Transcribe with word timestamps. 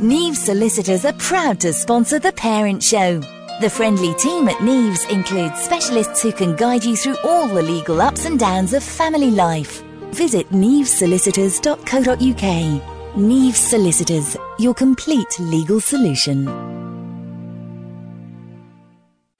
Neves 0.00 0.38
Solicitors 0.38 1.04
are 1.04 1.12
proud 1.14 1.60
to 1.60 1.72
sponsor 1.72 2.18
The 2.18 2.32
Parent 2.32 2.82
Show. 2.82 3.20
The 3.60 3.70
friendly 3.70 4.12
team 4.14 4.48
at 4.48 4.56
Neves 4.56 5.08
includes 5.08 5.62
specialists 5.62 6.20
who 6.20 6.32
can 6.32 6.56
guide 6.56 6.84
you 6.84 6.96
through 6.96 7.16
all 7.22 7.46
the 7.46 7.62
legal 7.62 8.02
ups 8.02 8.24
and 8.24 8.36
downs 8.36 8.74
of 8.74 8.82
family 8.82 9.30
life. 9.30 9.84
Visit 10.10 10.50
nevesolicitors.co.uk. 10.50 13.14
Neves 13.14 13.54
Solicitors, 13.54 14.36
your 14.58 14.74
complete 14.74 15.38
legal 15.38 15.78
solution. 15.78 16.83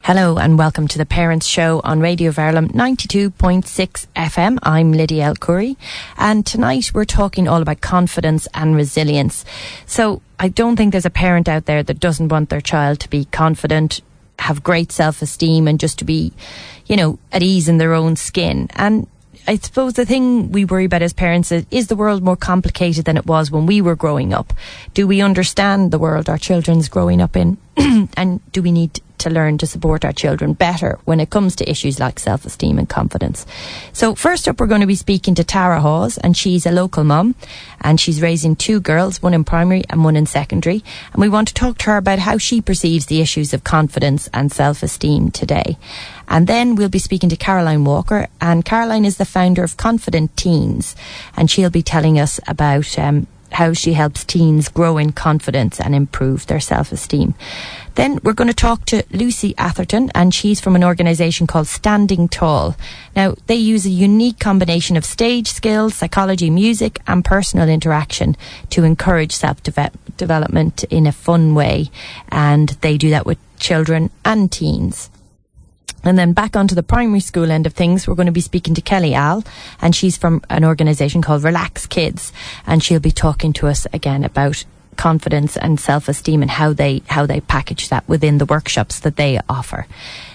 Hello 0.05 0.37
and 0.37 0.59
welcome 0.59 0.87
to 0.89 0.99
the 0.99 1.07
Parents 1.07 1.47
Show 1.47 1.81
on 1.83 1.99
Radio 1.99 2.31
Verulam 2.31 2.71
92.6 2.73 4.07
FM. 4.15 4.59
I'm 4.63 4.93
Lydia 4.93 5.25
L. 5.25 5.35
Curry 5.35 5.79
and 6.19 6.45
tonight 6.45 6.93
we're 6.93 7.07
talking 7.07 7.49
all 7.49 7.63
about 7.63 7.81
confidence 7.81 8.47
and 8.53 8.77
resilience. 8.77 9.47
So 9.87 10.21
I 10.39 10.49
don't 10.49 10.77
think 10.77 10.93
there's 10.93 11.07
a 11.07 11.11
parent 11.11 11.49
out 11.49 11.65
there 11.65 11.83
that 11.83 12.01
doesn't 12.01 12.29
want 12.29 12.51
their 12.51 12.61
child 12.61 13.01
to 13.01 13.09
be 13.09 13.25
confident, 13.25 14.03
have 14.41 14.63
great 14.63 14.93
self-esteem 14.93 15.67
and 15.67 15.81
just 15.81 15.99
to 16.01 16.05
be, 16.05 16.35
you 16.85 16.97
know, 16.97 17.19
at 17.33 17.43
ease 17.43 17.67
in 17.67 17.79
their 17.79 17.95
own 17.95 18.15
skin. 18.15 18.69
And 18.75 19.07
I 19.47 19.57
suppose 19.57 19.93
the 19.93 20.07
thing 20.07 20.53
we 20.53 20.65
worry 20.65 20.87
about 20.87 21.03
as 21.03 21.13
parents 21.13 21.53
is, 21.53 21.67
is 21.71 21.89
the 21.89 21.97
world 21.97 22.23
more 22.23 22.37
complicated 22.37 23.05
than 23.05 23.19
it 23.19 23.27
was 23.27 23.51
when 23.51 23.67
we 23.67 23.83
were 23.83 23.95
growing 23.95 24.33
up? 24.33 24.55
Do 24.95 25.07
we 25.07 25.21
understand 25.21 25.91
the 25.91 25.99
world 25.99 26.31
our 26.31 26.39
children's 26.39 26.89
growing 26.89 27.21
up 27.21 27.37
in? 27.37 27.59
and 28.17 28.41
do 28.53 28.63
we 28.63 28.73
need 28.73 29.01
to 29.25 29.31
learn 29.31 29.57
to 29.59 29.67
support 29.67 30.05
our 30.05 30.13
children 30.13 30.53
better 30.53 30.99
when 31.05 31.19
it 31.19 31.31
comes 31.31 31.57
to 31.57 31.69
issues 31.69 31.99
like 31.99 32.19
self 32.19 32.45
esteem 32.45 32.79
and 32.79 32.89
confidence. 32.89 33.47
So, 33.93 34.15
first 34.15 34.47
up, 34.47 34.61
we're 34.61 34.67
going 34.67 34.83
to 34.83 34.87
be 34.87 34.95
speaking 34.95 35.35
to 35.37 35.45
Tara 35.45 35.81
Hawes, 35.81 36.19
and 36.19 36.37
she's 36.37 36.67
a 36.67 36.71
local 36.73 37.05
mum, 37.05 37.35
and 37.81 37.99
she's 37.99 38.21
raising 38.21 38.55
two 38.55 38.81
girls, 38.81 39.23
one 39.23 39.35
in 39.35 39.45
primary 39.45 39.83
and 39.89 40.05
one 40.05 40.17
in 40.17 40.27
secondary. 40.27 40.85
And 41.13 41.21
we 41.21 41.31
want 41.31 41.49
to 41.49 41.55
talk 41.55 41.79
to 41.79 41.91
her 41.91 41.97
about 41.97 42.19
how 42.19 42.39
she 42.39 42.61
perceives 42.61 43.07
the 43.07 43.21
issues 43.21 43.55
of 43.55 43.65
confidence 43.65 44.29
and 44.35 44.53
self 44.53 44.83
esteem 44.83 45.31
today. 45.31 45.79
And 46.29 46.47
then 46.47 46.75
we'll 46.75 46.89
be 46.89 46.99
speaking 46.99 47.29
to 47.31 47.37
Caroline 47.37 47.85
Walker, 47.85 48.29
and 48.41 48.65
Caroline 48.65 49.05
is 49.05 49.17
the 49.17 49.25
founder 49.25 49.63
of 49.63 49.77
Confident 49.77 50.37
Teens, 50.37 50.97
and 51.37 51.51
she'll 51.51 51.71
be 51.71 51.83
telling 51.83 52.19
us 52.19 52.41
about 52.47 52.99
um, 52.99 53.27
how 53.55 53.73
she 53.73 53.93
helps 53.93 54.25
teens 54.25 54.69
grow 54.69 54.99
in 54.99 55.13
confidence 55.13 55.81
and 55.81 55.95
improve 55.95 56.47
their 56.47 56.61
self 56.61 56.93
esteem. 56.93 57.35
Then 57.95 58.19
we're 58.25 58.33
going 58.33 58.49
to 58.49 58.55
talk 58.55 58.85
to 58.87 59.05
Lucy 59.11 59.55
Atherton, 59.57 60.11
and 60.15 60.35
she's 60.35 60.61
from 60.61 60.75
an 60.75 60.85
organisation 60.85 61.47
called 61.47 61.69
Standing 61.69 62.29
Tall. 62.29 62.77
Now, 63.15 63.35
they 63.47 63.55
use 63.55 63.87
a 63.87 63.91
unique 63.91 64.41
combination 64.41 64.97
of 64.97 65.05
stage 65.05 65.49
skills, 65.49 65.95
psychology, 65.95 66.51
music, 66.51 67.01
and 67.07 67.25
personal 67.25 67.69
interaction 67.69 68.37
to 68.71 68.83
encourage 68.83 69.33
self 69.33 69.63
development 69.63 70.85
in 70.85 71.07
a 71.07 71.13
fun 71.13 71.55
way, 71.55 71.91
and 72.29 72.71
they 72.81 72.99
do 72.99 73.11
that 73.11 73.27
with 73.27 73.39
children 73.59 74.11
and 74.25 74.51
teens. 74.51 75.11
And 76.05 76.19
then 76.19 76.33
back 76.33 76.55
onto 76.55 76.75
the 76.75 76.83
primary 76.83 77.21
school 77.21 77.51
end 77.51 77.67
of 77.67 77.73
things, 77.73 78.07
we're 78.07 78.15
going 78.15 78.27
to 78.27 78.33
be 78.33 78.41
speaking 78.41 78.75
to 78.75 78.83
Kelly 78.83 79.15
Al, 79.15 79.43
and 79.81 79.95
she's 79.95 80.17
from 80.17 80.43
an 80.51 80.65
organisation 80.65 81.23
called 81.23 81.43
Relax 81.43 81.87
Kids, 81.87 82.33
and 82.67 82.83
she'll 82.83 83.01
be 83.01 83.11
talking 83.11 83.53
to 83.55 83.67
us 83.67 83.87
again 83.93 84.25
about 84.25 84.65
confidence 84.97 85.57
and 85.57 85.79
self-esteem 85.79 86.43
and 86.43 86.51
how 86.51 86.73
they 86.73 87.03
how 87.07 87.27
they 87.27 87.41
package 87.41 87.89
that 87.89 88.09
within 88.09 88.39
the 88.39 88.47
workshops 88.47 89.01
that 89.01 89.17
they 89.17 89.41
offer. 89.49 89.87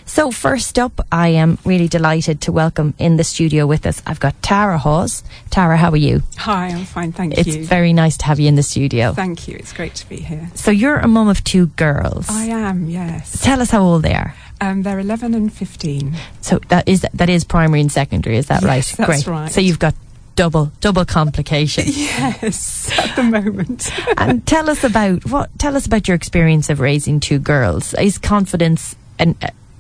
So 0.06 0.32
first 0.32 0.80
up, 0.80 1.02
I 1.12 1.28
am 1.30 1.60
really 1.64 1.88
delighted 1.88 2.42
to 2.42 2.52
welcome 2.52 2.96
in 2.98 3.18
the 3.18 3.24
studio 3.24 3.68
with 3.68 3.86
us. 3.86 4.02
I've 4.08 4.20
got 4.20 4.42
Tara 4.42 4.80
Hawes. 4.80 5.24
Tara, 5.52 5.78
how 5.78 5.92
are 5.92 5.98
you? 5.98 6.24
Hi, 6.38 6.70
I'm 6.70 6.86
fine, 6.86 7.12
thank 7.12 7.38
it's 7.38 7.48
you. 7.48 7.60
It's 7.60 7.70
very 7.70 7.94
nice 7.94 8.18
to 8.18 8.26
have 8.26 8.40
you 8.40 8.48
in 8.48 8.56
the 8.56 8.64
studio. 8.64 9.14
Thank 9.14 9.48
you. 9.48 9.56
It's 9.60 9.72
great 9.72 9.94
to 9.96 10.10
be 10.10 10.18
here. 10.18 10.50
So 10.56 10.72
you're 10.72 10.98
a 10.98 11.08
mum 11.08 11.28
of 11.28 11.44
two 11.44 11.68
girls. 11.68 12.28
I 12.28 12.46
am, 12.46 12.90
yes. 12.90 13.40
Tell 13.44 13.62
us 13.62 13.70
how 13.70 13.84
old 13.84 14.02
they 14.02 14.16
are. 14.16 14.34
Um, 14.62 14.82
they're 14.82 15.00
11 15.00 15.36
and 15.36 15.54
15. 15.54 16.16
So 16.42 16.60
that 16.70 16.90
is 16.90 17.06
that 17.14 17.30
is 17.30 17.44
primary 17.44 17.80
and 17.82 17.92
secondary, 17.92 18.38
is 18.38 18.48
that 18.48 18.64
yes, 18.64 18.68
right? 18.68 18.98
That's 18.98 19.24
Great. 19.24 19.28
right. 19.28 19.52
So 19.52 19.62
you've 19.62 19.80
got 19.80 19.94
double 20.36 20.72
double 20.82 21.06
complication. 21.06 21.86
Yes, 22.00 22.92
at 22.98 23.16
the 23.16 23.24
moment. 23.24 23.90
and 24.18 24.46
tell 24.46 24.70
us 24.70 24.84
about 24.84 25.26
what 25.26 25.50
tell 25.60 25.76
us 25.76 25.86
about 25.86 26.08
your 26.08 26.16
experience 26.16 26.70
of 26.70 26.80
raising 26.80 27.20
two 27.20 27.40
girls. 27.40 27.94
Is 27.96 28.18
confidence 28.18 28.96
an, 29.18 29.36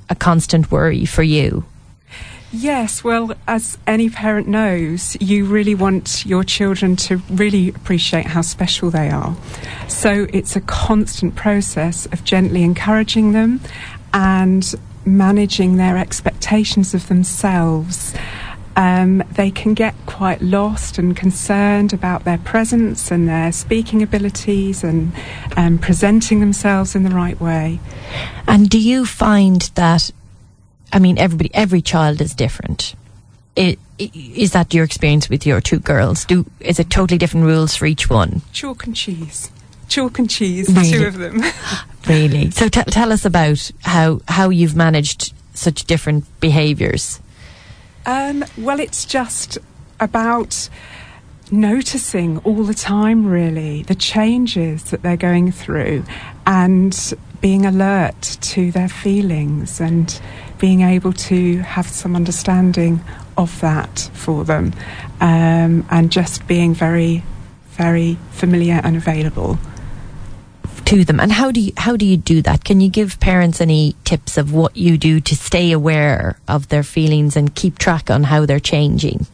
a 0.10 0.16
constant 0.16 0.72
worry 0.72 1.06
for 1.06 1.24
you? 1.24 1.66
Yes, 2.52 3.04
well, 3.04 3.34
as 3.48 3.78
any 3.86 4.10
parent 4.10 4.48
knows, 4.48 5.16
you 5.22 5.46
really 5.46 5.76
want 5.76 6.26
your 6.26 6.44
children 6.44 6.96
to 6.96 7.18
really 7.30 7.70
appreciate 7.70 8.26
how 8.26 8.42
special 8.42 8.90
they 8.90 9.10
are. 9.12 9.38
So 9.88 10.26
it's 10.34 10.56
a 10.56 10.62
constant 10.62 11.36
process 11.36 12.08
of 12.08 12.24
gently 12.24 12.64
encouraging 12.64 13.34
them 13.34 13.62
and 14.14 14.74
managing 15.06 15.78
their 15.78 15.96
expectations 15.98 16.96
of 16.96 17.08
themselves. 17.08 18.16
Um, 18.79 19.22
they 19.34 19.51
can 19.51 19.73
get 19.73 19.94
quite 20.06 20.41
lost 20.41 20.97
and 20.97 21.13
concerned 21.13 21.91
about 21.91 22.23
their 22.23 22.38
presence 22.38 23.12
and 23.12 23.28
their 23.28 23.51
speaking 23.51 24.01
abilities 24.01 24.85
and 24.85 25.12
um, 25.57 25.79
presenting 25.79 26.40
themselves 26.40 26.95
in 26.95 27.03
the 27.03 27.09
right 27.09 27.38
way. 27.41 27.81
And 28.47 28.69
do 28.69 28.79
you 28.79 29.06
find 29.06 29.63
that? 29.75 30.12
I 30.94 31.00
mean, 31.00 31.18
everybody, 31.18 31.53
every 31.53 31.81
child 31.81 32.22
is 32.22 32.34
different. 32.34 32.95
It, 33.57 33.79
is 33.97 34.53
that 34.53 34.73
your 34.73 34.85
experience 34.85 35.29
with 35.29 35.45
your 35.45 35.59
two 35.59 35.79
girls? 35.79 36.23
Do 36.23 36.45
is 36.62 36.79
it 36.79 36.89
totally 36.89 37.18
different 37.18 37.47
rules 37.47 37.75
for 37.75 37.85
each 37.85 38.09
one? 38.09 38.44
Chalk 38.53 38.85
and 38.85 38.95
cheese 38.95 39.51
chalk 39.89 40.19
and 40.19 40.29
cheese, 40.29 40.69
really? 40.69 40.91
two 40.91 41.06
of 41.06 41.18
them. 41.18 41.44
really? 42.07 42.51
So 42.51 42.69
t- 42.69 42.84
tell 42.84 43.12
us 43.12 43.25
about 43.25 43.72
how 43.81 44.22
how 44.28 44.50
you've 44.50 44.75
managed 44.75 45.34
such 45.53 45.84
different 45.85 46.25
behaviours. 46.39 47.19
Um, 48.09 48.44
well, 48.58 48.80
it's 48.80 49.06
just 49.06 49.59
about 50.00 50.68
noticing 51.52 52.40
all 52.40 52.64
the 52.64 52.74
time, 52.74 53.28
really, 53.28 53.84
the 53.84 53.94
changes 53.94 54.86
that 54.86 55.03
they're 55.03 55.16
going 55.16 55.52
through 55.52 56.06
and 56.44 57.14
being 57.40 57.68
alert 57.68 58.19
to 58.42 58.72
their 58.72 58.90
feelings 58.90 59.80
and 59.80 60.19
being 60.58 60.81
able 60.81 61.14
to 61.14 61.59
have 61.59 61.86
some 61.86 62.16
understanding 62.16 63.00
of 63.38 63.62
that 63.62 64.09
for 64.16 64.44
them 64.44 64.74
um, 65.22 65.86
and 65.92 66.12
just 66.12 66.48
being 66.48 66.74
very, 66.74 67.24
very 67.74 68.18
familiar 68.31 68.81
and 68.84 68.98
available 68.98 69.59
to 70.89 71.05
them. 71.05 71.19
And 71.19 71.31
how 71.31 71.51
do 71.51 71.59
you 71.59 71.72
how 71.77 71.95
do 71.95 72.05
you 72.05 72.17
do 72.17 72.41
that? 72.41 72.63
Can 72.63 72.81
you 72.81 72.89
give 72.89 73.19
parents 73.19 73.61
any 73.61 73.95
tips 74.03 74.38
of 74.38 74.53
what 74.53 74.75
you 74.75 74.97
do 74.97 75.19
to 75.22 75.35
stay 75.35 75.72
aware 75.72 76.39
of 76.47 76.69
their 76.69 76.83
feelings 76.83 77.35
and 77.35 77.53
keep 77.53 77.77
track 77.77 78.09
on 78.09 78.23
how 78.23 78.45
they're 78.45 78.59
changing? 78.59 79.27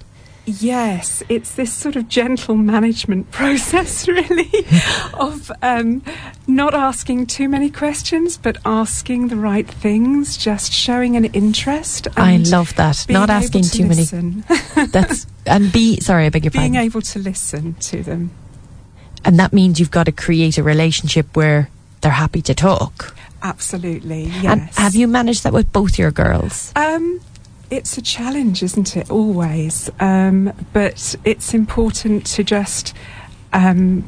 Yes, 0.47 1.23
it's 1.27 1.55
this 1.55 1.73
sort 1.73 1.95
of 1.95 2.07
gentle 2.07 2.55
management 2.55 3.31
process, 3.39 4.07
really, 4.07 4.51
of 5.15 5.51
um, 5.63 6.03
not 6.45 6.75
asking 6.75 7.25
too 7.25 7.49
many 7.49 7.71
questions, 7.71 8.37
but 8.37 8.57
asking 8.63 9.29
the 9.29 9.37
right 9.37 9.67
things, 9.67 10.37
just 10.37 10.71
showing 10.71 11.15
an 11.15 11.25
interest. 11.25 12.07
I 12.15 12.37
love 12.37 12.75
that. 12.75 13.07
Not 13.09 13.31
asking 13.31 13.63
to 13.63 13.69
too 13.69 13.87
listen. 13.87 14.43
many. 14.47 14.87
That's 14.91 15.25
and 15.47 15.71
be 15.71 15.99
sorry, 16.01 16.25
I 16.25 16.29
beg 16.29 16.43
your 16.43 16.51
being 16.51 16.73
pardon. 16.73 16.85
able 16.85 17.01
to 17.01 17.19
listen 17.19 17.73
to 17.75 18.03
them. 18.03 18.31
And 19.25 19.39
that 19.39 19.51
means 19.51 19.79
you've 19.79 19.91
got 19.91 20.05
to 20.05 20.11
create 20.11 20.57
a 20.57 20.63
relationship 20.63 21.35
where 21.35 21.69
they're 22.01 22.11
happy 22.11 22.41
to 22.43 22.53
talk. 22.53 23.15
Absolutely, 23.41 24.23
yes. 24.23 24.45
And 24.45 24.61
have 24.75 24.95
you 24.95 25.07
managed 25.07 25.43
that 25.43 25.53
with 25.53 25.71
both 25.73 25.99
your 25.99 26.11
girls? 26.11 26.71
Um, 26.75 27.19
it's 27.69 27.97
a 27.97 28.01
challenge, 28.01 28.63
isn't 28.63 28.95
it? 28.95 29.09
Always. 29.09 29.89
Um, 29.99 30.53
but 30.71 31.15
it's 31.23 31.53
important 31.53 32.25
to 32.27 32.43
just 32.43 32.93
um, 33.51 34.07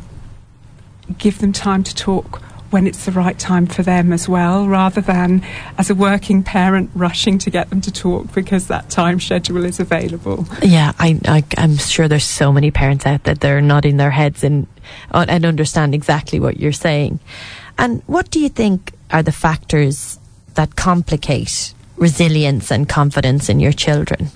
give 1.17 1.39
them 1.39 1.51
time 1.51 1.83
to 1.83 1.95
talk 1.95 2.41
when 2.69 2.87
it's 2.87 3.05
the 3.05 3.11
right 3.11 3.37
time 3.37 3.65
for 3.65 3.83
them 3.83 4.11
as 4.11 4.27
well, 4.27 4.67
rather 4.67 5.01
than 5.01 5.43
as 5.77 5.89
a 5.89 5.95
working 5.95 6.43
parent 6.43 6.89
rushing 6.93 7.37
to 7.39 7.49
get 7.49 7.69
them 7.69 7.81
to 7.81 7.91
talk 7.91 8.33
because 8.33 8.67
that 8.67 8.89
time 8.89 9.19
schedule 9.19 9.63
is 9.65 9.79
available. 9.79 10.45
Yeah, 10.61 10.91
I, 10.99 11.19
I 11.25 11.43
am 11.57 11.77
sure 11.77 12.07
there's 12.07 12.23
so 12.23 12.51
many 12.51 12.71
parents 12.71 13.05
out 13.05 13.23
there 13.23 13.35
that 13.35 13.51
are 13.51 13.61
nodding 13.61 13.97
their 13.97 14.11
heads 14.11 14.43
and 14.43 14.67
uh, 15.11 15.25
and 15.27 15.45
understand 15.45 15.93
exactly 15.93 16.39
what 16.39 16.59
you're 16.59 16.71
saying. 16.71 17.19
And 17.77 18.01
what 18.07 18.29
do 18.31 18.39
you 18.39 18.49
think 18.49 18.93
are 19.11 19.23
the 19.23 19.31
factors 19.31 20.19
that 20.55 20.75
complicate 20.75 21.73
resilience 21.97 22.71
and 22.71 22.87
confidence 22.89 23.49
in 23.49 23.59
your 23.59 23.73
children? 23.73 24.29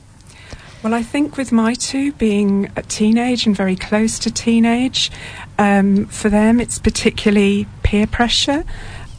Well, 0.84 0.96
I 0.96 1.04
think 1.04 1.38
with 1.38 1.52
my 1.52 1.76
two 1.76 2.12
being 2.14 2.72
a 2.76 2.82
teenage 2.82 3.46
and 3.46 3.56
very 3.56 3.76
close 3.76 4.18
to 4.18 4.32
teenage, 4.32 5.12
um, 5.60 6.08
for 6.08 6.28
them 6.28 6.60
it's 6.60 6.80
particularly 6.80 7.68
peer 7.84 8.08
pressure, 8.08 8.64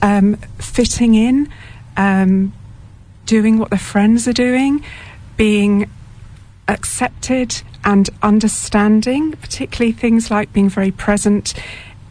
um, 0.03 0.39
fitting 0.59 1.15
in, 1.15 1.49
um, 1.97 2.53
doing 3.27 3.59
what 3.59 3.71
their 3.71 3.79
friends 3.79 4.27
are 4.27 4.33
doing, 4.33 4.85
being 5.37 5.89
accepted 6.67 7.63
and 7.85 8.11
understanding, 8.25 9.31
particularly 9.31 9.93
things 9.93 10.33
like 10.33 10.53
being 10.53 10.69
very 10.69 10.91
present 10.91 11.55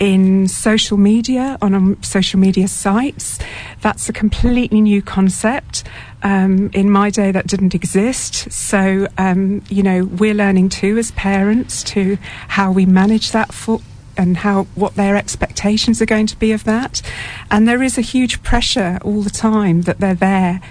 in 0.01 0.48
social 0.48 0.98
media, 0.98 1.59
on 1.62 1.75
um, 1.75 2.01
social 2.01 2.39
media 2.39 2.68
sites. 2.68 3.38
That's 3.81 4.09
a 4.09 4.13
completely 4.13 4.81
new 4.81 5.00
concept. 5.00 5.83
Um, 6.24 6.71
in 6.74 6.89
my 6.89 7.12
day, 7.12 7.31
that 7.31 7.45
didn't 7.45 7.75
exist. 7.75 8.51
So, 8.51 9.07
um, 9.19 9.62
you 9.69 9.83
know, 9.83 10.06
we're 10.06 10.33
learning 10.33 10.69
too 10.69 10.98
as 10.98 11.12
parents 11.12 11.83
to 11.83 12.18
how 12.48 12.71
we 12.71 12.88
manage 12.88 13.30
that 13.31 13.53
for, 13.53 13.80
and 14.18 14.38
how 14.38 14.63
what 14.74 14.95
their 14.95 15.15
expectations 15.15 16.01
are 16.01 16.07
going 16.07 16.25
to 16.27 16.39
be 16.39 16.51
of 16.51 16.63
that. 16.63 17.03
And 17.51 17.68
there 17.68 17.83
is 17.83 18.00
a 18.00 18.01
huge 18.01 18.42
pressure 18.42 18.98
all 19.03 19.21
the 19.21 19.30
time 19.30 19.83
that 19.83 20.00
they're 20.00 20.15
there 20.15 20.62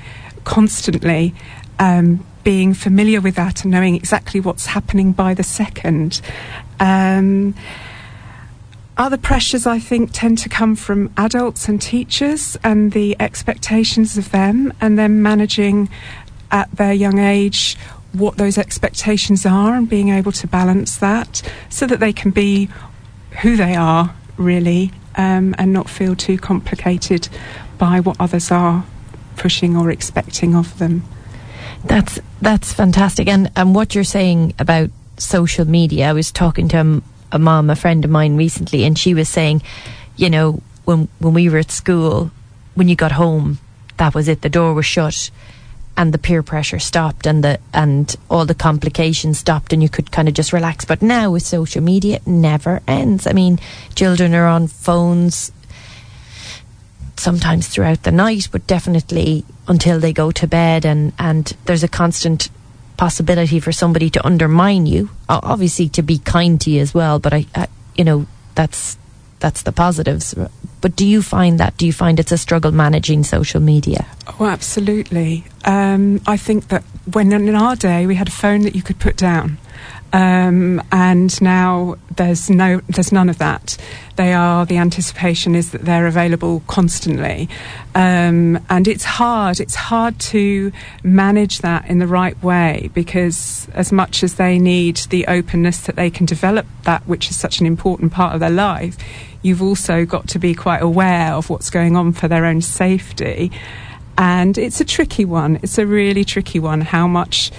constantly. 0.42 1.34
Um, 1.78 2.26
being 2.42 2.72
familiar 2.72 3.20
with 3.20 3.34
that 3.36 3.62
and 3.62 3.70
knowing 3.70 3.94
exactly 3.94 4.40
what's 4.40 4.66
happening 4.66 5.12
by 5.12 5.34
the 5.34 5.42
second. 5.42 6.22
Um, 6.80 7.54
other 9.00 9.16
pressures, 9.16 9.66
I 9.66 9.78
think, 9.78 10.10
tend 10.12 10.38
to 10.38 10.48
come 10.48 10.76
from 10.76 11.10
adults 11.16 11.68
and 11.68 11.80
teachers 11.80 12.56
and 12.62 12.92
the 12.92 13.16
expectations 13.18 14.18
of 14.18 14.30
them, 14.30 14.72
and 14.80 14.98
then 14.98 15.22
managing 15.22 15.88
at 16.50 16.70
their 16.72 16.92
young 16.92 17.18
age 17.18 17.78
what 18.12 18.36
those 18.36 18.58
expectations 18.58 19.46
are 19.46 19.74
and 19.74 19.88
being 19.88 20.10
able 20.10 20.32
to 20.32 20.46
balance 20.46 20.96
that 20.98 21.42
so 21.68 21.86
that 21.86 22.00
they 22.00 22.12
can 22.12 22.30
be 22.30 22.68
who 23.42 23.56
they 23.56 23.74
are, 23.74 24.14
really, 24.36 24.92
um, 25.16 25.54
and 25.58 25.72
not 25.72 25.88
feel 25.88 26.14
too 26.14 26.36
complicated 26.36 27.28
by 27.78 28.00
what 28.00 28.16
others 28.20 28.50
are 28.50 28.84
pushing 29.36 29.76
or 29.76 29.90
expecting 29.90 30.54
of 30.54 30.78
them. 30.78 31.02
That's 31.84 32.20
that's 32.42 32.74
fantastic, 32.74 33.28
and 33.28 33.50
and 33.56 33.74
what 33.74 33.94
you're 33.94 34.04
saying 34.04 34.52
about 34.58 34.90
social 35.16 35.64
media. 35.64 36.10
I 36.10 36.12
was 36.12 36.30
talking 36.30 36.68
to 36.68 37.02
a 37.32 37.38
mom, 37.38 37.70
a 37.70 37.76
friend 37.76 38.04
of 38.04 38.10
mine 38.10 38.36
recently, 38.36 38.84
and 38.84 38.98
she 38.98 39.14
was 39.14 39.28
saying, 39.28 39.62
you 40.16 40.30
know, 40.30 40.62
when 40.84 41.08
when 41.18 41.34
we 41.34 41.48
were 41.48 41.58
at 41.58 41.70
school, 41.70 42.30
when 42.74 42.88
you 42.88 42.96
got 42.96 43.12
home, 43.12 43.58
that 43.96 44.14
was 44.14 44.28
it. 44.28 44.42
The 44.42 44.48
door 44.48 44.74
was 44.74 44.86
shut, 44.86 45.30
and 45.96 46.12
the 46.12 46.18
peer 46.18 46.42
pressure 46.42 46.78
stopped, 46.78 47.26
and 47.26 47.44
the 47.44 47.58
and 47.72 48.14
all 48.28 48.44
the 48.46 48.54
complications 48.54 49.38
stopped, 49.38 49.72
and 49.72 49.82
you 49.82 49.88
could 49.88 50.10
kind 50.10 50.28
of 50.28 50.34
just 50.34 50.52
relax. 50.52 50.84
But 50.84 51.02
now 51.02 51.30
with 51.30 51.42
social 51.42 51.82
media, 51.82 52.16
it 52.16 52.26
never 52.26 52.80
ends. 52.88 53.26
I 53.26 53.32
mean, 53.32 53.58
children 53.94 54.34
are 54.34 54.46
on 54.46 54.66
phones 54.66 55.52
sometimes 57.16 57.68
throughout 57.68 58.02
the 58.02 58.12
night, 58.12 58.48
but 58.50 58.66
definitely 58.66 59.44
until 59.68 60.00
they 60.00 60.12
go 60.12 60.30
to 60.32 60.46
bed, 60.46 60.84
and 60.84 61.12
and 61.18 61.52
there's 61.66 61.84
a 61.84 61.88
constant 61.88 62.50
possibility 63.00 63.58
for 63.60 63.72
somebody 63.72 64.10
to 64.10 64.20
undermine 64.26 64.84
you. 64.84 65.08
Obviously, 65.26 65.88
to 65.88 66.02
be 66.02 66.18
kind 66.18 66.60
to 66.60 66.70
you 66.70 66.82
as 66.82 66.92
well, 66.92 67.18
but 67.18 67.32
I, 67.32 67.46
I 67.54 67.66
you 67.96 68.04
know, 68.04 68.26
that's 68.54 68.98
that's 69.38 69.62
the 69.62 69.72
positives. 69.72 70.34
But 70.82 70.96
do 70.96 71.06
you 71.06 71.22
find 71.22 71.58
that? 71.60 71.78
Do 71.78 71.86
you 71.86 71.94
find 71.94 72.20
it's 72.20 72.30
a 72.30 72.36
struggle 72.36 72.72
managing 72.72 73.24
social 73.24 73.58
media? 73.58 74.04
Oh, 74.38 74.44
absolutely. 74.44 75.44
Um, 75.64 76.20
I 76.26 76.36
think 76.36 76.68
that 76.68 76.84
when 77.10 77.32
in 77.32 77.54
our 77.54 77.74
day 77.74 78.06
we 78.06 78.16
had 78.16 78.28
a 78.28 78.36
phone 78.42 78.62
that 78.68 78.74
you 78.76 78.82
could 78.82 78.98
put 78.98 79.16
down. 79.16 79.56
Um, 80.12 80.82
and 80.90 81.40
now 81.40 81.96
there's 82.16 82.50
no, 82.50 82.80
there's 82.88 83.12
none 83.12 83.28
of 83.28 83.38
that. 83.38 83.76
They 84.16 84.32
are 84.32 84.66
the 84.66 84.76
anticipation 84.76 85.54
is 85.54 85.70
that 85.70 85.84
they're 85.84 86.06
available 86.06 86.62
constantly, 86.66 87.48
um, 87.94 88.58
and 88.68 88.88
it's 88.88 89.04
hard. 89.04 89.60
It's 89.60 89.76
hard 89.76 90.18
to 90.20 90.72
manage 91.02 91.58
that 91.58 91.86
in 91.86 92.00
the 92.00 92.06
right 92.06 92.40
way 92.42 92.90
because 92.92 93.68
as 93.72 93.92
much 93.92 94.22
as 94.22 94.34
they 94.34 94.58
need 94.58 94.96
the 95.10 95.26
openness 95.26 95.82
that 95.82 95.96
they 95.96 96.10
can 96.10 96.26
develop 96.26 96.66
that, 96.82 97.06
which 97.06 97.30
is 97.30 97.36
such 97.36 97.60
an 97.60 97.66
important 97.66 98.12
part 98.12 98.34
of 98.34 98.40
their 98.40 98.50
life, 98.50 98.96
you've 99.42 99.62
also 99.62 100.04
got 100.04 100.28
to 100.28 100.38
be 100.38 100.54
quite 100.54 100.82
aware 100.82 101.32
of 101.32 101.48
what's 101.48 101.70
going 101.70 101.96
on 101.96 102.12
for 102.12 102.28
their 102.28 102.44
own 102.44 102.60
safety. 102.60 103.50
And 104.18 104.58
it's 104.58 104.80
a 104.80 104.84
tricky 104.84 105.24
one. 105.24 105.60
It's 105.62 105.78
a 105.78 105.86
really 105.86 106.24
tricky 106.24 106.58
one. 106.58 106.82
How 106.82 107.06
much 107.06 107.50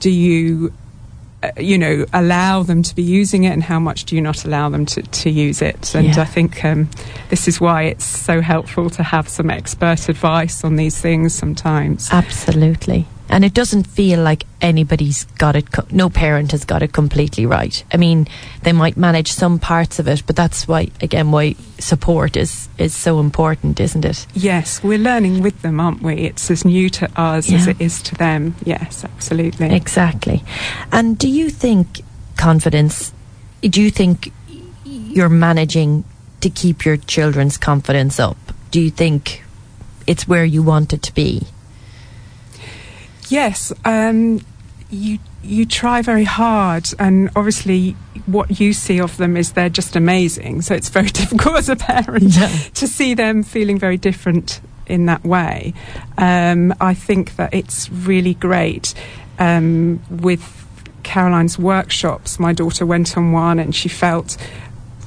do 0.00 0.10
you 0.10 0.72
you 1.56 1.78
know, 1.78 2.06
allow 2.12 2.62
them 2.62 2.82
to 2.82 2.94
be 2.94 3.02
using 3.02 3.44
it 3.44 3.50
and 3.50 3.62
how 3.62 3.78
much 3.78 4.04
do 4.04 4.16
you 4.16 4.22
not 4.22 4.44
allow 4.44 4.68
them 4.68 4.86
to, 4.86 5.02
to 5.02 5.30
use 5.30 5.62
it? 5.62 5.94
And 5.94 6.08
yeah. 6.08 6.22
I 6.22 6.24
think 6.24 6.64
um, 6.64 6.88
this 7.28 7.48
is 7.48 7.60
why 7.60 7.84
it's 7.84 8.04
so 8.04 8.40
helpful 8.40 8.90
to 8.90 9.02
have 9.02 9.28
some 9.28 9.50
expert 9.50 10.08
advice 10.08 10.64
on 10.64 10.76
these 10.76 11.00
things 11.00 11.34
sometimes. 11.34 12.08
Absolutely 12.12 13.06
and 13.32 13.46
it 13.46 13.54
doesn't 13.54 13.84
feel 13.86 14.22
like 14.22 14.44
anybody's 14.60 15.24
got 15.38 15.56
it 15.56 15.72
co- 15.72 15.86
no 15.90 16.10
parent 16.10 16.52
has 16.52 16.66
got 16.66 16.82
it 16.82 16.92
completely 16.92 17.46
right. 17.46 17.82
I 17.92 17.96
mean 17.96 18.28
they 18.62 18.72
might 18.72 18.96
manage 18.96 19.32
some 19.32 19.58
parts 19.58 19.98
of 19.98 20.06
it 20.06 20.22
but 20.26 20.36
that's 20.36 20.68
why 20.68 20.90
again 21.00 21.32
why 21.32 21.54
support 21.78 22.36
is 22.36 22.68
is 22.78 22.94
so 22.94 23.18
important 23.18 23.80
isn't 23.80 24.04
it? 24.04 24.26
Yes 24.34 24.82
we're 24.82 24.98
learning 24.98 25.42
with 25.42 25.62
them 25.62 25.80
aren't 25.80 26.02
we? 26.02 26.14
It's 26.14 26.50
as 26.50 26.64
new 26.64 26.90
to 26.90 27.10
us 27.18 27.48
yeah. 27.48 27.56
as 27.56 27.66
it 27.66 27.80
is 27.80 28.02
to 28.02 28.14
them. 28.14 28.54
Yes 28.64 29.02
absolutely. 29.02 29.74
Exactly. 29.74 30.44
And 30.92 31.18
do 31.18 31.28
you 31.28 31.48
think 31.48 32.02
confidence 32.36 33.12
do 33.62 33.80
you 33.80 33.90
think 33.90 34.30
you're 34.84 35.30
managing 35.30 36.04
to 36.42 36.50
keep 36.50 36.84
your 36.84 36.98
children's 36.98 37.56
confidence 37.56 38.20
up? 38.20 38.36
Do 38.70 38.80
you 38.80 38.90
think 38.90 39.42
it's 40.06 40.28
where 40.28 40.44
you 40.44 40.62
want 40.62 40.92
it 40.92 41.02
to 41.02 41.14
be 41.14 41.46
Yes, 43.32 43.72
um, 43.86 44.42
you 44.90 45.18
you 45.42 45.64
try 45.64 46.02
very 46.02 46.24
hard, 46.24 46.86
and 46.98 47.30
obviously, 47.34 47.92
what 48.26 48.60
you 48.60 48.74
see 48.74 49.00
of 49.00 49.16
them 49.16 49.38
is 49.38 49.52
they're 49.52 49.70
just 49.70 49.96
amazing. 49.96 50.60
So 50.60 50.74
it's 50.74 50.90
very 50.90 51.08
difficult 51.20 51.56
as 51.56 51.70
a 51.70 51.76
parent 51.76 52.36
yeah. 52.36 52.48
to 52.74 52.86
see 52.86 53.14
them 53.14 53.42
feeling 53.42 53.78
very 53.78 53.96
different 53.96 54.60
in 54.86 55.06
that 55.06 55.24
way. 55.24 55.72
Um, 56.18 56.74
I 56.78 56.92
think 56.92 57.36
that 57.36 57.54
it's 57.54 57.88
really 57.88 58.34
great 58.34 58.92
um, 59.38 60.02
with 60.10 60.44
Caroline's 61.02 61.58
workshops. 61.58 62.38
My 62.38 62.52
daughter 62.52 62.84
went 62.84 63.16
on 63.16 63.32
one, 63.32 63.58
and 63.58 63.74
she 63.74 63.88
felt 63.88 64.36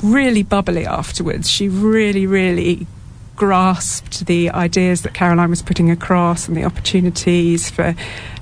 really 0.01 0.41
bubbly 0.41 0.87
afterwards. 0.87 1.47
She 1.47 1.69
really, 1.69 2.25
really 2.25 2.87
grasped 3.35 4.25
the 4.25 4.49
ideas 4.51 5.01
that 5.01 5.13
Caroline 5.13 5.49
was 5.49 5.61
putting 5.61 5.91
across 5.91 6.47
and 6.47 6.55
the 6.55 6.63
opportunities 6.63 7.69
for 7.69 7.95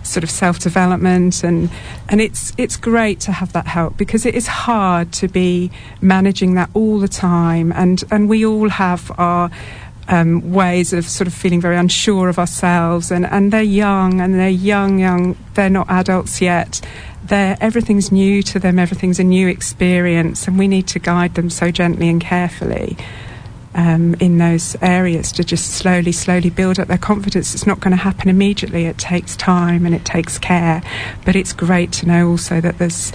sort 0.04 0.24
of 0.24 0.30
self 0.30 0.60
development 0.60 1.44
and 1.44 1.69
and 2.10 2.19
it's 2.22 2.54
it's 2.57 2.75
great 2.75 3.19
to 3.22 3.31
have 3.31 3.54
that 3.54 3.66
help 3.66 3.98
because 3.98 4.25
it 4.25 4.36
is 4.36 4.48
hard 4.48 5.12
to 5.13 5.28
be 5.28 5.72
managing 6.01 6.56
that 6.56 6.69
all 6.74 7.00
the 7.00 7.07
time. 7.07 7.72
And 7.72 8.04
and 8.12 8.30
we 8.30 8.45
all 8.45 8.69
have 8.69 9.12
our 9.18 9.50
um, 10.10 10.51
ways 10.51 10.91
of 10.91 11.06
sort 11.06 11.27
of 11.27 11.34
feeling 11.34 11.62
very 11.62 11.77
unsure 11.77 12.27
of 12.27 12.38
ourselves. 12.38 13.10
And, 13.10 13.25
and 13.25 13.53
they're 13.53 13.62
young 13.62 14.20
and 14.20 14.34
they're 14.36 14.50
young 14.50 15.00
young. 15.00 15.38
They're 15.53 15.70
not 15.70 15.89
adults 15.89 16.41
yet. 16.41 16.82
They're 17.24 17.58
everything's 17.62 18.12
new 18.12 18.44
to 18.44 18.60
them. 18.60 18.77
Everything's 18.77 19.20
a 19.20 19.24
new 19.24 19.48
experience. 19.48 20.48
And 20.48 20.60
we 20.60 20.68
need 20.68 20.88
to 20.88 21.00
guide 21.00 21.36
them 21.36 21.50
so 21.50 21.72
gently 21.72 22.10
and 22.10 22.20
carefully 22.20 22.98
um, 23.75 24.15
in 24.15 24.38
those 24.38 24.75
areas 24.82 25.32
to 25.34 25.44
just 25.44 25.72
slowly, 25.72 26.12
slowly 26.12 26.50
build 26.50 26.80
up 26.80 26.88
their 26.88 26.98
confidence. 26.98 27.53
It's 27.53 27.68
not 27.68 27.80
going 27.80 27.92
to 27.92 28.01
happen 28.03 28.30
immediately. 28.30 28.86
It 28.86 28.98
takes 28.98 29.36
time 29.36 29.86
and 29.86 29.96
it 29.96 30.06
takes 30.06 30.38
care. 30.38 30.82
But 31.25 31.36
it's 31.36 31.53
great 31.53 31.92
to 31.94 32.08
know 32.08 32.30
also 32.30 32.62
that 32.62 32.77
there's 32.77 33.12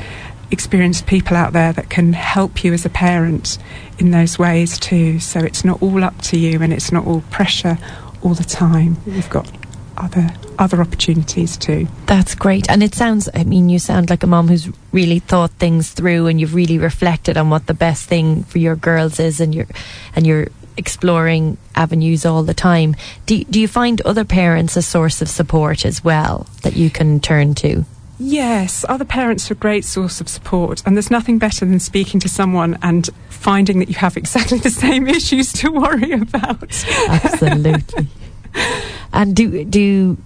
experienced 0.51 1.07
people 1.07 1.37
out 1.37 1.53
there 1.53 1.73
that 1.73 1.91
can 1.91 2.13
help 2.13 2.65
you 2.65 2.73
as 2.73 2.85
a 2.85 2.91
parent 2.91 3.59
in 3.99 4.11
those 4.11 4.39
ways 4.39 4.79
too. 4.79 5.21
So 5.21 5.41
it's 5.41 5.65
not 5.65 5.83
all 5.83 6.03
up 6.03 6.21
to 6.23 6.39
you 6.39 6.63
and 6.63 6.73
it's 6.73 6.91
not 6.91 7.07
all 7.07 7.23
pressure 7.31 7.79
all 8.23 8.35
the 8.35 8.45
time. 8.45 8.97
You've 9.07 9.31
got 9.31 9.51
other 9.99 10.31
other 10.59 10.81
opportunities 10.81 11.57
too. 11.57 11.87
That's 12.07 12.35
great. 12.35 12.69
And 12.71 12.83
it 12.83 12.95
sounds 12.95 13.29
I 13.35 13.45
mean 13.45 13.69
you 13.69 13.79
sound 13.79 14.11
like 14.11 14.23
a 14.23 14.27
mom 14.27 14.49
who's 14.49 14.69
really 14.93 15.19
thought 15.19 15.51
things 15.53 15.91
through 15.91 16.27
and 16.27 16.41
you've 16.41 16.55
really 16.55 16.79
reflected 16.79 17.37
on 17.37 17.51
what 17.51 17.67
the 17.67 17.75
best 17.75 18.07
thing 18.09 18.45
for 18.45 18.59
your 18.59 18.77
girls 18.77 19.21
is 19.21 19.41
and 19.41 19.55
you're 19.55 19.69
and 20.15 20.27
you're 20.27 20.49
exploring 20.77 21.59
avenues 21.75 22.25
all 22.25 22.43
the 22.43 22.55
time. 22.55 22.97
Do 23.27 23.43
do 23.45 23.61
you 23.61 23.69
find 23.69 24.01
other 24.03 24.25
parents 24.25 24.77
a 24.77 24.83
source 24.83 25.21
of 25.21 25.29
support 25.29 25.85
as 25.85 26.03
well 26.03 26.47
that 26.63 26.77
you 26.77 26.91
can 26.91 27.21
turn 27.21 27.55
to? 27.57 27.85
Yes, 28.21 28.85
other 28.89 29.05
parents 29.05 29.49
are 29.49 29.55
a 29.55 29.57
great 29.57 29.85
source 29.85 30.21
of 30.21 30.29
support, 30.29 30.83
and 30.85 30.97
there's 30.97 31.11
nothing 31.11 31.39
better 31.39 31.65
than 31.65 31.79
speaking 31.79 32.19
to 32.21 32.29
someone 32.29 32.77
and 32.83 33.09
finding 33.29 33.79
that 33.79 33.89
you 33.89 33.95
have 33.95 34.17
exactly 34.17 34.59
the 34.69 34.71
same 34.71 35.07
issues 35.07 35.53
to 35.55 35.71
worry 35.71 36.13
about. 36.13 36.85
Absolutely. 37.09 38.09
And 39.13 39.35
do 39.35 39.65
do 39.65 40.17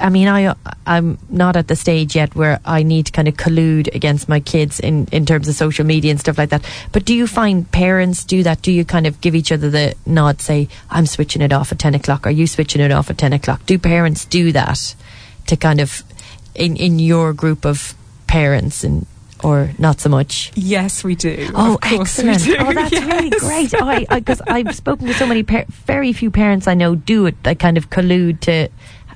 I 0.00 0.10
mean, 0.10 0.28
I 0.28 0.54
I'm 0.86 1.18
not 1.30 1.56
at 1.56 1.68
the 1.68 1.76
stage 1.76 2.14
yet 2.14 2.34
where 2.34 2.60
I 2.64 2.82
need 2.82 3.06
to 3.06 3.12
kind 3.12 3.26
of 3.26 3.34
collude 3.34 3.94
against 3.94 4.28
my 4.28 4.40
kids 4.40 4.78
in 4.78 5.08
in 5.12 5.24
terms 5.24 5.48
of 5.48 5.54
social 5.54 5.86
media 5.86 6.10
and 6.10 6.20
stuff 6.20 6.36
like 6.36 6.50
that. 6.50 6.64
But 6.92 7.04
do 7.04 7.14
you 7.14 7.26
find 7.26 7.70
parents 7.72 8.24
do 8.24 8.42
that? 8.42 8.60
Do 8.60 8.70
you 8.70 8.84
kind 8.84 9.06
of 9.06 9.20
give 9.20 9.34
each 9.34 9.50
other 9.50 9.70
the 9.70 9.94
nod, 10.04 10.40
say, 10.40 10.68
"I'm 10.90 11.06
switching 11.06 11.42
it 11.42 11.52
off 11.52 11.72
at 11.72 11.78
ten 11.78 11.94
o'clock," 11.94 12.26
"Are 12.26 12.30
you 12.30 12.46
switching 12.46 12.82
it 12.82 12.92
off 12.92 13.08
at 13.08 13.18
ten 13.18 13.32
o'clock?" 13.32 13.64
Do 13.64 13.78
parents 13.78 14.26
do 14.26 14.52
that 14.52 14.94
to 15.46 15.56
kind 15.56 15.80
of 15.80 16.02
in 16.54 16.76
in 16.76 16.98
your 16.98 17.32
group 17.32 17.64
of 17.64 17.94
parents 18.26 18.84
and 18.84 19.06
or 19.42 19.70
not 19.78 20.00
so 20.00 20.08
much? 20.08 20.52
Yes, 20.54 21.02
we 21.04 21.14
do. 21.14 21.50
Oh, 21.54 21.74
Of 21.74 21.80
course 21.80 22.22
we 22.22 22.28
excellent! 22.30 22.44
do, 22.44 22.56
Oh, 22.58 22.72
that's 22.72 22.92
really 23.06 23.28
yes. 23.30 23.40
great. 23.40 23.74
Oh, 23.80 23.86
I 23.88 24.18
because 24.20 24.40
I've 24.46 24.74
spoken 24.74 25.06
to 25.08 25.14
so 25.14 25.26
many, 25.26 25.42
par- 25.42 25.66
very 25.86 26.12
few 26.12 26.30
parents 26.30 26.66
I 26.68 26.74
know 26.74 26.94
do 26.94 27.26
it. 27.26 27.42
That 27.44 27.58
kind 27.58 27.76
of 27.76 27.90
collude 27.90 28.40
to. 28.40 28.68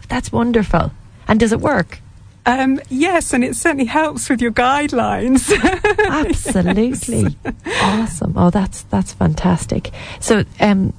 That's 0.09 0.30
wonderful. 0.33 0.92
And 1.28 1.40
does 1.40 1.52
it 1.52 1.61
work? 1.61 1.99
Um, 2.47 2.80
yes, 2.88 3.33
and 3.33 3.42
it 3.42 3.56
certainly 3.56 3.87
helps 3.87 4.28
with 4.30 4.40
your 4.40 4.52
guidelines. 4.52 5.50
Absolutely. 6.09 7.37
Awesome. 7.83 8.35
Oh, 8.37 8.50
that's 8.50 8.83
that's 8.83 9.12
fantastic. 9.12 9.90
So, 10.21 10.45
um, 10.61 10.92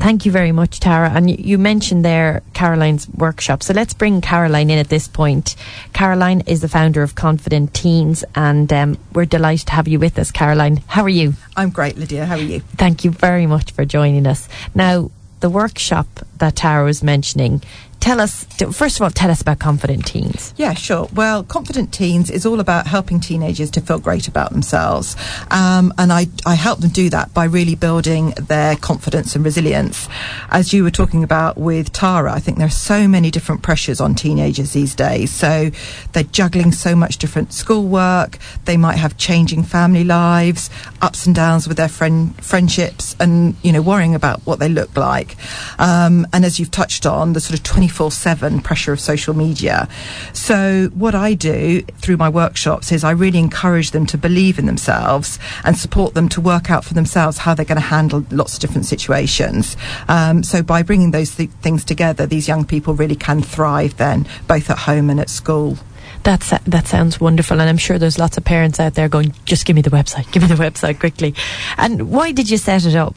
thank 0.00 0.26
you 0.26 0.32
very 0.32 0.52
much, 0.52 0.80
Tara. 0.80 1.10
And 1.10 1.30
you, 1.30 1.58
mentioned 1.58 2.04
there 2.04 2.42
Caroline's 2.54 3.08
workshop. 3.08 3.62
So 3.62 3.74
let's 3.74 3.94
bring 3.94 4.20
Caroline 4.20 4.70
in 4.70 4.78
at 4.78 4.88
this 4.88 5.06
point. 5.06 5.56
Caroline 5.92 6.40
is 6.46 6.62
the 6.62 6.68
founder 6.68 7.02
of 7.02 7.14
Confident 7.14 7.74
Teens, 7.74 8.24
and 8.34 8.72
um, 8.72 8.98
we're 9.12 9.26
delighted 9.26 9.66
to 9.68 9.72
have 9.74 9.86
you 9.86 9.98
with 9.98 10.18
us, 10.18 10.30
Caroline. 10.30 10.82
How 10.86 11.02
are 11.02 11.08
you? 11.08 11.34
I'm 11.56 11.70
great, 11.70 11.96
Lydia. 11.96 12.26
How 12.26 12.36
are 12.36 12.40
you? 12.40 12.60
Thank 12.60 13.04
you 13.04 13.10
very 13.10 13.46
much 13.46 13.72
for 13.72 13.84
joining 13.84 14.26
us. 14.26 14.48
Now, 14.74 15.10
the 15.40 15.50
workshop 15.50 16.06
that 16.38 16.56
Tara 16.56 16.84
was 16.84 17.02
mentioning. 17.02 17.62
Tell 18.00 18.18
us, 18.18 18.44
first 18.72 18.96
of 18.96 19.02
all, 19.02 19.10
tell 19.10 19.30
us 19.30 19.42
about 19.42 19.58
Confident 19.58 20.06
Teens. 20.06 20.54
Yeah, 20.56 20.72
sure. 20.72 21.06
Well, 21.12 21.44
Confident 21.44 21.92
Teens 21.92 22.30
is 22.30 22.46
all 22.46 22.58
about 22.58 22.86
helping 22.86 23.20
teenagers 23.20 23.70
to 23.72 23.82
feel 23.82 23.98
great 23.98 24.26
about 24.26 24.52
themselves. 24.52 25.16
Um, 25.50 25.92
and 25.98 26.10
I, 26.10 26.26
I 26.46 26.54
help 26.54 26.80
them 26.80 26.90
do 26.90 27.10
that 27.10 27.34
by 27.34 27.44
really 27.44 27.74
building 27.74 28.30
their 28.30 28.74
confidence 28.76 29.36
and 29.36 29.44
resilience. 29.44 30.08
As 30.48 30.72
you 30.72 30.82
were 30.82 30.90
talking 30.90 31.22
about 31.22 31.58
with 31.58 31.92
Tara, 31.92 32.32
I 32.32 32.40
think 32.40 32.56
there 32.56 32.66
are 32.66 32.70
so 32.70 33.06
many 33.06 33.30
different 33.30 33.62
pressures 33.62 34.00
on 34.00 34.14
teenagers 34.14 34.72
these 34.72 34.94
days. 34.94 35.30
So 35.30 35.70
they're 36.12 36.24
juggling 36.24 36.72
so 36.72 36.96
much 36.96 37.18
different 37.18 37.52
schoolwork. 37.52 38.38
They 38.64 38.78
might 38.78 38.96
have 38.96 39.18
changing 39.18 39.64
family 39.64 40.04
lives, 40.04 40.70
ups 41.02 41.26
and 41.26 41.34
downs 41.34 41.68
with 41.68 41.76
their 41.76 41.88
friend, 41.88 42.34
friendships, 42.42 43.14
and, 43.20 43.56
you 43.62 43.72
know, 43.72 43.82
worrying 43.82 44.14
about 44.14 44.40
what 44.46 44.58
they 44.58 44.70
look 44.70 44.96
like. 44.96 45.36
Um, 45.78 46.26
and 46.32 46.46
as 46.46 46.58
you've 46.58 46.70
touched 46.70 47.04
on, 47.04 47.34
the 47.34 47.40
sort 47.40 47.58
of 47.58 47.62
24 47.62 47.89
7 47.90 48.60
pressure 48.60 48.92
of 48.92 49.00
social 49.00 49.34
media. 49.34 49.88
So, 50.32 50.90
what 50.94 51.14
I 51.14 51.34
do 51.34 51.82
through 51.98 52.16
my 52.16 52.28
workshops 52.28 52.92
is 52.92 53.04
I 53.04 53.10
really 53.10 53.38
encourage 53.38 53.90
them 53.90 54.06
to 54.06 54.18
believe 54.18 54.58
in 54.58 54.66
themselves 54.66 55.38
and 55.64 55.76
support 55.76 56.14
them 56.14 56.28
to 56.30 56.40
work 56.40 56.70
out 56.70 56.84
for 56.84 56.94
themselves 56.94 57.38
how 57.38 57.54
they're 57.54 57.64
going 57.64 57.80
to 57.80 57.86
handle 57.86 58.24
lots 58.30 58.54
of 58.54 58.60
different 58.60 58.86
situations. 58.86 59.76
Um, 60.08 60.42
so, 60.42 60.62
by 60.62 60.82
bringing 60.82 61.10
those 61.10 61.34
th- 61.34 61.50
things 61.62 61.84
together, 61.84 62.26
these 62.26 62.48
young 62.48 62.64
people 62.64 62.94
really 62.94 63.16
can 63.16 63.42
thrive 63.42 63.96
then, 63.96 64.26
both 64.46 64.70
at 64.70 64.78
home 64.78 65.10
and 65.10 65.20
at 65.20 65.30
school. 65.30 65.78
That's 66.22 66.50
that 66.50 66.86
sounds 66.86 67.18
wonderful, 67.18 67.60
and 67.60 67.68
I'm 67.68 67.78
sure 67.78 67.98
there's 67.98 68.18
lots 68.18 68.36
of 68.36 68.44
parents 68.44 68.78
out 68.78 68.94
there 68.94 69.08
going, 69.08 69.34
"Just 69.46 69.64
give 69.64 69.74
me 69.74 69.82
the 69.82 69.90
website, 69.90 70.30
give 70.32 70.42
me 70.42 70.48
the 70.48 70.62
website 70.62 71.00
quickly." 71.00 71.34
And 71.78 72.10
why 72.10 72.32
did 72.32 72.50
you 72.50 72.58
set 72.58 72.84
it 72.84 72.94
up? 72.94 73.16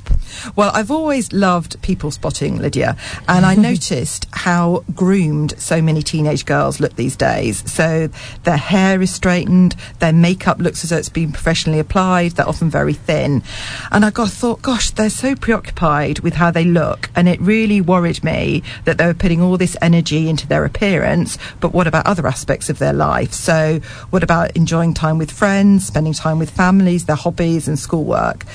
Well, 0.55 0.71
I've 0.73 0.91
always 0.91 1.31
loved 1.33 1.81
people 1.81 2.11
spotting, 2.11 2.57
Lydia, 2.57 2.97
and 3.27 3.45
I 3.45 3.55
noticed 3.71 4.27
how 4.31 4.83
groomed 4.93 5.53
so 5.57 5.81
many 5.81 6.01
teenage 6.01 6.45
girls 6.45 6.79
look 6.79 6.95
these 6.95 7.15
days. 7.15 7.69
So 7.71 8.09
their 8.43 8.57
hair 8.57 9.01
is 9.01 9.13
straightened, 9.13 9.75
their 9.99 10.13
makeup 10.13 10.59
looks 10.59 10.83
as 10.83 10.89
though 10.89 10.97
it's 10.97 11.09
been 11.09 11.31
professionally 11.31 11.79
applied, 11.79 12.31
they're 12.33 12.47
often 12.47 12.69
very 12.69 12.93
thin. 12.93 13.43
And 13.91 14.05
I 14.05 14.09
got 14.09 14.29
thought, 14.29 14.61
gosh, 14.61 14.91
they're 14.91 15.09
so 15.09 15.35
preoccupied 15.35 16.19
with 16.19 16.35
how 16.35 16.51
they 16.51 16.65
look, 16.65 17.09
and 17.15 17.27
it 17.27 17.39
really 17.41 17.81
worried 17.81 18.23
me 18.23 18.63
that 18.85 18.97
they 18.97 19.05
were 19.05 19.13
putting 19.13 19.41
all 19.41 19.57
this 19.57 19.77
energy 19.81 20.29
into 20.29 20.47
their 20.47 20.65
appearance, 20.65 21.37
but 21.59 21.73
what 21.73 21.87
about 21.87 22.05
other 22.05 22.27
aspects 22.27 22.69
of 22.69 22.79
their 22.79 22.93
life? 22.93 23.33
So, 23.33 23.79
what 24.09 24.23
about 24.23 24.55
enjoying 24.55 24.93
time 24.93 25.17
with 25.17 25.31
friends, 25.31 25.85
spending 25.85 26.13
time 26.13 26.39
with 26.39 26.49
families, 26.49 27.05
their 27.05 27.15
hobbies, 27.15 27.67
and 27.67 27.77
schoolwork? 27.77 28.45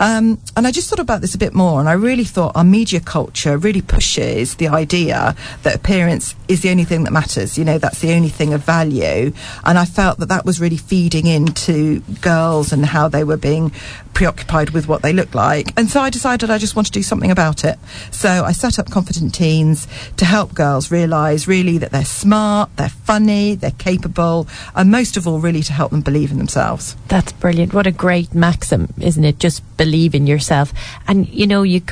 Um, 0.00 0.40
and 0.56 0.66
I 0.66 0.72
just 0.72 0.88
thought 0.88 0.98
about 0.98 1.20
this 1.20 1.34
a 1.34 1.38
bit 1.38 1.54
more, 1.54 1.78
and 1.78 1.88
I 1.88 1.92
really 1.92 2.24
thought 2.24 2.56
our 2.56 2.64
media 2.64 3.00
culture 3.00 3.56
really 3.56 3.82
pushes 3.82 4.56
the 4.56 4.68
idea 4.68 5.36
that 5.62 5.76
appearance 5.76 6.34
is 6.48 6.62
the 6.62 6.70
only 6.70 6.84
thing 6.84 7.04
that 7.04 7.12
matters. 7.12 7.58
You 7.58 7.64
know, 7.64 7.78
that's 7.78 8.00
the 8.00 8.12
only 8.12 8.30
thing 8.30 8.54
of 8.54 8.64
value. 8.64 9.32
And 9.62 9.78
I 9.78 9.84
felt 9.84 10.18
that 10.18 10.30
that 10.30 10.44
was 10.44 10.60
really 10.60 10.78
feeding 10.78 11.26
into 11.26 12.00
girls 12.22 12.72
and 12.72 12.86
how 12.86 13.08
they 13.08 13.24
were 13.24 13.36
being 13.36 13.72
preoccupied 14.14 14.70
with 14.70 14.88
what 14.88 15.02
they 15.02 15.12
looked 15.12 15.34
like. 15.34 15.72
And 15.78 15.88
so 15.90 16.00
I 16.00 16.10
decided 16.10 16.50
I 16.50 16.58
just 16.58 16.76
want 16.76 16.86
to 16.86 16.92
do 16.92 17.02
something 17.02 17.30
about 17.30 17.64
it. 17.64 17.78
So 18.10 18.28
I 18.44 18.52
set 18.52 18.78
up 18.78 18.90
Confident 18.90 19.34
Teens 19.34 19.86
to 20.16 20.24
help 20.24 20.54
girls 20.54 20.90
realise 20.90 21.46
really 21.46 21.78
that 21.78 21.92
they're 21.92 22.04
smart, 22.04 22.70
they're 22.76 22.88
funny, 22.88 23.54
they're 23.54 23.70
capable, 23.72 24.48
and 24.74 24.90
most 24.90 25.16
of 25.16 25.28
all, 25.28 25.40
really 25.40 25.62
to 25.62 25.72
help 25.72 25.90
them 25.90 26.00
believe 26.00 26.30
in 26.30 26.38
themselves. 26.38 26.96
That's 27.08 27.32
brilliant. 27.32 27.74
What 27.74 27.86
a 27.86 27.92
great 27.92 28.34
maxim, 28.34 28.92
isn't 28.98 29.24
it? 29.24 29.38
Just 29.38 29.62
believe 29.76 29.89
in 30.14 30.26
yourself. 30.26 30.72
And 31.06 31.28
you 31.28 31.46
know, 31.46 31.62
you 31.62 31.82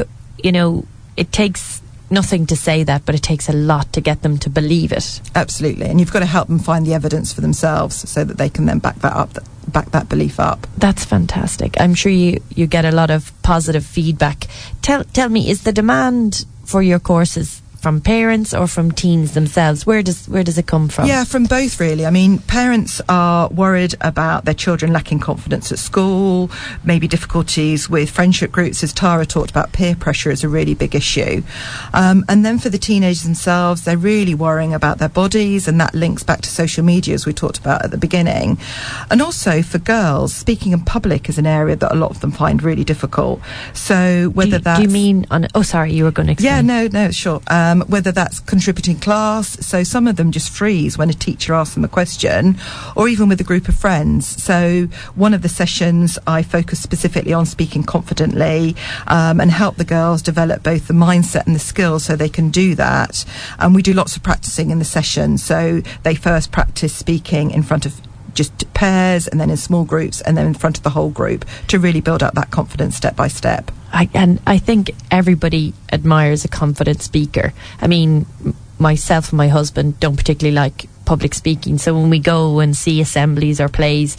you 0.42 0.52
know, 0.52 0.84
it 1.16 1.32
takes 1.32 1.82
nothing 2.10 2.46
to 2.46 2.56
say 2.56 2.84
that, 2.84 3.04
but 3.04 3.14
it 3.14 3.22
takes 3.22 3.48
a 3.48 3.52
lot 3.52 3.92
to 3.92 4.00
get 4.00 4.22
them 4.22 4.38
to 4.38 4.50
believe 4.50 4.92
it. 4.92 5.20
Absolutely, 5.34 5.86
and 5.86 6.00
you've 6.00 6.12
got 6.12 6.20
to 6.20 6.26
help 6.26 6.48
them 6.48 6.58
find 6.58 6.86
the 6.86 6.94
evidence 6.94 7.32
for 7.32 7.40
themselves 7.40 8.08
so 8.08 8.24
that 8.24 8.38
they 8.38 8.48
can 8.48 8.66
then 8.66 8.78
back 8.78 8.96
that 9.00 9.14
up, 9.14 9.30
back 9.66 9.90
that 9.90 10.08
belief 10.08 10.40
up. 10.40 10.66
That's 10.76 11.04
fantastic. 11.04 11.80
I'm 11.80 11.94
sure 11.94 12.12
you 12.12 12.40
you 12.54 12.66
get 12.66 12.84
a 12.84 12.92
lot 12.92 13.10
of 13.10 13.32
positive 13.42 13.84
feedback. 13.84 14.46
Tell 14.82 15.04
tell 15.04 15.28
me, 15.28 15.50
is 15.50 15.62
the 15.64 15.72
demand 15.72 16.46
for 16.64 16.82
your 16.82 16.98
courses 16.98 17.62
from 17.78 18.00
parents 18.00 18.52
or 18.52 18.66
from 18.66 18.90
teens 18.92 19.34
themselves? 19.34 19.86
Where 19.86 20.02
does 20.02 20.28
where 20.28 20.44
does 20.44 20.58
it 20.58 20.66
come 20.66 20.88
from? 20.88 21.06
Yeah, 21.06 21.24
from 21.24 21.44
both 21.44 21.78
really. 21.80 22.04
I 22.06 22.10
mean, 22.10 22.38
parents 22.40 23.00
are 23.08 23.48
worried 23.48 23.94
about 24.00 24.44
their 24.44 24.54
children 24.54 24.92
lacking 24.92 25.20
confidence 25.20 25.70
at 25.72 25.78
school, 25.78 26.50
maybe 26.84 27.08
difficulties 27.08 27.88
with 27.88 28.10
friendship 28.10 28.50
groups, 28.52 28.82
as 28.82 28.92
Tara 28.92 29.26
talked 29.26 29.50
about. 29.50 29.72
Peer 29.72 29.94
pressure 29.94 30.30
is 30.30 30.44
a 30.44 30.48
really 30.48 30.74
big 30.74 30.94
issue, 30.94 31.42
um, 31.94 32.24
and 32.28 32.44
then 32.44 32.58
for 32.58 32.68
the 32.68 32.78
teenagers 32.78 33.22
themselves, 33.22 33.84
they're 33.84 33.96
really 33.96 34.34
worrying 34.34 34.74
about 34.74 34.98
their 34.98 35.08
bodies, 35.08 35.68
and 35.68 35.80
that 35.80 35.94
links 35.94 36.22
back 36.22 36.40
to 36.42 36.48
social 36.50 36.84
media 36.84 37.14
as 37.14 37.26
we 37.26 37.32
talked 37.32 37.58
about 37.58 37.84
at 37.84 37.90
the 37.90 37.98
beginning. 37.98 38.58
And 39.10 39.22
also 39.22 39.62
for 39.62 39.78
girls, 39.78 40.34
speaking 40.34 40.72
in 40.72 40.80
public 40.80 41.28
is 41.28 41.38
an 41.38 41.46
area 41.46 41.76
that 41.76 41.92
a 41.92 41.96
lot 41.96 42.10
of 42.10 42.20
them 42.20 42.32
find 42.32 42.62
really 42.62 42.84
difficult. 42.84 43.40
So 43.72 44.30
whether 44.34 44.58
that's 44.58 44.80
do 44.80 44.82
you 44.84 44.92
mean 44.92 45.26
on? 45.30 45.46
Oh, 45.54 45.62
sorry, 45.62 45.92
you 45.92 46.04
were 46.04 46.10
going 46.10 46.26
to 46.26 46.32
explain. 46.32 46.52
yeah, 46.52 46.60
no, 46.60 46.88
no, 46.88 47.10
sure. 47.10 47.40
Um, 47.46 47.67
whether 47.88 48.12
that's 48.12 48.40
contributing 48.40 48.98
class, 48.98 49.64
so 49.66 49.82
some 49.82 50.06
of 50.06 50.16
them 50.16 50.32
just 50.32 50.50
freeze 50.50 50.98
when 50.98 51.10
a 51.10 51.14
teacher 51.14 51.54
asks 51.54 51.74
them 51.74 51.84
a 51.84 51.88
question, 51.88 52.56
or 52.96 53.08
even 53.08 53.28
with 53.28 53.40
a 53.40 53.44
group 53.44 53.68
of 53.68 53.74
friends. 53.74 54.26
So 54.42 54.88
one 55.14 55.34
of 55.34 55.42
the 55.42 55.48
sessions 55.48 56.18
I 56.26 56.42
focus 56.42 56.80
specifically 56.80 57.32
on 57.32 57.46
speaking 57.46 57.82
confidently 57.82 58.76
um, 59.06 59.40
and 59.40 59.50
help 59.50 59.76
the 59.76 59.84
girls 59.84 60.22
develop 60.22 60.62
both 60.62 60.88
the 60.88 60.94
mindset 60.94 61.46
and 61.46 61.54
the 61.54 61.60
skills 61.60 62.04
so 62.04 62.16
they 62.16 62.28
can 62.28 62.50
do 62.50 62.74
that. 62.74 63.24
And 63.58 63.74
we 63.74 63.82
do 63.82 63.92
lots 63.92 64.16
of 64.16 64.22
practicing 64.22 64.70
in 64.70 64.78
the 64.78 64.84
session. 64.84 65.38
So 65.38 65.82
they 66.02 66.14
first 66.14 66.52
practice 66.52 66.94
speaking 66.94 67.50
in 67.50 67.62
front 67.62 67.86
of 67.86 68.00
just 68.34 68.72
pairs 68.72 69.26
and 69.26 69.40
then 69.40 69.50
in 69.50 69.56
small 69.56 69.84
groups 69.84 70.20
and 70.20 70.36
then 70.36 70.46
in 70.46 70.54
front 70.54 70.76
of 70.76 70.84
the 70.84 70.90
whole 70.90 71.10
group 71.10 71.44
to 71.66 71.78
really 71.78 72.00
build 72.00 72.22
up 72.22 72.34
that 72.34 72.50
confidence 72.50 72.94
step 72.96 73.16
by 73.16 73.26
step. 73.26 73.70
I, 73.92 74.08
and 74.14 74.40
I 74.46 74.58
think 74.58 74.90
everybody 75.10 75.74
admires 75.92 76.44
a 76.44 76.48
confident 76.48 77.02
speaker. 77.02 77.52
I 77.80 77.86
mean, 77.86 78.26
myself 78.78 79.30
and 79.30 79.38
my 79.38 79.48
husband 79.48 79.98
don't 79.98 80.16
particularly 80.16 80.54
like 80.54 80.88
public 81.04 81.34
speaking, 81.34 81.78
so 81.78 81.94
when 81.98 82.10
we 82.10 82.18
go 82.18 82.60
and 82.60 82.76
see 82.76 83.00
assemblies 83.00 83.60
or 83.60 83.68
plays, 83.68 84.16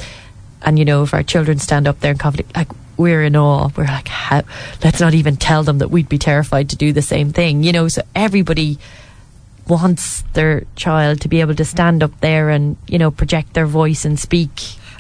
and 0.61 0.77
you 0.79 0.85
know, 0.85 1.03
if 1.03 1.13
our 1.13 1.23
children 1.23 1.59
stand 1.59 1.88
up 1.88 1.99
there 1.99 2.11
and 2.11 2.19
confident, 2.19 2.55
like 2.55 2.69
we're 2.97 3.23
in 3.23 3.35
awe. 3.38 3.69
We're 3.77 3.85
like, 3.85 4.09
how, 4.09 4.43
let's 4.83 4.99
not 4.99 5.13
even 5.13 5.38
tell 5.38 5.63
them 5.63 5.77
that 5.77 5.89
we'd 5.89 6.09
be 6.09 6.17
terrified 6.17 6.69
to 6.71 6.75
do 6.75 6.91
the 6.91 7.01
same 7.01 7.31
thing, 7.31 7.63
you 7.63 7.71
know. 7.71 7.88
So 7.88 8.01
everybody 8.13 8.77
wants 9.69 10.23
their 10.33 10.65
child 10.75 11.21
to 11.21 11.29
be 11.29 11.39
able 11.39 11.55
to 11.55 11.63
stand 11.63 12.03
up 12.03 12.19
there 12.19 12.49
and 12.49 12.75
you 12.88 12.97
know 12.97 13.11
project 13.11 13.53
their 13.53 13.67
voice 13.67 14.03
and 14.03 14.19
speak 14.19 14.49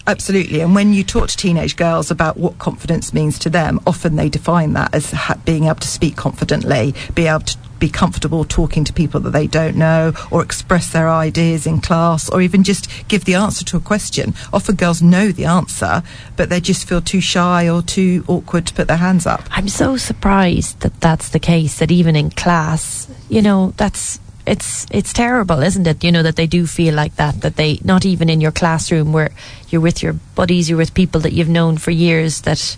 Absolutely. 0.09 0.61
And 0.61 0.73
when 0.73 0.91
you 0.91 1.03
talk 1.03 1.29
to 1.29 1.37
teenage 1.37 1.75
girls 1.75 2.09
about 2.09 2.35
what 2.35 2.57
confidence 2.57 3.13
means 3.13 3.37
to 3.39 3.49
them, 3.49 3.79
often 3.85 4.15
they 4.15 4.27
define 4.27 4.73
that 4.73 4.95
as 4.95 5.11
ha- 5.11 5.37
being 5.45 5.65
able 5.65 5.75
to 5.75 5.87
speak 5.87 6.15
confidently, 6.15 6.95
be 7.13 7.27
able 7.27 7.41
to 7.41 7.57
be 7.77 7.89
comfortable 7.89 8.43
talking 8.43 8.83
to 8.85 8.91
people 8.91 9.19
that 9.19 9.29
they 9.29 9.45
don't 9.45 9.75
know, 9.75 10.13
or 10.31 10.41
express 10.41 10.91
their 10.91 11.07
ideas 11.07 11.67
in 11.67 11.79
class, 11.79 12.27
or 12.27 12.41
even 12.41 12.63
just 12.63 12.89
give 13.07 13.25
the 13.25 13.35
answer 13.35 13.63
to 13.63 13.77
a 13.77 13.79
question. 13.79 14.33
Often 14.51 14.77
girls 14.77 14.99
know 14.99 15.31
the 15.31 15.45
answer, 15.45 16.01
but 16.35 16.49
they 16.49 16.59
just 16.59 16.89
feel 16.89 17.01
too 17.01 17.21
shy 17.21 17.69
or 17.69 17.83
too 17.83 18.25
awkward 18.27 18.65
to 18.65 18.73
put 18.73 18.87
their 18.87 18.97
hands 18.97 19.27
up. 19.27 19.43
I'm 19.51 19.69
so 19.69 19.95
surprised 19.95 20.79
that 20.79 20.99
that's 21.01 21.29
the 21.29 21.39
case. 21.39 21.77
That 21.77 21.91
even 21.91 22.15
in 22.15 22.31
class, 22.31 23.07
you 23.29 23.43
know, 23.43 23.75
that's 23.77 24.19
it's 24.49 24.87
it's 24.89 25.13
terrible, 25.13 25.61
isn't 25.61 25.85
it? 25.85 26.03
You 26.03 26.11
know 26.11 26.23
that 26.23 26.35
they 26.35 26.47
do 26.47 26.65
feel 26.65 26.95
like 26.95 27.15
that. 27.17 27.41
That 27.41 27.55
they 27.55 27.79
not 27.83 28.05
even 28.05 28.29
in 28.29 28.41
your 28.41 28.51
classroom 28.51 29.13
where 29.13 29.29
you're 29.69 29.81
with 29.81 30.01
your 30.01 30.13
buddies, 30.33 30.69
you're 30.69 30.77
with 30.77 30.93
people 30.93 31.21
that 31.21 31.33
you've 31.33 31.49
known 31.49 31.77
for 31.77 31.91
years. 31.91 32.41
That 32.41 32.77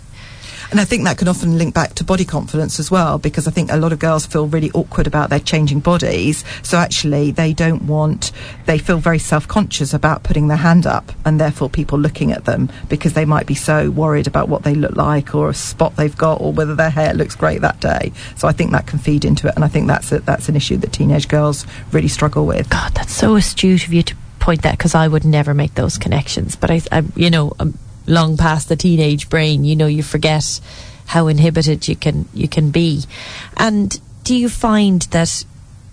And 0.72 0.80
I 0.80 0.86
think 0.86 1.04
that 1.04 1.18
can 1.18 1.28
often 1.28 1.58
link 1.58 1.74
back 1.74 1.92
to 1.96 2.04
body 2.04 2.24
confidence 2.24 2.80
as 2.80 2.90
well, 2.90 3.18
because 3.18 3.46
I 3.46 3.50
think 3.50 3.70
a 3.70 3.76
lot 3.76 3.92
of 3.92 3.98
girls 3.98 4.24
feel 4.24 4.46
really 4.46 4.70
awkward 4.70 5.06
about 5.06 5.28
their 5.28 5.38
changing 5.38 5.80
bodies. 5.80 6.46
So 6.62 6.78
actually, 6.78 7.30
they 7.30 7.52
don't 7.52 7.82
want, 7.82 8.32
they 8.64 8.78
feel 8.78 8.96
very 8.96 9.18
self 9.18 9.46
conscious 9.46 9.92
about 9.92 10.22
putting 10.22 10.48
their 10.48 10.56
hand 10.56 10.86
up, 10.86 11.12
and 11.26 11.38
therefore 11.38 11.68
people 11.68 11.98
looking 11.98 12.32
at 12.32 12.46
them 12.46 12.70
because 12.88 13.12
they 13.12 13.26
might 13.26 13.46
be 13.46 13.54
so 13.54 13.90
worried 13.90 14.26
about 14.26 14.48
what 14.48 14.62
they 14.62 14.74
look 14.74 14.96
like 14.96 15.34
or 15.34 15.50
a 15.50 15.54
spot 15.54 15.96
they've 15.96 16.16
got 16.16 16.40
or 16.40 16.54
whether 16.54 16.74
their 16.74 16.88
hair 16.88 17.12
looks 17.12 17.34
great 17.34 17.60
that 17.60 17.78
day. 17.80 18.10
So 18.36 18.48
I 18.48 18.52
think 18.52 18.70
that 18.70 18.86
can 18.86 18.98
feed 18.98 19.26
into 19.26 19.48
it, 19.48 19.54
and 19.56 19.66
I 19.66 19.68
think 19.68 19.88
that's 19.88 20.10
a, 20.10 20.20
that's 20.20 20.48
an 20.48 20.56
issue 20.56 20.78
that 20.78 20.90
teenage 20.94 21.28
girls 21.28 21.66
really 21.92 22.08
struggle 22.08 22.46
with. 22.46 22.70
God, 22.70 22.94
that's 22.94 23.12
so 23.14 23.36
astute 23.36 23.86
of 23.86 23.92
you 23.92 24.02
to 24.04 24.16
point 24.38 24.62
that 24.62 24.78
because 24.78 24.94
I 24.94 25.06
would 25.06 25.26
never 25.26 25.52
make 25.52 25.74
those 25.74 25.98
connections. 25.98 26.56
But 26.56 26.70
I, 26.70 26.80
I 26.90 27.02
you 27.14 27.28
know, 27.28 27.52
I'm 27.60 27.78
long 28.06 28.36
past 28.36 28.68
the 28.68 28.76
teenage 28.76 29.28
brain. 29.28 29.64
You 29.64 29.76
know, 29.76 29.86
you 29.86 30.02
forget 30.02 30.60
how 31.06 31.28
inhibited 31.28 31.88
you 31.88 31.96
can 31.96 32.28
you 32.34 32.48
can 32.48 32.70
be. 32.70 33.04
And 33.56 34.00
do 34.24 34.34
you 34.34 34.48
find 34.48 35.02
that 35.10 35.44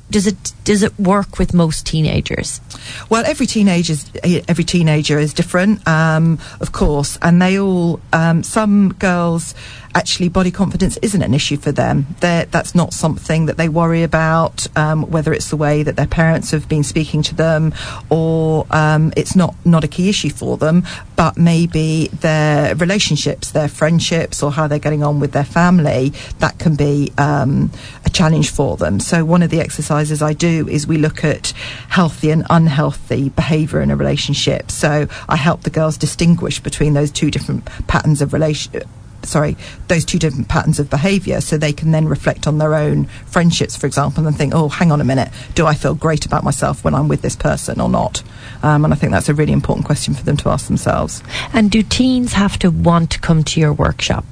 does 0.09 0.27
it 0.27 0.53
does 0.63 0.83
it 0.83 0.97
work 0.99 1.39
with 1.39 1.53
most 1.53 1.85
teenagers? 1.85 2.61
Well, 3.09 3.23
every 3.25 3.45
teenager 3.45 3.95
every 4.23 4.63
teenager 4.63 5.19
is 5.19 5.33
different, 5.33 5.87
um, 5.87 6.39
of 6.59 6.71
course, 6.71 7.17
and 7.21 7.41
they 7.41 7.59
all 7.59 7.99
um, 8.13 8.43
some 8.43 8.93
girls 8.93 9.53
actually 9.95 10.29
body 10.29 10.51
confidence 10.51 10.97
isn't 11.01 11.21
an 11.21 11.33
issue 11.33 11.57
for 11.57 11.71
them. 11.71 12.05
They're, 12.19 12.45
that's 12.45 12.75
not 12.75 12.93
something 12.93 13.47
that 13.47 13.57
they 13.57 13.69
worry 13.69 14.03
about, 14.03 14.67
um, 14.77 15.03
whether 15.09 15.33
it's 15.33 15.49
the 15.49 15.57
way 15.57 15.83
that 15.83 15.95
their 15.95 16.07
parents 16.07 16.51
have 16.51 16.69
been 16.69 16.83
speaking 16.83 17.21
to 17.23 17.35
them 17.35 17.73
or 18.09 18.67
um, 18.69 19.11
it's 19.17 19.35
not, 19.35 19.55
not 19.65 19.83
a 19.83 19.87
key 19.87 20.07
issue 20.07 20.29
for 20.29 20.57
them, 20.57 20.83
but 21.15 21.37
maybe 21.37 22.07
their 22.19 22.75
relationships, 22.75 23.51
their 23.51 23.67
friendships, 23.67 24.43
or 24.43 24.51
how 24.51 24.67
they're 24.67 24.79
getting 24.79 25.03
on 25.03 25.19
with 25.19 25.31
their 25.31 25.43
family, 25.43 26.13
that 26.39 26.57
can 26.59 26.75
be 26.75 27.11
um, 27.17 27.71
a 28.05 28.09
challenge 28.09 28.51
for 28.51 28.77
them. 28.77 28.99
So, 28.99 29.25
one 29.25 29.41
of 29.41 29.49
the 29.49 29.59
exercises 29.59 29.98
I 30.21 30.33
do 30.33 30.67
is 30.67 30.87
we 30.87 30.97
look 30.97 31.23
at 31.23 31.53
healthy 31.89 32.31
and 32.31 32.45
unhealthy 32.49 33.29
behaviour 33.29 33.81
in 33.81 33.91
a 33.91 33.95
relationship. 33.95 34.71
So, 34.71 35.07
I 35.27 35.35
help 35.35 35.63
the 35.63 35.69
girls 35.69 35.97
distinguish 35.97 36.59
between 36.59 36.93
those 36.93 37.11
two 37.11 37.29
different 37.31 37.65
patterns 37.87 38.21
of 38.21 38.33
relation 38.33 38.83
sorry, 39.23 39.57
those 39.87 40.05
two 40.05 40.19
different 40.19 40.47
patterns 40.47 40.79
of 40.79 40.89
behaviour 40.89 41.41
so 41.41 41.57
they 41.57 41.73
can 41.73 41.91
then 41.91 42.07
reflect 42.07 42.47
on 42.47 42.57
their 42.57 42.73
own 42.73 43.05
friendships, 43.25 43.75
for 43.75 43.87
example, 43.87 44.25
and 44.25 44.35
think, 44.35 44.53
oh, 44.55 44.69
hang 44.69 44.91
on 44.91 45.01
a 45.01 45.03
minute, 45.03 45.29
do 45.55 45.65
I 45.65 45.73
feel 45.73 45.95
great 45.95 46.25
about 46.25 46.43
myself 46.43 46.83
when 46.83 46.95
I'm 46.95 47.07
with 47.07 47.21
this 47.21 47.35
person 47.35 47.79
or 47.79 47.89
not? 47.89 48.23
Um, 48.63 48.85
and 48.85 48.93
I 48.93 48.97
think 48.97 49.11
that's 49.11 49.29
a 49.29 49.33
really 49.33 49.53
important 49.53 49.85
question 49.85 50.13
for 50.13 50.23
them 50.23 50.37
to 50.37 50.49
ask 50.49 50.67
themselves. 50.67 51.23
And 51.53 51.71
do 51.71 51.83
teens 51.83 52.33
have 52.33 52.57
to 52.59 52.71
want 52.71 53.11
to 53.11 53.19
come 53.19 53.43
to 53.43 53.59
your 53.59 53.73
workshop? 53.73 54.25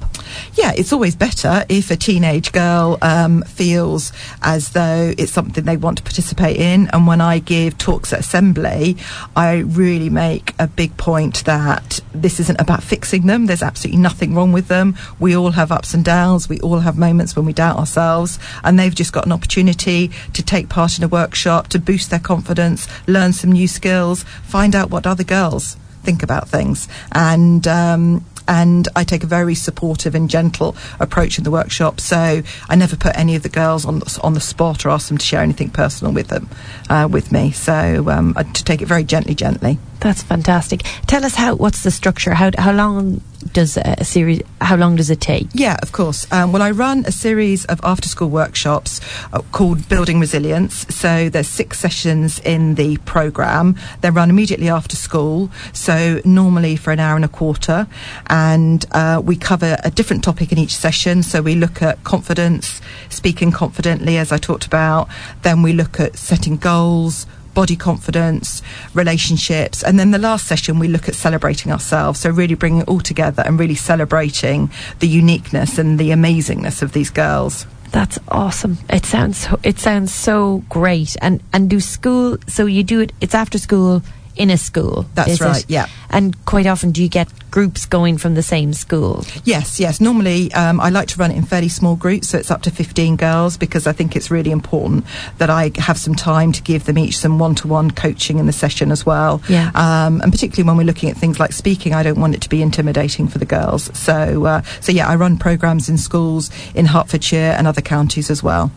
Yeah, 0.54 0.72
it's 0.76 0.92
always 0.92 1.16
better 1.16 1.64
if 1.68 1.90
a 1.90 1.96
teenage 1.96 2.52
girl 2.52 2.98
um, 3.02 3.42
feels 3.42 4.12
as 4.42 4.70
though 4.70 5.14
it's 5.16 5.32
something 5.32 5.64
they 5.64 5.76
want 5.76 5.98
to 5.98 6.02
participate 6.02 6.56
in. 6.56 6.88
And 6.92 7.06
when 7.06 7.20
I 7.20 7.38
give 7.38 7.78
talks 7.78 8.12
at 8.12 8.20
assembly, 8.20 8.96
I 9.36 9.58
really 9.58 10.10
make 10.10 10.54
a 10.58 10.66
big 10.66 10.96
point 10.96 11.44
that 11.44 12.00
this 12.12 12.40
isn't 12.40 12.60
about 12.60 12.82
fixing 12.82 13.26
them. 13.26 13.46
There's 13.46 13.62
absolutely 13.62 14.00
nothing 14.00 14.34
wrong 14.34 14.52
with 14.52 14.68
them. 14.68 14.96
We 15.18 15.36
all 15.36 15.52
have 15.52 15.72
ups 15.72 15.94
and 15.94 16.04
downs. 16.04 16.48
We 16.48 16.60
all 16.60 16.80
have 16.80 16.98
moments 16.98 17.36
when 17.36 17.46
we 17.46 17.52
doubt 17.52 17.76
ourselves. 17.76 18.38
And 18.64 18.78
they've 18.78 18.94
just 18.94 19.12
got 19.12 19.26
an 19.26 19.32
opportunity 19.32 20.10
to 20.32 20.42
take 20.42 20.68
part 20.68 20.98
in 20.98 21.04
a 21.04 21.08
workshop, 21.08 21.68
to 21.68 21.78
boost 21.78 22.10
their 22.10 22.18
confidence, 22.18 22.88
learn 23.06 23.32
some 23.32 23.52
new 23.52 23.68
skills, 23.68 24.22
find 24.42 24.74
out 24.74 24.90
what 24.90 25.06
other 25.06 25.24
girls 25.24 25.76
think 26.02 26.22
about 26.22 26.48
things. 26.48 26.88
And 27.12 27.66
um, 27.66 28.24
and 28.48 28.88
I 28.96 29.04
take 29.04 29.22
a 29.22 29.26
very 29.26 29.54
supportive 29.54 30.14
and 30.14 30.28
gentle 30.28 30.74
approach 30.98 31.38
in 31.38 31.44
the 31.44 31.50
workshop. 31.50 32.00
So 32.00 32.42
I 32.68 32.74
never 32.74 32.96
put 32.96 33.16
any 33.16 33.36
of 33.36 33.42
the 33.42 33.48
girls 33.48 33.84
on 33.84 34.00
the, 34.00 34.20
on 34.22 34.34
the 34.34 34.40
spot 34.40 34.84
or 34.84 34.90
ask 34.90 35.08
them 35.08 35.18
to 35.18 35.24
share 35.24 35.42
anything 35.42 35.70
personal 35.70 36.12
with 36.12 36.28
them, 36.28 36.48
uh, 36.88 37.08
with 37.10 37.30
me. 37.30 37.52
So 37.52 38.08
um, 38.08 38.32
I, 38.36 38.42
to 38.42 38.64
take 38.64 38.82
it 38.82 38.86
very 38.86 39.04
gently, 39.04 39.34
gently. 39.34 39.78
That's 40.00 40.22
fantastic. 40.22 40.82
Tell 41.06 41.24
us 41.24 41.34
how. 41.34 41.56
What's 41.56 41.82
the 41.82 41.90
structure? 41.90 42.34
How 42.34 42.50
how 42.56 42.72
long 42.72 43.20
does 43.52 43.76
a 43.76 44.04
series? 44.04 44.42
How 44.60 44.76
long 44.76 44.96
does 44.96 45.10
it 45.10 45.20
take? 45.20 45.48
Yeah, 45.54 45.76
of 45.82 45.92
course. 45.92 46.30
Um, 46.32 46.52
well, 46.52 46.62
I 46.62 46.70
run 46.70 47.04
a 47.06 47.12
series 47.12 47.64
of 47.66 47.80
after-school 47.82 48.28
workshops 48.28 49.00
uh, 49.32 49.42
called 49.52 49.88
Building 49.88 50.20
Resilience. 50.20 50.86
So 50.94 51.28
there's 51.28 51.48
six 51.48 51.78
sessions 51.78 52.38
in 52.40 52.76
the 52.76 52.98
program. 52.98 53.76
They're 54.00 54.12
run 54.12 54.30
immediately 54.30 54.68
after 54.68 54.96
school. 54.96 55.50
So 55.72 56.20
normally 56.24 56.76
for 56.76 56.92
an 56.92 57.00
hour 57.00 57.16
and 57.16 57.24
a 57.24 57.28
quarter, 57.28 57.86
and 58.28 58.84
uh, 58.92 59.20
we 59.24 59.36
cover 59.36 59.78
a 59.82 59.90
different 59.90 60.22
topic 60.22 60.52
in 60.52 60.58
each 60.58 60.76
session. 60.76 61.22
So 61.22 61.42
we 61.42 61.54
look 61.54 61.82
at 61.82 62.04
confidence, 62.04 62.80
speaking 63.08 63.50
confidently, 63.50 64.16
as 64.16 64.30
I 64.30 64.38
talked 64.38 64.66
about. 64.66 65.08
Then 65.42 65.62
we 65.62 65.72
look 65.72 65.98
at 65.98 66.16
setting 66.16 66.56
goals 66.56 67.26
body 67.58 67.74
confidence, 67.74 68.62
relationships. 68.94 69.82
And 69.82 69.98
then 69.98 70.12
the 70.12 70.18
last 70.18 70.46
session, 70.46 70.78
we 70.78 70.86
look 70.86 71.08
at 71.08 71.16
celebrating 71.16 71.72
ourselves. 71.72 72.20
So, 72.20 72.30
really 72.30 72.54
bringing 72.54 72.82
it 72.82 72.88
all 72.88 73.00
together 73.00 73.42
and 73.44 73.58
really 73.58 73.74
celebrating 73.74 74.70
the 75.00 75.08
uniqueness 75.08 75.76
and 75.76 75.98
the 75.98 76.10
amazingness 76.10 76.82
of 76.82 76.92
these 76.92 77.10
girls. 77.10 77.66
That's 77.90 78.16
awesome. 78.28 78.78
It 78.88 79.04
sounds 79.04 79.48
it 79.64 79.80
sounds 79.80 80.14
so 80.14 80.62
great. 80.68 81.16
And 81.20 81.42
and 81.52 81.68
do 81.68 81.80
school 81.80 82.38
so 82.46 82.66
you 82.66 82.84
do 82.84 83.00
it 83.00 83.12
it's 83.20 83.34
after 83.34 83.58
school 83.58 84.02
in 84.38 84.50
a 84.50 84.56
school. 84.56 85.04
That's 85.14 85.40
right, 85.40 85.64
it? 85.64 85.68
yeah. 85.68 85.86
And 86.10 86.42
quite 86.46 86.66
often, 86.66 86.92
do 86.92 87.02
you 87.02 87.08
get 87.08 87.28
groups 87.50 87.84
going 87.84 88.16
from 88.18 88.34
the 88.34 88.42
same 88.42 88.72
school? 88.72 89.24
Yes, 89.44 89.80
yes. 89.80 90.00
Normally, 90.00 90.52
um, 90.54 90.80
I 90.80 90.90
like 90.90 91.08
to 91.08 91.18
run 91.18 91.32
it 91.32 91.36
in 91.36 91.42
fairly 91.42 91.68
small 91.68 91.96
groups, 91.96 92.28
so 92.28 92.38
it's 92.38 92.50
up 92.50 92.62
to 92.62 92.70
15 92.70 93.16
girls 93.16 93.58
because 93.58 93.86
I 93.86 93.92
think 93.92 94.14
it's 94.14 94.30
really 94.30 94.52
important 94.52 95.04
that 95.38 95.50
I 95.50 95.72
have 95.76 95.98
some 95.98 96.14
time 96.14 96.52
to 96.52 96.62
give 96.62 96.84
them 96.84 96.96
each 96.96 97.18
some 97.18 97.38
one 97.38 97.56
to 97.56 97.68
one 97.68 97.90
coaching 97.90 98.38
in 98.38 98.46
the 98.46 98.52
session 98.52 98.92
as 98.92 99.04
well. 99.04 99.42
Yeah. 99.48 99.70
Um, 99.74 100.20
and 100.22 100.32
particularly 100.32 100.66
when 100.66 100.76
we're 100.76 100.86
looking 100.86 101.10
at 101.10 101.16
things 101.16 101.40
like 101.40 101.52
speaking, 101.52 101.92
I 101.92 102.04
don't 102.04 102.20
want 102.20 102.34
it 102.36 102.40
to 102.42 102.48
be 102.48 102.62
intimidating 102.62 103.26
for 103.26 103.38
the 103.38 103.46
girls. 103.46 103.90
So, 103.98 104.46
uh, 104.46 104.62
so 104.80 104.92
yeah, 104.92 105.08
I 105.08 105.16
run 105.16 105.36
programs 105.36 105.88
in 105.88 105.98
schools 105.98 106.50
in 106.74 106.86
Hertfordshire 106.86 107.54
and 107.58 107.66
other 107.66 107.82
counties 107.82 108.30
as 108.30 108.42
well. 108.42 108.70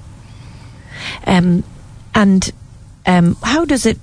Um, 1.28 1.64
and 2.16 2.52
um, 3.06 3.36
how 3.44 3.66
does 3.66 3.86
it 3.86 4.00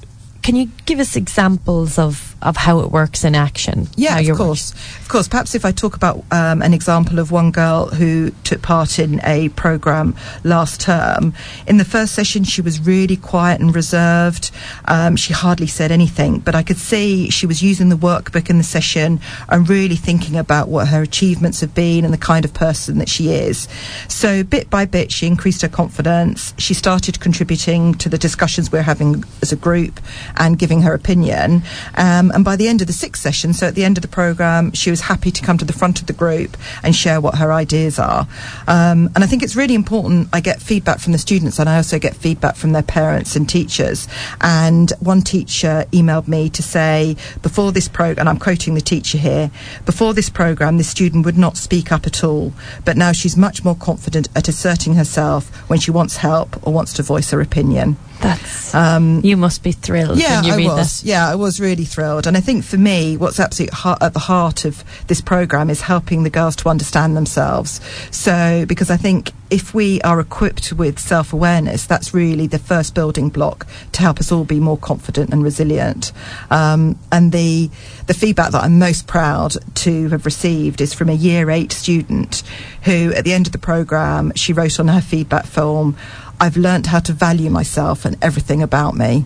can 0.49 0.57
you 0.57 0.71
give 0.87 0.99
us 0.99 1.15
examples 1.15 1.99
of, 1.99 2.28
of 2.43 2.57
how 2.57 2.81
it 2.81 2.91
works 2.91 3.25
in 3.25 3.35
action? 3.35 3.89
Yeah, 3.97 4.19
of 4.19 4.37
course. 4.37 4.73
Of 5.01 5.09
course. 5.09 5.29
Perhaps 5.29 5.55
if 5.55 5.65
I 5.65 5.73
talk 5.73 5.97
about 5.97 6.25
um, 6.31 6.63
an 6.63 6.75
example 6.75 7.19
of 7.19 7.31
one 7.31 7.51
girl 7.51 7.87
who 7.87 8.31
took 8.45 8.63
part 8.63 8.99
in 8.99 9.21
a 9.25 9.49
program 9.51 10.15
last 10.45 10.81
term. 10.81 11.35
In 11.67 11.77
the 11.77 11.85
first 11.85 12.15
session, 12.15 12.45
she 12.45 12.61
was 12.61 12.81
really 12.81 13.17
quiet 13.17 13.61
and 13.61 13.75
reserved. 13.75 14.51
Um, 14.87 15.17
she 15.17 15.33
hardly 15.33 15.67
said 15.67 15.91
anything, 15.91 16.39
but 16.39 16.55
I 16.55 16.63
could 16.63 16.79
see 16.79 17.31
she 17.31 17.47
was 17.47 17.63
using 17.63 17.89
the 17.89 17.97
workbook 17.97 18.51
in 18.51 18.59
the 18.59 18.65
session 18.65 19.21
and 19.49 19.69
really 19.69 19.97
thinking 19.97 20.37
about 20.37 20.69
what 20.69 20.89
her 20.89 21.03
achievements 21.03 21.61
have 21.61 21.75
been 21.75 22.05
and 22.05 22.13
the 22.13 22.19
kind 22.19 22.45
of 22.45 22.55
person 22.55 22.99
that 22.99 23.09
she 23.09 23.31
is. 23.31 23.69
So, 24.09 24.43
bit 24.43 24.71
by 24.71 24.85
bit, 24.85 25.13
she 25.13 25.27
increased 25.27 25.63
her 25.63 25.69
confidence. 25.69 26.55
She 26.59 26.75
started 26.75 27.21
contributing 27.21 27.95
to 27.95 28.09
the 28.09 28.19
discussions 28.19 28.71
we're 28.71 28.83
having 28.83 29.25
as 29.43 29.53
a 29.53 29.57
group 29.57 30.01
and 30.37 30.59
giving 30.59 30.83
her 30.83 30.95
opinion. 30.95 31.63
Um, 31.97 32.28
and 32.33 32.45
by 32.45 32.57
the 32.57 32.69
end 32.69 32.81
of 32.81 32.87
the 32.87 32.93
sixth 32.93 33.23
session, 33.23 33.53
so 33.53 33.67
at 33.67 33.75
the 33.75 33.85
end 33.85 33.99
of 33.99 34.03
the 34.03 34.09
program, 34.09 34.73
she 34.73 34.91
was 34.91 35.03
happy 35.03 35.31
to 35.31 35.43
come 35.43 35.59
to 35.59 35.65
the 35.65 35.73
front 35.73 36.01
of 36.01 36.07
the 36.07 36.13
group 36.13 36.57
and 36.83 36.95
share 36.95 37.21
what 37.21 37.37
her 37.37 37.53
ideas 37.53 37.99
are. 37.99 38.27
Um, 38.67 39.11
and 39.15 39.25
I 39.25 39.27
think 39.27 39.43
it's 39.43 39.57
really 39.57 39.75
important. 39.75 40.29
I 40.33 40.41
get 40.41 40.61
feedback 40.61 41.01
from 41.01 41.13
the 41.13 41.19
students, 41.19 41.59
and 41.59 41.69
I 41.69 41.77
also 41.77 41.99
get 41.99 42.15
feedback 42.15 42.57
from 42.57 42.73
their 42.73 42.83
parents 42.83 43.37
and 43.37 43.49
teachers. 43.49 44.09
And 44.41 44.93
one 45.01 45.23
teacher 45.23 45.85
emailed 45.93 46.29
me 46.29 46.49
to 46.51 46.63
say, 46.63 47.17
before 47.43 47.73
this 47.73 47.89
program, 47.89 48.21
and 48.21 48.29
I'm 48.29 48.39
quoting 48.39 48.75
the 48.75 48.81
teacher 48.81 49.19
here, 49.19 49.51
before 49.87 50.15
this 50.15 50.29
program, 50.29 50.77
this 50.77 50.89
student 50.89 51.25
would 51.25 51.39
not 51.39 51.57
speak 51.57 51.93
up 51.93 52.07
at 52.07 52.25
all, 52.25 52.53
but 52.85 52.97
now 52.97 53.13
she's 53.13 53.37
much 53.37 53.65
more 53.65 53.77
confident 53.77 54.29
at 54.35 54.49
asserting 54.49 54.95
herself 54.95 55.49
when 55.69 55.79
she 55.79 55.91
wants 55.91 56.17
help 56.17 56.67
or 56.67 56.73
wants 56.73 56.93
to 56.95 57.03
voice 57.03 57.31
her 57.31 57.41
opinion. 57.41 57.97
That's 58.21 58.75
um, 58.75 59.21
you 59.23 59.37
must 59.37 59.63
be 59.63 59.73
thrilled. 59.73 60.19
Yeah, 60.19 60.43
I 60.45 60.57
was. 60.65 61.03
That. 61.03 61.09
Yeah, 61.09 61.29
I 61.29 61.37
was 61.37 61.61
really 61.61 61.85
thrilled, 61.85 62.18
and 62.27 62.37
I 62.37 62.41
think 62.41 62.65
for 62.65 62.77
me, 62.77 63.17
what's 63.17 63.41
absolutely 63.41 63.79
at 64.01 64.13
the 64.13 64.19
heart 64.19 64.65
of 64.65 64.85
this 65.07 65.21
program 65.21 65.71
is 65.71 65.83
helping 65.83 66.23
the 66.23 66.31
girls 66.31 66.57
to 66.57 66.69
understand 66.69 67.17
themselves. 67.17 67.81
So, 68.11 68.65
because 68.67 68.91
I 68.91 68.97
think 68.97 69.33
if 69.51 69.75
we 69.75 70.01
are 70.03 70.21
equipped 70.21 70.73
with 70.73 70.99
self 70.99 71.33
awareness, 71.33 71.87
that's 71.87 72.13
really 72.13 72.47
the 72.47 72.59
first 72.59 72.95
building 72.95 73.29
block 73.29 73.67
to 73.93 74.01
help 74.01 74.19
us 74.19 74.31
all 74.31 74.45
be 74.45 74.61
more 74.61 74.79
confident 74.79 75.31
and 75.31 75.43
resilient. 75.43 76.13
Um, 76.51 76.99
and 77.11 77.33
the 77.33 77.71
the 78.07 78.15
feedback 78.15 78.53
that 78.53 78.63
I'm 78.65 78.79
most 78.79 79.07
proud 79.07 79.57
to 79.77 80.09
have 80.09 80.25
received 80.25 80.81
is 80.81 80.95
from 80.95 81.09
a 81.09 81.15
year 81.15 81.51
eight 81.51 81.73
student 81.73 82.43
who, 82.83 83.13
at 83.15 83.25
the 83.25 83.33
end 83.33 83.47
of 83.47 83.53
the 83.53 83.59
program, 83.59 84.33
she 84.35 84.53
wrote 84.53 84.79
on 84.81 84.89
her 84.89 85.01
feedback 85.01 85.47
form. 85.47 85.97
I've 86.41 86.57
learnt 86.57 86.87
how 86.87 87.01
to 87.01 87.13
value 87.13 87.51
myself 87.51 88.05
and 88.05 88.17
everything 88.23 88.63
about 88.63 88.95
me. 88.95 89.25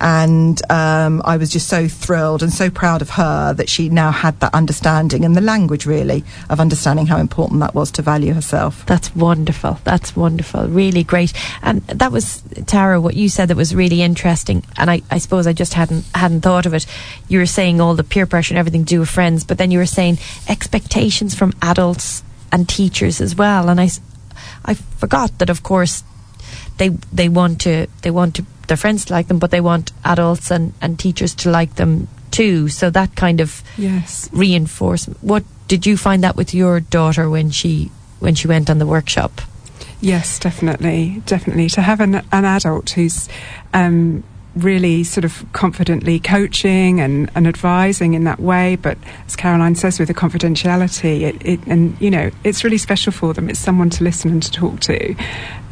And 0.00 0.60
um, 0.70 1.22
I 1.24 1.36
was 1.36 1.50
just 1.50 1.68
so 1.68 1.88
thrilled 1.88 2.42
and 2.42 2.52
so 2.52 2.70
proud 2.70 3.02
of 3.02 3.10
her 3.10 3.52
that 3.54 3.68
she 3.68 3.88
now 3.88 4.10
had 4.10 4.38
that 4.40 4.54
understanding 4.54 5.24
and 5.24 5.36
the 5.36 5.40
language, 5.40 5.86
really, 5.86 6.24
of 6.50 6.60
understanding 6.60 7.06
how 7.06 7.18
important 7.18 7.60
that 7.60 7.74
was 7.74 7.90
to 7.92 8.02
value 8.02 8.34
herself. 8.34 8.84
That's 8.86 9.14
wonderful. 9.14 9.78
That's 9.84 10.16
wonderful. 10.16 10.68
Really 10.68 11.04
great. 11.04 11.32
And 11.62 11.82
that 11.86 12.12
was, 12.12 12.42
Tara, 12.66 13.00
what 13.00 13.14
you 13.14 13.28
said 13.28 13.48
that 13.48 13.56
was 13.56 13.74
really 13.74 14.02
interesting. 14.02 14.64
And 14.76 14.90
I, 14.90 15.02
I 15.10 15.18
suppose 15.18 15.46
I 15.46 15.52
just 15.52 15.74
hadn't 15.74 16.04
hadn't 16.14 16.42
thought 16.42 16.66
of 16.66 16.74
it. 16.74 16.86
You 17.28 17.38
were 17.38 17.46
saying 17.46 17.80
all 17.80 17.94
the 17.94 18.04
peer 18.04 18.26
pressure 18.26 18.54
and 18.54 18.58
everything 18.58 18.84
to 18.84 18.94
do 18.94 19.00
with 19.00 19.08
friends, 19.08 19.44
but 19.44 19.58
then 19.58 19.70
you 19.70 19.78
were 19.78 19.86
saying 19.86 20.18
expectations 20.48 21.34
from 21.34 21.52
adults 21.62 22.22
and 22.52 22.68
teachers 22.68 23.20
as 23.20 23.34
well. 23.34 23.68
And 23.68 23.80
I, 23.80 23.88
I 24.64 24.74
forgot 24.74 25.38
that, 25.38 25.50
of 25.50 25.62
course, 25.62 26.04
they 26.78 26.88
they 27.12 27.28
want 27.28 27.60
to 27.62 27.86
they 28.02 28.10
want 28.10 28.34
to 28.36 28.46
their 28.66 28.76
friends 28.76 29.04
to 29.06 29.12
like 29.12 29.28
them, 29.28 29.38
but 29.38 29.50
they 29.50 29.60
want 29.60 29.92
adults 30.04 30.50
and, 30.50 30.72
and 30.80 30.98
teachers 30.98 31.34
to 31.36 31.50
like 31.50 31.74
them 31.76 32.08
too. 32.30 32.68
So 32.68 32.90
that 32.90 33.14
kind 33.14 33.40
of 33.40 33.62
yes 33.78 34.28
reinforcement. 34.32 35.22
What 35.22 35.44
did 35.68 35.86
you 35.86 35.96
find 35.96 36.24
that 36.24 36.36
with 36.36 36.54
your 36.54 36.80
daughter 36.80 37.30
when 37.30 37.50
she 37.50 37.90
when 38.20 38.34
she 38.34 38.48
went 38.48 38.70
on 38.70 38.78
the 38.78 38.86
workshop? 38.86 39.40
Yes, 40.00 40.38
definitely, 40.38 41.22
definitely. 41.24 41.68
To 41.70 41.80
have 41.80 42.00
an, 42.00 42.16
an 42.30 42.44
adult 42.44 42.90
who's 42.90 43.28
um, 43.72 44.22
really 44.56 45.04
sort 45.04 45.24
of 45.24 45.44
confidently 45.52 46.18
coaching 46.20 47.00
and, 47.00 47.30
and 47.34 47.46
advising 47.46 48.14
in 48.14 48.24
that 48.24 48.40
way. 48.40 48.76
But 48.76 48.98
as 49.26 49.36
Caroline 49.36 49.74
says, 49.74 49.98
with 49.98 50.08
the 50.08 50.14
confidentiality, 50.14 51.22
it, 51.22 51.44
it, 51.44 51.66
and 51.66 52.00
you 52.00 52.10
know, 52.10 52.30
it's 52.44 52.64
really 52.64 52.78
special 52.78 53.12
for 53.12 53.34
them. 53.34 53.48
It's 53.48 53.58
someone 53.58 53.90
to 53.90 54.04
listen 54.04 54.30
and 54.30 54.42
to 54.42 54.50
talk 54.50 54.80
to, 54.80 55.14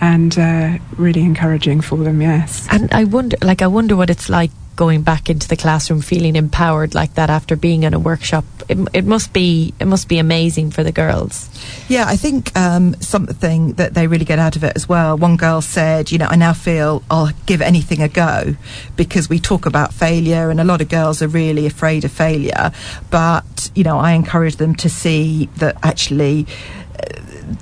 and 0.01 0.39
uh, 0.39 0.79
really 0.97 1.23
encouraging 1.23 1.81
for 1.81 1.99
them. 1.99 2.21
Yes. 2.21 2.67
And 2.71 2.93
I 2.93 3.05
wonder, 3.05 3.37
like, 3.43 3.63
I 3.63 3.67
wonder 3.67 3.97
what 3.97 4.11
it's 4.11 4.29
like 4.29 4.51
going 4.77 5.03
back 5.03 5.29
into 5.29 5.49
the 5.49 5.57
classroom 5.57 6.01
feeling 6.01 6.35
empowered 6.35 6.95
like 6.95 7.15
that 7.15 7.29
after 7.29 7.57
being 7.57 7.83
in 7.83 7.93
a 7.93 7.99
workshop 7.99 8.45
it, 8.69 8.79
it 8.95 9.05
must 9.05 9.33
be 9.33 9.75
it 9.79 9.85
must 9.85 10.09
be 10.09 10.19
amazing 10.19 10.71
for 10.71 10.83
the 10.83 10.93
girls 10.93 11.51
yeah 11.93 12.07
i 12.09 12.17
think 12.17 12.57
um, 12.57 12.95
something 13.01 13.75
that 13.75 13.93
they 13.93 14.07
really 14.07 14.25
get 14.25 14.39
out 14.39 14.57
of 14.57 14.65
it 14.65 14.73
as 14.75 14.89
well. 14.89 15.19
One 15.19 15.37
girl 15.37 15.61
said 15.61 16.11
you 16.11 16.19
know 16.19 16.27
i 16.27 16.37
now 16.37 16.55
feel 16.55 17.03
i'll 17.11 17.33
give 17.45 17.61
anything 17.61 18.01
a 18.01 18.09
go 18.09 18.57
because 18.97 19.29
we 19.29 19.39
talk 19.39 19.67
about 19.67 19.93
failure 19.93 20.49
and 20.51 20.59
a 20.59 20.65
lot 20.65 20.81
of 20.81 20.89
girls 20.89 21.21
are 21.21 21.29
really 21.29 21.67
afraid 21.67 22.05
of 22.05 22.13
failure. 22.13 22.73
But 23.11 23.71
you 23.75 23.85
know 23.85 23.99
i 23.99 24.13
encourage 24.13 24.57
them 24.57 24.75
to 24.77 24.89
see 24.89 25.51
that 25.57 25.77
actually 25.83 26.47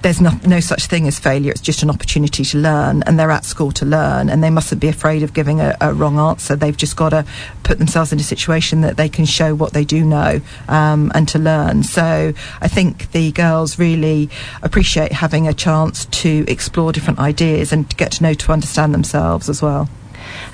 there's 0.02 0.20
no, 0.20 0.30
no 0.46 0.60
such 0.60 0.86
thing 0.86 1.06
as 1.06 1.18
failure. 1.18 1.50
It's 1.52 1.60
just 1.60 1.82
an 1.82 1.90
opportunity 1.90 2.44
to 2.44 2.58
learn, 2.58 3.02
and 3.04 3.18
they're 3.18 3.30
at 3.30 3.44
school 3.44 3.72
to 3.72 3.84
learn, 3.84 4.28
and 4.28 4.42
they 4.42 4.50
mustn't 4.50 4.80
be 4.80 4.88
afraid 4.88 5.22
of 5.22 5.34
giving 5.34 5.60
a, 5.60 5.76
a 5.80 5.92
wrong 5.94 6.18
answer. 6.18 6.56
They've 6.56 6.76
just 6.76 6.96
got 6.96 7.10
to 7.10 7.24
put 7.62 7.78
themselves 7.78 8.12
in 8.12 8.20
a 8.20 8.22
situation 8.22 8.80
that 8.82 8.96
they 8.96 9.08
can 9.08 9.24
show 9.24 9.54
what 9.54 9.72
they 9.72 9.84
do 9.84 10.04
know 10.04 10.40
um, 10.68 11.10
and 11.14 11.28
to 11.28 11.38
learn. 11.38 11.82
So 11.82 12.32
I 12.60 12.68
think 12.68 13.12
the 13.12 13.32
girls 13.32 13.78
really 13.78 14.30
appreciate 14.62 15.12
having 15.12 15.46
a 15.46 15.54
chance 15.54 16.06
to 16.06 16.44
explore 16.48 16.92
different 16.92 17.18
ideas 17.18 17.72
and 17.72 17.88
to 17.90 17.96
get 17.96 18.12
to 18.12 18.22
know 18.22 18.34
to 18.34 18.52
understand 18.52 18.94
themselves 18.94 19.48
as 19.48 19.62
well. 19.62 19.88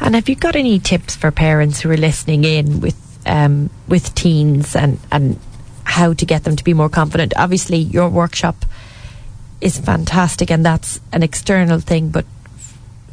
And 0.01 0.15
have 0.15 0.29
you 0.29 0.37
got 0.37 0.57
any 0.57 0.79
tips 0.79 1.17
for 1.17 1.31
parents 1.31 1.81
who 1.81 1.91
are 1.91 1.97
listening 1.97 2.45
in 2.45 2.81
with 2.81 3.03
um, 3.27 3.71
with 3.89 4.15
teens 4.15 4.77
and 4.77 4.99
and 5.11 5.39
how 5.85 6.13
to 6.13 6.27
get 6.27 6.45
them 6.45 6.57
to 6.57 6.65
be 6.65 6.75
more 6.75 6.89
confident? 6.89 7.33
Obviously, 7.37 7.79
your 7.79 8.09
workshop 8.09 8.65
is 9.61 9.79
fantastic 9.79 10.51
and 10.51 10.65
that's 10.65 11.01
an 11.13 11.23
external 11.23 11.81
thing, 11.81 12.11
but 12.11 12.25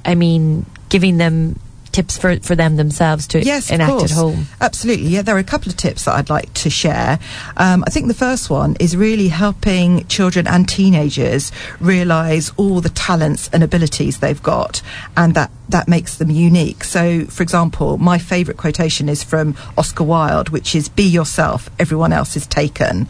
I 0.05 0.15
mean, 0.15 0.65
giving 0.89 1.17
them 1.17 1.59
tips 1.93 2.17
for, 2.17 2.37
for 2.39 2.55
them 2.55 2.75
themselves 2.75 3.27
to 3.27 3.41
yes, 3.41 3.71
enact 3.71 4.03
at 4.03 4.11
home? 4.11 4.47
Absolutely. 4.59 5.07
Yeah, 5.07 5.21
there 5.21 5.35
are 5.35 5.39
a 5.39 5.43
couple 5.43 5.69
of 5.69 5.77
tips 5.77 6.05
that 6.05 6.15
I'd 6.15 6.29
like 6.29 6.53
to 6.55 6.69
share. 6.69 7.19
Um, 7.55 7.83
I 7.87 7.89
think 7.89 8.07
the 8.07 8.13
first 8.13 8.49
one 8.49 8.75
is 8.79 8.97
really 8.97 9.29
helping 9.29 10.05
children 10.07 10.47
and 10.47 10.67
teenagers 10.67 11.51
realise 11.79 12.51
all 12.57 12.81
the 12.81 12.89
talents 12.89 13.49
and 13.53 13.63
abilities 13.63 14.19
they've 14.19 14.41
got, 14.43 14.81
and 15.15 15.35
that 15.35 15.51
that 15.69 15.87
makes 15.87 16.17
them 16.17 16.29
unique. 16.29 16.83
So, 16.83 17.25
for 17.25 17.43
example, 17.43 17.97
my 17.97 18.17
favourite 18.17 18.57
quotation 18.57 19.09
is 19.09 19.23
from 19.23 19.55
Oscar 19.77 20.03
Wilde, 20.03 20.49
which 20.49 20.75
is 20.75 20.89
"Be 20.89 21.03
yourself; 21.03 21.69
everyone 21.79 22.13
else 22.13 22.35
is 22.35 22.45
taken." 22.45 23.07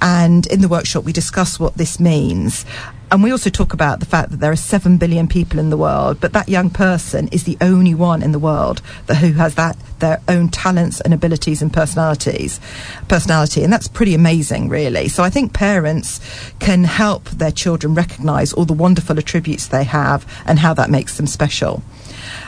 And 0.00 0.46
in 0.46 0.60
the 0.60 0.68
workshop, 0.68 1.04
we 1.04 1.12
discuss 1.12 1.58
what 1.58 1.76
this 1.76 1.98
means. 1.98 2.64
And 3.10 3.22
we 3.22 3.30
also 3.30 3.50
talk 3.50 3.72
about 3.72 4.00
the 4.00 4.06
fact 4.06 4.30
that 4.30 4.40
there 4.40 4.50
are 4.50 4.56
7 4.56 4.96
billion 4.96 5.28
people 5.28 5.60
in 5.60 5.70
the 5.70 5.76
world, 5.76 6.18
but 6.20 6.32
that 6.32 6.48
young 6.48 6.70
person 6.70 7.28
is 7.28 7.44
the 7.44 7.56
only 7.60 7.94
one 7.94 8.22
in 8.22 8.32
the 8.32 8.38
world 8.38 8.82
that 9.06 9.16
who 9.16 9.32
has 9.34 9.54
that 9.54 9.76
their 10.04 10.20
own 10.28 10.50
talents 10.50 11.00
and 11.00 11.14
abilities 11.14 11.62
and 11.62 11.72
personalities 11.72 12.60
personality 13.08 13.62
and 13.64 13.72
that's 13.72 13.88
pretty 13.88 14.14
amazing 14.14 14.68
really. 14.68 15.08
So 15.08 15.22
i 15.22 15.30
think 15.30 15.54
parents 15.54 16.20
can 16.58 16.84
help 16.84 17.24
their 17.42 17.50
children 17.62 17.94
recognize 17.94 18.52
all 18.52 18.66
the 18.66 18.78
wonderful 18.86 19.18
attributes 19.18 19.68
they 19.68 19.84
have 19.84 20.20
and 20.44 20.58
how 20.58 20.74
that 20.74 20.90
makes 20.90 21.16
them 21.16 21.26
special. 21.26 21.82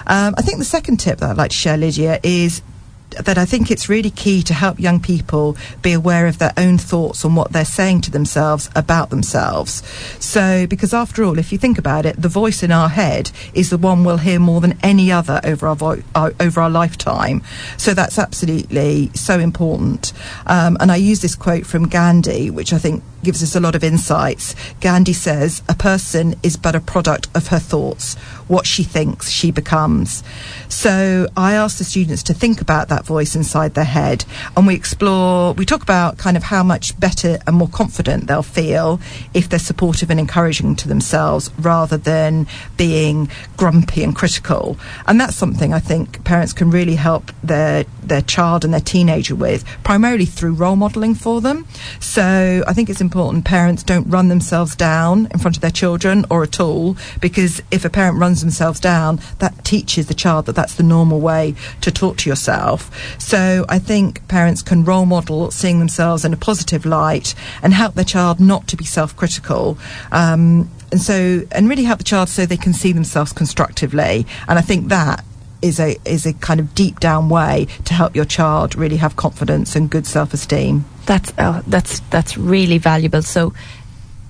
Um, 0.07 0.35
i 0.39 0.43
think 0.43 0.59
the 0.59 0.71
second 0.79 0.97
tip 0.99 1.19
that 1.19 1.31
i'd 1.31 1.37
like 1.37 1.51
to 1.51 1.57
share 1.57 1.77
lydia 1.77 2.21
is 2.23 2.63
that 3.11 3.39
I 3.39 3.45
think 3.45 3.71
it's 3.71 3.89
really 3.89 4.11
key 4.11 4.43
to 4.43 4.55
help 4.55 4.79
young 4.79 5.01
people 5.01 5.57
be 5.83 5.93
aware 5.93 6.27
of 6.27 6.39
their 6.39 6.53
own 6.57 6.79
thoughts 6.79 7.25
on 7.25 7.35
what 7.35 7.53
they're 7.53 7.65
saying 7.65 8.03
to 8.03 8.11
themselves 8.11 8.69
about 8.75 9.11
themselves. 9.11 9.83
So, 10.19 10.67
because 10.67 10.93
after 10.93 11.25
all, 11.25 11.39
if 11.39 11.53
you 11.53 11.59
think 11.59 11.79
about 11.79 12.07
it, 12.07 12.21
the 12.21 12.29
voice 12.29 12.63
in 12.63 12.73
our 12.73 12.89
head 12.89 13.31
is 13.55 13.71
the 13.71 13.79
one 13.79 14.05
we'll 14.05 14.19
hear 14.19 14.39
more 14.39 14.61
than 14.61 14.79
any 14.83 15.11
other 15.11 15.41
over 15.45 15.67
our, 15.69 15.77
vo- 15.77 16.03
our 16.15 16.35
over 16.41 16.61
our 16.61 16.71
lifetime. 16.71 17.43
So 17.77 17.95
that's 17.95 18.19
absolutely 18.19 19.11
so 19.15 19.39
important. 19.39 20.13
Um, 20.47 20.77
and 20.81 20.91
I 20.91 20.97
use 20.97 21.23
this 21.23 21.35
quote 21.35 21.67
from 21.67 21.89
Gandhi, 21.89 22.51
which 22.51 22.73
I 22.73 22.79
think 22.79 23.03
gives 23.23 23.43
us 23.43 23.57
a 23.57 23.61
lot 23.61 23.75
of 23.75 23.83
insights. 23.83 24.55
Gandhi 24.81 25.13
says, 25.13 25.63
A 25.69 25.75
person 25.75 26.37
is 26.43 26.57
but 26.57 26.75
a 26.75 26.81
product 26.81 27.29
of 27.35 27.49
her 27.49 27.59
thoughts. 27.59 28.17
What 28.49 28.67
she 28.67 28.83
thinks, 28.83 29.31
she 29.31 29.51
becomes. 29.51 30.23
So 30.69 31.29
I 31.37 31.55
ask 31.55 31.79
the 31.79 31.85
students 31.85 32.23
to 32.25 32.35
think 32.35 32.61
about 32.61 32.89
that 32.89 33.05
voice 33.05 33.35
inside 33.35 33.75
their 33.75 33.85
head 33.85 34.25
and 34.57 34.67
we 34.67 34.75
explore, 34.75 35.53
we 35.55 35.65
talk 35.65 35.83
about 35.83 36.19
kind 36.19 36.37
of 36.37 36.45
how 36.45 36.63
much 36.63 36.99
better 36.99 37.39
and 37.47 37.57
more 37.57 37.69
confident 37.69 38.27
they'll 38.27 38.43
feel 38.43 39.01
if 39.35 39.49
they're 39.49 39.59
supportive 39.59 40.11
and 40.11 40.21
encouraging 40.21 40.77
to 40.77 40.89
themselves 40.89 41.51
rather 41.59 41.97
than 41.97 42.47
being 42.77 43.29
grumpy 43.57 44.03
and 44.03 44.15
critical. 44.15 44.79
And 45.07 45.21
that's 45.21 45.37
something 45.37 45.73
I 45.73 45.81
think 45.81 46.25
parents 46.25 46.53
can 46.53 46.71
really 46.71 46.97
help 46.97 47.33
their, 47.43 47.85
their 48.03 48.23
child 48.23 48.65
and 48.65 48.73
their 48.73 48.81
teenager 48.81 49.35
with, 49.35 49.65
primarily 49.83 50.25
through 50.25 50.55
role 50.55 50.77
modelling 50.77 51.15
for 51.15 51.41
them. 51.41 51.67
So 52.01 52.63
I 52.67 52.73
think 52.73 52.89
it's 52.91 53.01
important 53.01 53.45
parents 53.45 53.83
don't 53.83 54.09
run 54.09 54.29
themselves 54.29 54.77
down 54.77 55.29
in 55.33 55.39
front 55.39 55.57
of 55.57 55.63
their 55.63 55.71
children 55.71 56.25
or 56.31 56.43
at 56.43 56.61
all, 56.61 56.97
because 57.21 57.63
if 57.71 57.85
a 57.85 57.91
parent 57.91 58.19
runs 58.19 58.36
themselves 58.41 58.81
down, 58.81 59.21
that 59.39 59.65
teaches 59.65 60.07
the 60.07 60.15
child 60.15 60.47
that 60.47 60.55
that's 60.55 60.75
the 60.75 60.83
normal 60.83 61.21
way 61.21 61.55
to 61.81 61.91
talk 61.91 62.17
to 62.19 62.31
yourself. 62.31 62.91
So 63.21 63.65
I 63.69 63.79
think 63.79 64.27
parents 64.29 64.63
can 64.63 64.85
role 64.85 65.07
model 65.07 65.51
seeing 65.51 65.79
themselves 65.79 66.25
in 66.25 66.33
a 66.33 66.37
positive 66.37 66.85
light 66.87 67.35
and 67.63 67.73
help 67.75 67.95
their 67.95 68.05
child 68.05 68.41
not 68.41 68.67
to 68.69 68.77
be 68.77 68.85
self 68.85 69.17
critical. 69.17 69.79
Um, 70.13 70.71
and 70.93 71.01
so, 71.01 71.43
and 71.53 71.69
really 71.69 71.85
help 71.85 71.99
the 71.99 72.05
child 72.05 72.29
so 72.29 72.47
they 72.47 72.57
can 72.57 72.73
see 72.73 72.93
themselves 72.93 73.33
constructively. 73.33 74.27
And 74.49 74.59
I 74.59 74.63
think 74.63 74.89
that 74.89 75.25
is 75.63 75.81
a 75.81 75.97
is 76.05 76.27
a 76.27 76.33
kind 76.35 76.61
of 76.61 76.75
deep 76.75 77.01
down 77.01 77.29
way 77.29 77.67
to 77.85 77.95
help 77.95 78.15
your 78.15 78.25
child 78.25 78.77
really 78.77 78.99
have 78.99 79.17
confidence 79.17 79.75
and 79.75 79.91
good 79.91 80.07
self 80.07 80.33
esteem. 80.33 80.85
That's 81.07 81.33
oh, 81.39 81.63
that's 81.67 82.01
that's 82.11 82.37
really 82.37 82.79
valuable. 82.79 83.23
So 83.23 83.53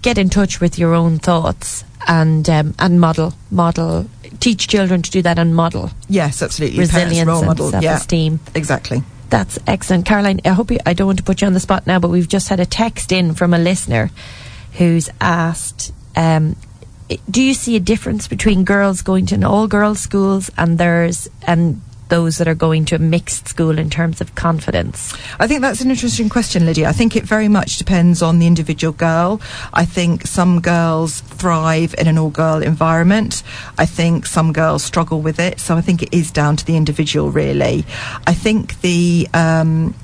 get 0.02 0.18
in 0.18 0.30
touch 0.30 0.60
with 0.60 0.78
your 0.78 0.94
own 0.94 1.18
thoughts 1.18 1.84
and 2.06 2.48
um, 2.48 2.74
and 2.78 3.00
model 3.00 3.34
model 3.50 4.08
teach 4.40 4.68
children 4.68 5.02
to 5.02 5.10
do 5.10 5.22
that 5.22 5.38
and 5.38 5.54
model. 5.54 5.90
Yes, 6.08 6.42
absolutely. 6.42 6.78
Resilience 6.78 7.26
role 7.26 7.44
model. 7.44 7.74
and 7.74 7.82
self-esteem. 7.82 8.40
Yeah, 8.44 8.52
exactly. 8.54 9.02
That's 9.30 9.58
excellent, 9.66 10.06
Caroline. 10.06 10.40
I 10.44 10.50
hope 10.50 10.70
you, 10.70 10.78
I 10.86 10.92
don't 10.92 11.06
want 11.06 11.18
to 11.18 11.24
put 11.24 11.40
you 11.40 11.46
on 11.46 11.52
the 11.52 11.60
spot 11.60 11.86
now, 11.86 11.98
but 11.98 12.10
we've 12.10 12.28
just 12.28 12.48
had 12.48 12.60
a 12.60 12.66
text 12.66 13.10
in 13.10 13.34
from 13.34 13.52
a 13.52 13.58
listener 13.58 14.10
who's 14.74 15.10
asked. 15.20 15.92
Um, 16.14 16.56
do 17.30 17.42
you 17.42 17.54
see 17.54 17.76
a 17.76 17.80
difference 17.80 18.26
between 18.26 18.64
girls 18.64 19.02
going 19.02 19.26
to 19.26 19.34
an 19.36 19.44
all 19.44 19.68
girls 19.68 20.00
schools 20.00 20.50
and 20.56 20.78
theirs 20.78 21.28
and 21.42 21.80
those 22.08 22.38
that 22.38 22.48
are 22.48 22.54
going 22.54 22.84
to 22.86 22.96
a 22.96 22.98
mixed 22.98 23.48
school 23.48 23.78
in 23.78 23.90
terms 23.90 24.20
of 24.20 24.34
confidence? 24.34 25.14
I 25.38 25.46
think 25.46 25.60
that's 25.60 25.80
an 25.80 25.90
interesting 25.90 26.28
question, 26.28 26.66
Lydia. 26.66 26.88
I 26.88 26.92
think 26.92 27.16
it 27.16 27.24
very 27.24 27.48
much 27.48 27.78
depends 27.78 28.22
on 28.22 28.38
the 28.38 28.46
individual 28.46 28.92
girl. 28.92 29.40
I 29.72 29.84
think 29.84 30.26
some 30.26 30.60
girls 30.60 31.20
thrive 31.20 31.94
in 31.98 32.06
an 32.06 32.18
all 32.18 32.30
girl 32.30 32.62
environment. 32.62 33.42
I 33.78 33.86
think 33.86 34.26
some 34.26 34.52
girls 34.52 34.82
struggle 34.84 35.20
with 35.20 35.38
it. 35.38 35.60
So 35.60 35.76
I 35.76 35.80
think 35.80 36.02
it 36.02 36.12
is 36.12 36.30
down 36.30 36.56
to 36.56 36.64
the 36.64 36.76
individual, 36.76 37.30
really. 37.30 37.84
I 38.26 38.34
think 38.34 38.80
the. 38.80 39.28
Um, 39.34 39.94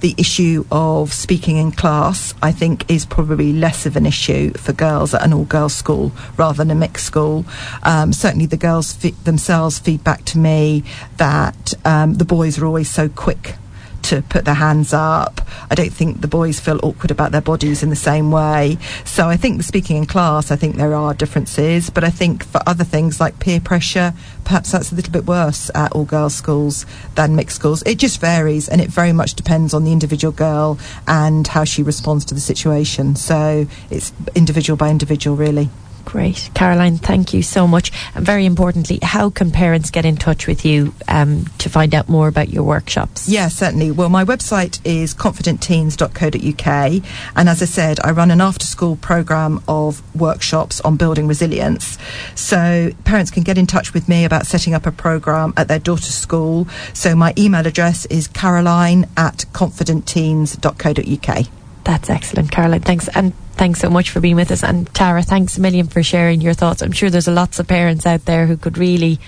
the 0.00 0.14
issue 0.18 0.64
of 0.70 1.12
speaking 1.12 1.56
in 1.56 1.72
class, 1.72 2.34
I 2.42 2.52
think, 2.52 2.90
is 2.90 3.06
probably 3.06 3.52
less 3.52 3.86
of 3.86 3.96
an 3.96 4.06
issue 4.06 4.52
for 4.52 4.72
girls 4.72 5.14
at 5.14 5.22
an 5.22 5.32
all 5.32 5.44
girls 5.44 5.74
school 5.74 6.12
rather 6.36 6.58
than 6.58 6.70
a 6.70 6.74
mixed 6.74 7.06
school. 7.06 7.44
Um, 7.82 8.12
certainly, 8.12 8.46
the 8.46 8.56
girls 8.56 8.92
fe- 8.92 9.14
themselves 9.24 9.78
feedback 9.78 10.24
to 10.26 10.38
me 10.38 10.84
that 11.16 11.74
um, 11.84 12.14
the 12.14 12.24
boys 12.24 12.58
are 12.58 12.66
always 12.66 12.90
so 12.90 13.08
quick 13.08 13.56
to 14.04 14.22
put 14.22 14.44
their 14.44 14.54
hands 14.54 14.92
up. 14.92 15.40
I 15.70 15.74
don't 15.74 15.92
think 15.92 16.20
the 16.20 16.28
boys 16.28 16.60
feel 16.60 16.80
awkward 16.82 17.10
about 17.10 17.32
their 17.32 17.40
bodies 17.40 17.82
in 17.82 17.90
the 17.90 17.96
same 17.96 18.30
way. 18.30 18.78
So 19.04 19.28
I 19.28 19.36
think 19.36 19.62
speaking 19.62 19.96
in 19.96 20.06
class, 20.06 20.50
I 20.50 20.56
think 20.56 20.76
there 20.76 20.94
are 20.94 21.14
differences, 21.14 21.90
but 21.90 22.04
I 22.04 22.10
think 22.10 22.44
for 22.44 22.60
other 22.66 22.84
things 22.84 23.20
like 23.20 23.38
peer 23.38 23.60
pressure, 23.60 24.14
perhaps 24.44 24.72
that's 24.72 24.92
a 24.92 24.94
little 24.94 25.12
bit 25.12 25.26
worse 25.26 25.70
at 25.74 25.92
all 25.92 26.04
girls 26.04 26.34
schools 26.34 26.86
than 27.14 27.36
mixed 27.36 27.56
schools. 27.56 27.82
It 27.84 27.98
just 27.98 28.20
varies 28.20 28.68
and 28.68 28.80
it 28.80 28.88
very 28.88 29.12
much 29.12 29.34
depends 29.34 29.74
on 29.74 29.84
the 29.84 29.92
individual 29.92 30.32
girl 30.32 30.78
and 31.06 31.46
how 31.46 31.64
she 31.64 31.82
responds 31.82 32.24
to 32.26 32.34
the 32.34 32.40
situation. 32.40 33.16
So 33.16 33.66
it's 33.90 34.12
individual 34.34 34.76
by 34.76 34.90
individual, 34.90 35.36
really. 35.36 35.70
Great. 36.04 36.50
Caroline, 36.54 36.98
thank 36.98 37.32
you 37.32 37.42
so 37.42 37.66
much. 37.66 37.92
And 38.14 38.24
very 38.24 38.44
importantly, 38.44 38.98
how 39.02 39.30
can 39.30 39.50
parents 39.50 39.90
get 39.90 40.04
in 40.04 40.16
touch 40.16 40.46
with 40.46 40.64
you 40.64 40.94
um, 41.08 41.46
to 41.58 41.68
find 41.68 41.94
out 41.94 42.08
more 42.08 42.28
about 42.28 42.50
your 42.50 42.64
workshops? 42.64 43.28
Yeah, 43.28 43.48
certainly. 43.48 43.90
Well, 43.90 44.08
my 44.08 44.24
website 44.24 44.80
is 44.84 45.14
confidentteens.co.uk. 45.14 47.02
And 47.36 47.48
as 47.48 47.62
I 47.62 47.66
said, 47.66 47.98
I 48.04 48.10
run 48.10 48.30
an 48.30 48.40
after 48.40 48.66
school 48.66 48.96
programme 48.96 49.62
of 49.68 50.02
workshops 50.14 50.80
on 50.82 50.96
building 50.96 51.28
resilience. 51.28 51.98
So 52.34 52.90
parents 53.04 53.30
can 53.30 53.42
get 53.42 53.58
in 53.58 53.66
touch 53.66 53.94
with 53.94 54.08
me 54.08 54.24
about 54.24 54.46
setting 54.46 54.74
up 54.74 54.86
a 54.86 54.92
programme 54.92 55.54
at 55.56 55.68
their 55.68 55.78
daughter's 55.78 56.14
school. 56.14 56.68
So 56.92 57.14
my 57.14 57.32
email 57.38 57.66
address 57.66 58.06
is 58.06 58.28
caroline 58.28 59.06
at 59.16 59.44
confidentteens.co.uk. 59.52 61.61
That's 61.84 62.10
excellent, 62.10 62.50
Caroline. 62.50 62.80
Thanks. 62.80 63.08
And 63.08 63.34
thanks 63.52 63.80
so 63.80 63.90
much 63.90 64.10
for 64.10 64.20
being 64.20 64.36
with 64.36 64.50
us. 64.50 64.62
And 64.62 64.92
Tara, 64.94 65.22
thanks 65.22 65.58
a 65.58 65.60
million 65.60 65.86
for 65.88 66.02
sharing 66.02 66.40
your 66.40 66.54
thoughts. 66.54 66.82
I'm 66.82 66.92
sure 66.92 67.10
there's 67.10 67.28
lots 67.28 67.58
of 67.58 67.66
parents 67.66 68.06
out 68.06 68.24
there 68.24 68.46
who 68.46 68.56
could 68.56 68.78
really 68.78 69.18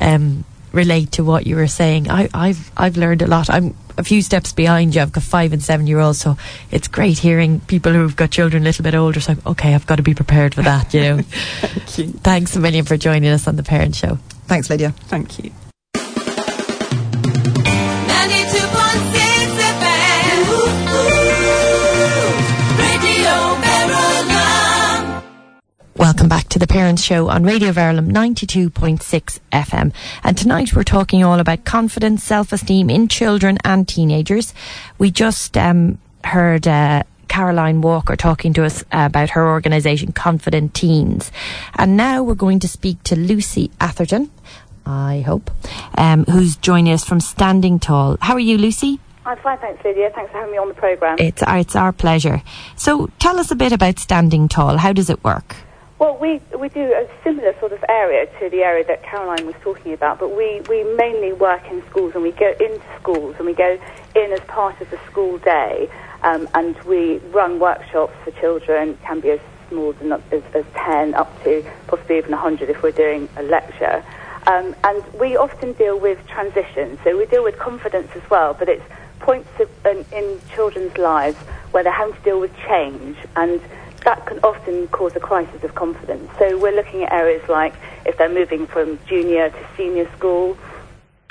um, 0.00 0.44
relate 0.72 1.12
to 1.12 1.24
what 1.24 1.46
you 1.46 1.56
were 1.56 1.66
saying. 1.66 2.10
I, 2.10 2.28
have 2.48 2.72
I've 2.76 2.96
learned 2.96 3.22
a 3.22 3.26
lot. 3.26 3.50
I'm 3.50 3.74
a 3.98 4.04
few 4.04 4.22
steps 4.22 4.52
behind 4.52 4.94
you. 4.94 5.02
I've 5.02 5.12
got 5.12 5.22
five 5.22 5.52
and 5.52 5.62
seven 5.62 5.86
year 5.86 6.00
olds, 6.00 6.18
so 6.18 6.36
it's 6.70 6.88
great 6.88 7.18
hearing 7.18 7.60
people 7.60 7.92
who've 7.92 8.16
got 8.16 8.30
children 8.30 8.62
a 8.62 8.66
little 8.66 8.82
bit 8.82 8.94
older. 8.94 9.20
So, 9.20 9.36
okay, 9.46 9.74
I've 9.74 9.86
got 9.86 9.96
to 9.96 10.02
be 10.02 10.14
prepared 10.14 10.54
for 10.54 10.62
that. 10.62 10.92
You 10.94 11.00
know. 11.00 11.22
Thank 11.22 11.98
you. 11.98 12.08
Thanks 12.20 12.56
a 12.56 12.60
million 12.60 12.84
for 12.84 12.96
joining 12.96 13.30
us 13.30 13.46
on 13.46 13.56
the 13.56 13.62
Parent 13.62 13.94
Show. 13.94 14.18
Thanks, 14.46 14.70
Lydia. 14.70 14.90
Thank 14.90 15.42
you. 15.42 15.52
Welcome 26.12 26.28
back 26.28 26.48
to 26.50 26.58
the 26.58 26.66
Parents 26.66 27.02
Show 27.02 27.30
on 27.30 27.42
Radio 27.42 27.72
Verulam 27.72 28.10
92.6 28.10 29.40
FM. 29.50 29.94
And 30.22 30.36
tonight 30.36 30.74
we're 30.74 30.84
talking 30.84 31.24
all 31.24 31.40
about 31.40 31.64
confidence, 31.64 32.22
self-esteem 32.22 32.90
in 32.90 33.08
children 33.08 33.56
and 33.64 33.88
teenagers. 33.88 34.52
We 34.98 35.10
just 35.10 35.56
um, 35.56 35.96
heard 36.22 36.68
uh, 36.68 37.04
Caroline 37.28 37.80
Walker 37.80 38.14
talking 38.14 38.52
to 38.52 38.64
us 38.64 38.84
about 38.92 39.30
her 39.30 39.48
organisation, 39.48 40.12
Confident 40.12 40.74
Teens. 40.74 41.32
And 41.76 41.96
now 41.96 42.22
we're 42.22 42.34
going 42.34 42.58
to 42.58 42.68
speak 42.68 43.02
to 43.04 43.16
Lucy 43.16 43.70
Atherton, 43.80 44.30
I 44.84 45.22
hope, 45.22 45.50
um, 45.96 46.26
who's 46.26 46.56
joining 46.56 46.92
us 46.92 47.06
from 47.06 47.20
Standing 47.20 47.78
Tall. 47.78 48.18
How 48.20 48.34
are 48.34 48.38
you, 48.38 48.58
Lucy? 48.58 49.00
I'm 49.24 49.38
fine, 49.38 49.56
thanks, 49.60 49.82
Lydia. 49.82 50.10
Thanks 50.14 50.30
for 50.30 50.36
having 50.36 50.52
me 50.52 50.58
on 50.58 50.68
the 50.68 50.74
programme. 50.74 51.16
It's, 51.18 51.42
it's 51.46 51.74
our 51.74 51.90
pleasure. 51.90 52.42
So 52.76 53.06
tell 53.18 53.40
us 53.40 53.50
a 53.50 53.56
bit 53.56 53.72
about 53.72 53.98
Standing 53.98 54.46
Tall. 54.48 54.76
How 54.76 54.92
does 54.92 55.08
it 55.08 55.24
work? 55.24 55.56
Well, 56.02 56.16
we, 56.16 56.40
we 56.58 56.68
do 56.68 56.92
a 56.92 57.06
similar 57.22 57.56
sort 57.60 57.70
of 57.70 57.84
area 57.88 58.26
to 58.40 58.50
the 58.50 58.64
area 58.64 58.84
that 58.88 59.04
Caroline 59.04 59.46
was 59.46 59.54
talking 59.60 59.92
about, 59.92 60.18
but 60.18 60.36
we, 60.36 60.60
we 60.68 60.82
mainly 60.96 61.32
work 61.32 61.64
in 61.70 61.80
schools 61.86 62.14
and 62.16 62.24
we 62.24 62.32
go 62.32 62.52
into 62.58 62.82
schools 62.98 63.36
and 63.38 63.46
we 63.46 63.54
go 63.54 63.78
in 64.16 64.32
as 64.32 64.40
part 64.48 64.80
of 64.80 64.90
the 64.90 64.98
school 65.08 65.38
day 65.38 65.88
um, 66.24 66.48
and 66.54 66.76
we 66.82 67.18
run 67.30 67.60
workshops 67.60 68.14
for 68.24 68.32
children, 68.32 68.98
can 69.04 69.20
be 69.20 69.30
as 69.30 69.40
small 69.68 69.94
as, 70.32 70.42
as 70.54 70.64
10 70.74 71.14
up 71.14 71.40
to 71.44 71.64
possibly 71.86 72.18
even 72.18 72.32
100 72.32 72.68
if 72.68 72.82
we're 72.82 72.90
doing 72.90 73.28
a 73.36 73.44
lecture. 73.44 74.04
Um, 74.48 74.74
and 74.82 75.04
we 75.20 75.36
often 75.36 75.72
deal 75.74 76.00
with 76.00 76.18
transitions, 76.26 76.98
so 77.04 77.16
we 77.16 77.26
deal 77.26 77.44
with 77.44 77.60
confidence 77.60 78.08
as 78.16 78.28
well, 78.28 78.54
but 78.54 78.68
it's 78.68 78.82
points 79.20 79.48
in, 79.84 80.04
in 80.10 80.40
children's 80.52 80.98
lives 80.98 81.36
where 81.70 81.84
they're 81.84 81.92
having 81.92 82.16
to 82.16 82.22
deal 82.22 82.40
with 82.40 82.50
change 82.66 83.16
and 83.36 83.60
that 84.04 84.26
can 84.26 84.38
often 84.42 84.88
cause 84.88 85.12
a 85.16 85.20
crisis 85.20 85.62
of 85.62 85.74
confidence. 85.74 86.30
So 86.38 86.58
we're 86.58 86.74
looking 86.74 87.02
at 87.04 87.12
areas 87.12 87.42
like 87.48 87.74
if 88.06 88.18
they're 88.18 88.32
moving 88.32 88.66
from 88.66 88.98
junior 89.06 89.50
to 89.50 89.66
senior 89.76 90.10
school, 90.16 90.56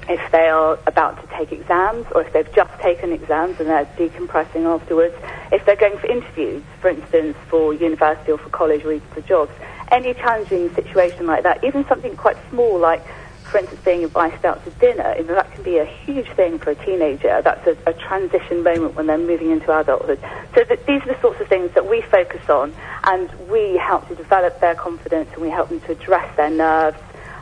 if 0.10 0.32
they 0.32 0.48
are 0.50 0.80
about 0.88 1.22
to 1.22 1.38
take 1.38 1.52
exams, 1.52 2.06
or 2.16 2.24
if 2.24 2.34
they've 2.34 2.52
just 2.54 2.72
taken 2.82 3.12
exams 3.12 3.60
and 3.60 3.70
they're 3.70 3.86
decompressing 3.98 4.66
afterwards, 4.66 5.14
if 5.52 5.66
they're 5.66 5.76
going 5.76 5.98
for 5.98 6.08
interviews, 6.08 6.64
for 6.80 6.90
instance, 6.90 7.38
for 7.50 7.74
university 7.74 8.32
or 8.32 8.38
for 8.38 8.50
college 8.50 8.84
or 8.84 8.94
even 8.94 9.08
for 9.10 9.22
jobs, 9.22 9.52
any 9.92 10.14
challenging 10.14 10.74
situation 10.74 11.28
like 11.28 11.44
that, 11.44 11.64
even 11.64 11.86
something 11.88 12.16
quite 12.16 12.38
small 12.50 12.80
like 12.80 13.06
for 13.52 13.58
instance, 13.58 13.82
being 13.84 14.04
invited 14.04 14.46
out 14.46 14.64
to 14.64 14.72
dinner, 14.72 15.14
you 15.18 15.26
know, 15.26 15.36
that 15.36 15.52
can 15.52 15.64
be 15.64 15.78
a 15.78 15.86
huge 15.86 16.30
thing 16.32 16.58
for 16.58 16.72
a 16.72 16.76
teenager. 16.76 17.42
That's 17.44 17.68
a, 17.68 17.78
a 17.86 17.94
transition 17.94 18.64
moment 18.64 18.96
when 18.96 19.08
they're 19.08 19.18
moving 19.18 19.52
into 19.52 19.78
adulthood. 19.78 20.20
So 20.56 20.64
these 20.64 21.02
are 21.04 21.14
the 21.14 21.18
sorts 21.22 21.42
of 21.42 21.48
things 21.48 21.72
that 21.74 21.90
we 21.90 22.02
focus 22.02 22.50
on, 22.50 22.74
and 23.04 23.30
we 23.50 23.78
help 23.78 24.08
to 24.08 24.16
develop 24.16 24.60
their 24.62 24.76
confidence, 24.76 25.30
and 25.34 25.42
we 25.42 25.50
help 25.50 25.70
them 25.70 25.82
to 25.82 25.92
address 25.92 26.36
their 26.38 26.50
nerves, 26.50 26.98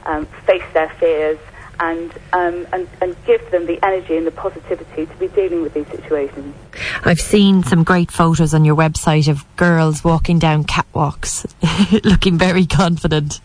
um, 0.06 0.26
face 0.48 0.64
their 0.74 0.90
fears, 1.00 1.38
and, 1.80 2.12
um, 2.34 2.68
and 2.74 2.90
and 3.02 3.16
give 3.26 3.52
them 3.52 3.66
the 3.66 3.80
energy 3.86 4.18
and 4.18 4.28
the 4.28 4.32
positivity 4.32 5.06
to 5.06 5.16
be 5.16 5.30
dealing 5.30 5.62
with 5.62 5.74
these 5.74 5.88
situations. 5.88 6.54
I've 7.06 7.22
seen 7.22 7.64
some 7.64 7.84
great 7.84 8.12
photos 8.12 8.54
on 8.54 8.66
your 8.66 8.76
website 8.76 9.30
of 9.30 9.46
girls 9.56 10.04
walking 10.04 10.40
down 10.40 10.66
catwalks, 10.66 11.46
looking 12.04 12.38
very 12.38 12.66
confident. 12.66 13.40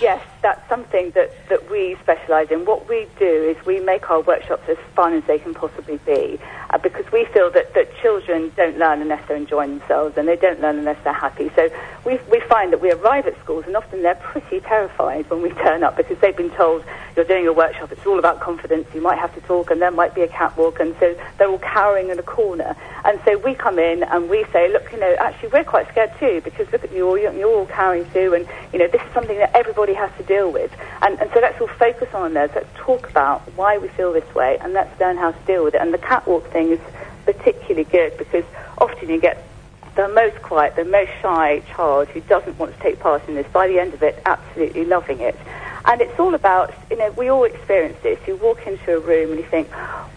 Yes, 0.00 0.22
that's 0.42 0.68
something 0.68 1.12
that, 1.14 1.32
that 1.48 1.70
we 1.70 1.96
specialise 2.02 2.48
in. 2.50 2.64
What 2.64 2.88
we 2.88 3.06
do 3.18 3.26
is 3.26 3.64
we 3.64 3.80
make 3.80 4.10
our 4.10 4.20
workshops 4.20 4.68
as 4.68 4.76
fun 4.94 5.14
as 5.14 5.24
they 5.24 5.38
can 5.38 5.54
possibly 5.54 5.98
be 5.98 6.38
uh, 6.72 6.78
because 6.78 7.10
we 7.12 7.24
feel 7.26 7.50
that, 7.50 7.74
that 7.74 7.94
children 8.00 8.50
don't 8.56 8.78
learn 8.78 9.02
unless 9.02 9.26
they're 9.28 9.36
enjoying 9.36 9.78
themselves 9.78 10.16
and 10.16 10.26
they 10.26 10.36
don't 10.36 10.60
learn 10.60 10.78
unless 10.78 11.02
they're 11.04 11.12
happy. 11.12 11.50
So 11.54 11.68
we, 12.04 12.18
we 12.30 12.40
find 12.40 12.72
that 12.72 12.80
we 12.80 12.90
arrive 12.90 13.26
at 13.26 13.38
schools 13.40 13.64
and 13.66 13.76
often 13.76 14.02
they're 14.02 14.14
pretty 14.14 14.60
terrified 14.60 15.28
when 15.28 15.42
we 15.42 15.50
turn 15.50 15.82
up 15.82 15.96
because 15.96 16.18
they've 16.18 16.36
been 16.36 16.50
told 16.50 16.84
you're 17.14 17.26
doing 17.26 17.46
a 17.46 17.52
workshop, 17.52 17.92
it's 17.92 18.06
all 18.06 18.18
about 18.18 18.40
confidence, 18.40 18.86
you 18.94 19.02
might 19.02 19.18
have 19.18 19.34
to 19.34 19.40
talk 19.42 19.70
and 19.70 19.82
there 19.82 19.90
might 19.90 20.14
be 20.14 20.22
a 20.22 20.28
catwalk 20.28 20.80
and 20.80 20.96
so 20.98 21.14
they're 21.36 21.48
all 21.48 21.58
cowering 21.58 22.08
in 22.08 22.18
a 22.18 22.22
corner. 22.22 22.74
And 23.04 23.20
so 23.24 23.36
we 23.38 23.54
come 23.54 23.78
in 23.78 24.02
and 24.04 24.30
we 24.30 24.44
say, 24.52 24.72
look, 24.72 24.90
you 24.92 24.98
know, 24.98 25.14
actually 25.20 25.50
we're 25.50 25.64
quite 25.64 25.88
scared 25.90 26.12
too 26.18 26.40
because 26.42 26.70
look 26.72 26.84
at 26.84 26.92
you 26.92 27.06
all, 27.06 27.18
you're, 27.18 27.32
you're 27.34 27.50
all 27.52 27.66
cowering 27.66 28.08
too 28.12 28.34
and, 28.34 28.48
you 28.72 28.78
know, 28.78 28.88
this 28.88 29.02
is 29.02 29.12
something 29.12 29.36
that 29.38 29.54
everybody 29.54 29.92
has 29.92 30.10
to 30.16 30.22
deal 30.22 30.50
with. 30.50 30.72
And, 31.02 31.20
and 31.20 31.30
so 31.34 31.40
let's 31.40 31.60
all 31.60 31.68
focus 31.68 32.08
on 32.14 32.34
this. 32.34 32.50
Let's 32.54 32.68
talk 32.76 33.10
about 33.10 33.42
why 33.56 33.76
we 33.76 33.88
feel 33.88 34.12
this 34.12 34.34
way 34.34 34.56
and 34.60 34.72
let's 34.72 34.98
learn 34.98 35.16
how 35.16 35.32
to 35.32 35.46
deal 35.46 35.64
with 35.64 35.74
it. 35.74 35.82
And 35.82 35.92
the 35.92 35.98
catwalk 35.98 36.50
thing 36.50 36.61
is 36.70 36.80
particularly 37.24 37.84
good 37.84 38.16
because 38.18 38.44
often 38.78 39.08
you 39.08 39.20
get 39.20 39.46
the 39.94 40.08
most 40.08 40.40
quiet, 40.42 40.74
the 40.76 40.84
most 40.84 41.10
shy 41.20 41.60
child 41.74 42.08
who 42.08 42.20
doesn't 42.22 42.58
want 42.58 42.74
to 42.74 42.82
take 42.82 42.98
part 43.00 43.26
in 43.28 43.34
this, 43.34 43.46
by 43.52 43.68
the 43.68 43.78
end 43.78 43.92
of 43.92 44.02
it, 44.02 44.20
absolutely 44.24 44.84
loving 44.84 45.20
it. 45.20 45.36
And 45.84 46.00
it's 46.00 46.18
all 46.18 46.34
about, 46.34 46.72
you 46.90 46.96
know, 46.96 47.10
we 47.12 47.28
all 47.28 47.44
experience 47.44 47.98
this. 48.02 48.18
You 48.26 48.36
walk 48.36 48.66
into 48.66 48.96
a 48.96 49.00
room 49.00 49.30
and 49.30 49.40
you 49.40 49.46
think, 49.46 49.68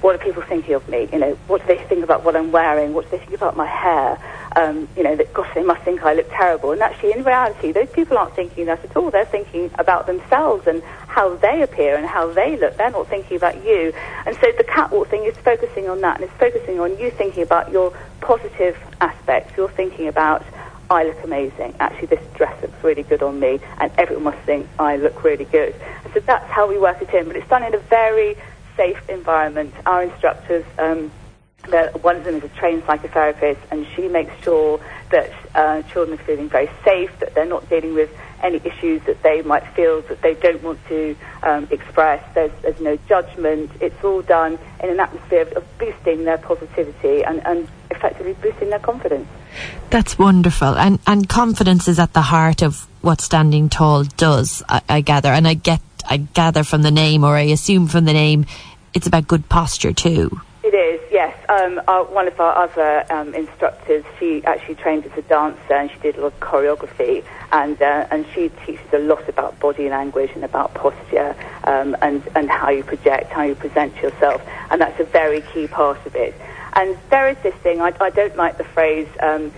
what 0.01 0.15
are 0.15 0.19
people 0.19 0.43
thinking 0.43 0.75
of 0.75 0.87
me? 0.87 1.09
You 1.11 1.19
know, 1.19 1.33
what 1.47 1.61
do 1.61 1.67
they 1.67 1.83
think 1.85 2.03
about 2.03 2.23
what 2.23 2.35
I'm 2.35 2.51
wearing? 2.51 2.93
What 2.93 3.05
do 3.05 3.17
they 3.17 3.25
think 3.25 3.33
about 3.33 3.57
my 3.57 3.65
hair? 3.65 4.19
Um, 4.57 4.87
you 4.95 5.03
know, 5.03 5.17
that, 5.17 5.33
gosh, 5.33 5.53
they 5.53 5.63
must 5.63 5.81
think 5.81 6.03
I 6.03 6.13
look 6.13 6.29
terrible. 6.29 6.71
And 6.71 6.81
actually, 6.81 7.11
in 7.11 7.23
reality, 7.23 7.73
those 7.73 7.89
people 7.89 8.17
aren't 8.17 8.35
thinking 8.35 8.65
that 8.67 8.83
at 8.85 8.95
all. 8.95 9.11
They're 9.11 9.25
thinking 9.25 9.69
about 9.77 10.07
themselves 10.07 10.65
and 10.65 10.81
how 11.07 11.35
they 11.35 11.61
appear 11.61 11.97
and 11.97 12.05
how 12.05 12.31
they 12.31 12.55
look. 12.55 12.77
They're 12.77 12.89
not 12.89 13.09
thinking 13.09 13.35
about 13.35 13.65
you. 13.65 13.93
And 14.25 14.33
so 14.37 14.53
the 14.57 14.63
catwalk 14.63 15.09
thing 15.09 15.25
is 15.25 15.35
focusing 15.37 15.89
on 15.89 15.99
that 16.01 16.21
and 16.21 16.29
it's 16.29 16.39
focusing 16.39 16.79
on 16.79 16.97
you 16.97 17.11
thinking 17.11 17.43
about 17.43 17.69
your 17.69 17.93
positive 18.21 18.77
aspects. 19.01 19.57
You're 19.57 19.69
thinking 19.69 20.07
about 20.07 20.45
I 20.89 21.03
look 21.03 21.23
amazing. 21.23 21.75
Actually, 21.79 22.07
this 22.07 22.23
dress 22.35 22.61
looks 22.61 22.83
really 22.83 23.03
good 23.03 23.23
on 23.23 23.39
me, 23.39 23.59
and 23.79 23.91
everyone 23.97 24.25
must 24.25 24.37
think 24.45 24.67
I 24.77 24.97
look 24.97 25.23
really 25.23 25.45
good. 25.45 25.75
And 26.03 26.13
so 26.13 26.19
that's 26.19 26.49
how 26.51 26.67
we 26.67 26.77
work 26.77 27.01
it 27.01 27.13
in. 27.13 27.25
But 27.27 27.35
it's 27.35 27.49
done 27.49 27.63
in 27.63 27.73
a 27.73 27.79
very 27.79 28.35
safe 28.77 29.09
environment. 29.09 29.73
Our 29.85 30.03
instructors, 30.03 30.65
um, 30.77 31.11
one 32.01 32.15
of 32.17 32.23
them 32.23 32.35
is 32.35 32.43
a 32.43 32.49
trained 32.49 32.83
psychotherapist, 32.83 33.59
and 33.71 33.85
she 33.95 34.07
makes 34.07 34.33
sure 34.43 34.79
that 35.11 35.31
uh, 35.55 35.81
children 35.83 36.19
are 36.19 36.23
feeling 36.23 36.49
very 36.49 36.69
safe, 36.83 37.11
that 37.19 37.33
they're 37.33 37.45
not 37.45 37.67
dealing 37.69 37.93
with 37.93 38.09
any 38.43 38.57
issues 38.63 39.01
that 39.03 39.21
they 39.23 39.41
might 39.41 39.65
feel 39.73 40.01
that 40.03 40.21
they 40.21 40.35
don't 40.35 40.61
want 40.61 40.79
to 40.87 41.15
um, 41.43 41.67
express. 41.71 42.23
There's, 42.35 42.51
there's, 42.61 42.79
no 42.79 42.97
judgment. 43.07 43.71
It's 43.81 44.03
all 44.03 44.21
done 44.21 44.59
in 44.83 44.89
an 44.89 44.99
atmosphere 44.99 45.41
of, 45.41 45.53
of 45.53 45.77
boosting 45.79 46.25
their 46.25 46.37
positivity 46.37 47.23
and, 47.23 47.45
and 47.45 47.67
effectively 47.89 48.33
boosting 48.33 48.69
their 48.69 48.79
confidence. 48.79 49.27
That's 49.89 50.19
wonderful. 50.19 50.77
And, 50.77 50.99
and 51.07 51.27
confidence 51.27 51.87
is 51.87 51.99
at 51.99 52.13
the 52.13 52.21
heart 52.21 52.61
of 52.61 52.87
what 53.01 53.21
Standing 53.21 53.69
Tall 53.69 54.03
does, 54.03 54.61
I, 54.67 54.81
I 54.89 55.01
gather. 55.01 55.29
And 55.29 55.47
I 55.47 55.53
get, 55.53 55.81
I 56.07 56.17
gather 56.17 56.63
from 56.63 56.81
the 56.81 56.91
name, 56.91 57.23
or 57.23 57.35
I 57.35 57.43
assume 57.43 57.87
from 57.87 58.05
the 58.05 58.13
name, 58.13 58.45
it's 58.93 59.07
about 59.07 59.27
good 59.27 59.49
posture 59.49 59.93
too. 59.93 60.41
It 60.63 60.73
is. 60.73 61.04
Um, 61.47 61.77
one 62.11 62.27
of 62.27 62.39
our 62.39 62.55
other 62.55 63.05
um, 63.11 63.33
instructors, 63.33 64.03
she 64.19 64.43
actually 64.45 64.75
trained 64.75 65.05
as 65.05 65.17
a 65.17 65.21
dancer 65.23 65.73
and 65.73 65.91
she 65.91 65.99
did 65.99 66.17
a 66.17 66.21
lot 66.21 66.33
of 66.33 66.39
choreography, 66.39 67.23
and 67.51 67.79
uh, 67.81 68.07
and 68.11 68.25
she 68.33 68.49
teaches 68.65 68.93
a 68.93 68.99
lot 68.99 69.27
about 69.29 69.59
body 69.59 69.89
language 69.89 70.31
and 70.33 70.43
about 70.43 70.73
posture 70.73 71.35
um, 71.65 71.95
and 72.01 72.27
and 72.35 72.49
how 72.49 72.69
you 72.69 72.83
project, 72.83 73.31
how 73.31 73.43
you 73.43 73.55
present 73.55 73.95
yourself, 73.97 74.41
and 74.71 74.81
that's 74.81 74.99
a 74.99 75.03
very 75.03 75.41
key 75.53 75.67
part 75.67 76.03
of 76.05 76.15
it. 76.15 76.33
And 76.73 76.97
there 77.09 77.29
is 77.29 77.37
this 77.43 77.55
thing. 77.55 77.79
I, 77.81 77.93
I 78.01 78.09
don't 78.09 78.35
like 78.35 78.57
the 78.57 78.63
phrase 78.63 79.07
um, 79.21 79.51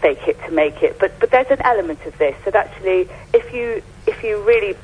"fake 0.00 0.26
it 0.26 0.40
to 0.46 0.50
make 0.50 0.82
it," 0.82 0.98
but 0.98 1.18
but 1.20 1.30
there's 1.30 1.50
an 1.50 1.62
element 1.62 2.04
of 2.06 2.16
this 2.18 2.36
that 2.44 2.54
actually, 2.54 3.08
if 3.32 3.52
you 3.52 3.82
if 4.06 4.22
you 4.24 4.42
really 4.42 4.76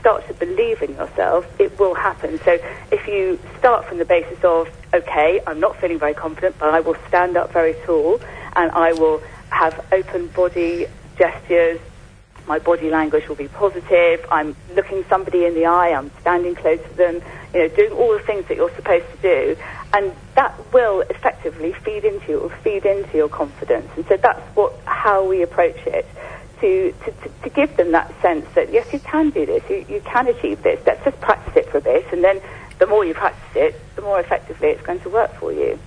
start 0.00 0.26
to 0.28 0.34
believe 0.34 0.82
in 0.82 0.94
yourself, 0.94 1.46
it 1.60 1.78
will 1.78 1.94
happen. 1.94 2.40
So 2.44 2.58
if 2.90 3.06
you 3.06 3.38
start 3.58 3.84
from 3.86 3.98
the 3.98 4.04
basis 4.04 4.42
of, 4.42 4.68
okay, 4.92 5.40
I'm 5.46 5.60
not 5.60 5.76
feeling 5.80 5.98
very 5.98 6.14
confident, 6.14 6.56
but 6.58 6.70
I 6.70 6.80
will 6.80 6.96
stand 7.08 7.36
up 7.36 7.52
very 7.52 7.74
tall 7.84 8.20
and 8.56 8.70
I 8.72 8.92
will 8.94 9.22
have 9.50 9.84
open 9.92 10.28
body 10.28 10.86
gestures. 11.18 11.80
My 12.46 12.58
body 12.58 12.90
language 12.90 13.28
will 13.28 13.36
be 13.36 13.48
positive. 13.48 14.26
I'm 14.32 14.56
looking 14.74 15.04
somebody 15.08 15.44
in 15.44 15.54
the 15.54 15.66
eye. 15.66 15.92
I'm 15.92 16.10
standing 16.20 16.54
close 16.54 16.80
to 16.80 16.96
them. 16.96 17.22
You 17.54 17.60
know, 17.60 17.68
doing 17.68 17.92
all 17.92 18.12
the 18.12 18.24
things 18.24 18.46
that 18.48 18.56
you're 18.56 18.74
supposed 18.74 19.06
to 19.12 19.16
do, 19.18 19.56
and 19.92 20.12
that 20.34 20.72
will 20.72 21.02
effectively 21.02 21.72
feed 21.72 22.04
into 22.04 22.28
you, 22.28 22.52
feed 22.62 22.86
into 22.86 23.16
your 23.16 23.28
confidence. 23.28 23.88
And 23.96 24.06
so 24.06 24.16
that's 24.16 24.40
what 24.56 24.72
how 24.84 25.28
we 25.28 25.42
approach 25.42 25.78
it 25.86 26.06
to, 26.60 26.92
to, 26.92 27.30
to, 27.42 27.50
give 27.50 27.76
them 27.76 27.92
that 27.92 28.12
sense 28.20 28.46
that, 28.54 28.72
yes, 28.72 28.86
you 28.92 29.00
can 29.00 29.30
do 29.30 29.46
this, 29.46 29.62
you, 29.68 29.84
you 29.88 30.00
can 30.02 30.28
achieve 30.28 30.62
this. 30.62 30.80
Let's 30.86 31.04
just 31.04 31.20
practice 31.20 31.56
it 31.56 31.68
for 31.70 31.78
a 31.78 31.80
bit, 31.80 32.06
and 32.12 32.22
then 32.22 32.40
the 32.78 32.86
more 32.86 33.04
you 33.04 33.14
practice 33.14 33.56
it, 33.56 33.96
the 33.96 34.02
more 34.02 34.20
effectively 34.20 34.68
it's 34.68 34.82
going 34.82 35.00
to 35.00 35.10
work 35.10 35.32
for 35.34 35.52
you. 35.52 35.78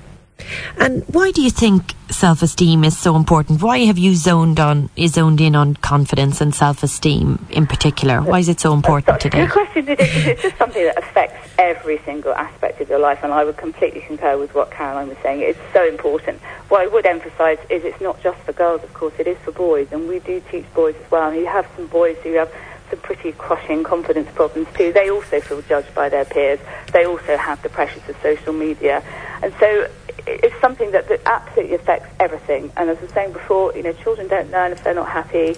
And 0.78 1.04
why 1.08 1.32
do 1.32 1.41
you 1.41 1.50
think 1.50 1.93
self-esteem 2.10 2.84
is 2.84 2.98
so 2.98 3.15
important? 3.15 3.62
Why 3.62 3.80
have 3.80 3.98
you 3.98 4.15
zoned 4.15 4.60
on, 4.60 4.89
is 4.96 5.13
zoned 5.13 5.39
in 5.39 5.56
on 5.56 5.76
confidence 5.76 6.41
and 6.41 6.54
self-esteem 6.54 7.48
in 7.50 7.67
particular? 7.67 8.22
Why 8.22 8.39
is 8.39 8.50
it 8.50 8.60
so 8.60 8.74
important 8.74 9.19
today? 9.19 9.46
Good 9.46 9.52
question. 9.52 9.88
Is 9.88 9.98
it's 10.00 10.41
just 10.41 10.58
something 10.58 10.84
that 10.84 10.98
affects 10.98 11.50
every 11.58 12.00
single 12.00 12.34
aspect 12.34 12.82
of 12.82 12.89
your 12.89 13.00
life, 13.00 13.19
and 13.24 13.32
I 13.32 13.43
would 13.43 13.58
completely 13.58 14.02
concur 14.02 14.38
with 14.38 14.54
what 14.54 14.72
Caroline 14.72 15.10
was 15.10 15.17
saying. 15.19 15.41
It's 15.41 15.60
so 15.72 15.88
important. 15.88 16.39
What 16.69 16.82
I 16.82 16.88
would 16.88 17.06
emphasise 17.06 17.60
is 17.69 17.84
it's 17.84 18.02
not 18.02 18.22
just 18.22 18.39
for 18.39 18.54
girls, 18.54 18.84
of 18.84 18.93
course, 18.93 19.13
it 19.19 19.28
is 19.28 19.38
for 19.39 19.52
boys, 19.52 19.88
and 19.91 20.08
we 20.08 20.19
do 20.19 20.41
teach 20.52 20.65
boys 20.74 20.96
as 21.04 21.12
well. 21.12 21.30
And 21.30 21.39
you 21.39 21.46
have 21.46 21.67
some 21.76 21.88
boys 21.88 22.17
who 22.24 22.34
have 22.34 22.52
some 22.89 23.00
pretty 23.00 23.32
crushing 23.34 23.84
confidence 23.84 24.30
problems 24.34 24.67
too. 24.76 24.91
They 24.91 25.10
also 25.10 25.39
feel 25.39 25.62
judged 25.62 25.93
by 25.96 26.10
their 26.10 26.26
peers. 26.26 26.60
They 26.91 27.06
also 27.06 27.38
have 27.38 27.62
the 27.63 27.69
pressures 27.69 28.08
of 28.10 28.15
social 28.22 28.54
media. 28.54 29.04
And 29.41 29.54
so 29.60 29.88
it's 30.25 30.59
something 30.62 30.91
that, 30.91 31.07
that 31.09 31.21
absolutely 31.25 31.75
affects 31.75 32.13
everything. 32.19 32.71
And 32.77 32.89
as 32.89 32.97
I 32.97 33.01
was 33.01 33.12
saying 33.12 33.33
before, 33.33 33.75
you 33.75 33.83
know, 33.83 33.93
children 33.93 34.27
don't 34.27 34.51
learn 34.51 34.71
if 34.71 34.83
they're 34.83 34.93
not 34.93 35.09
happy. 35.09 35.55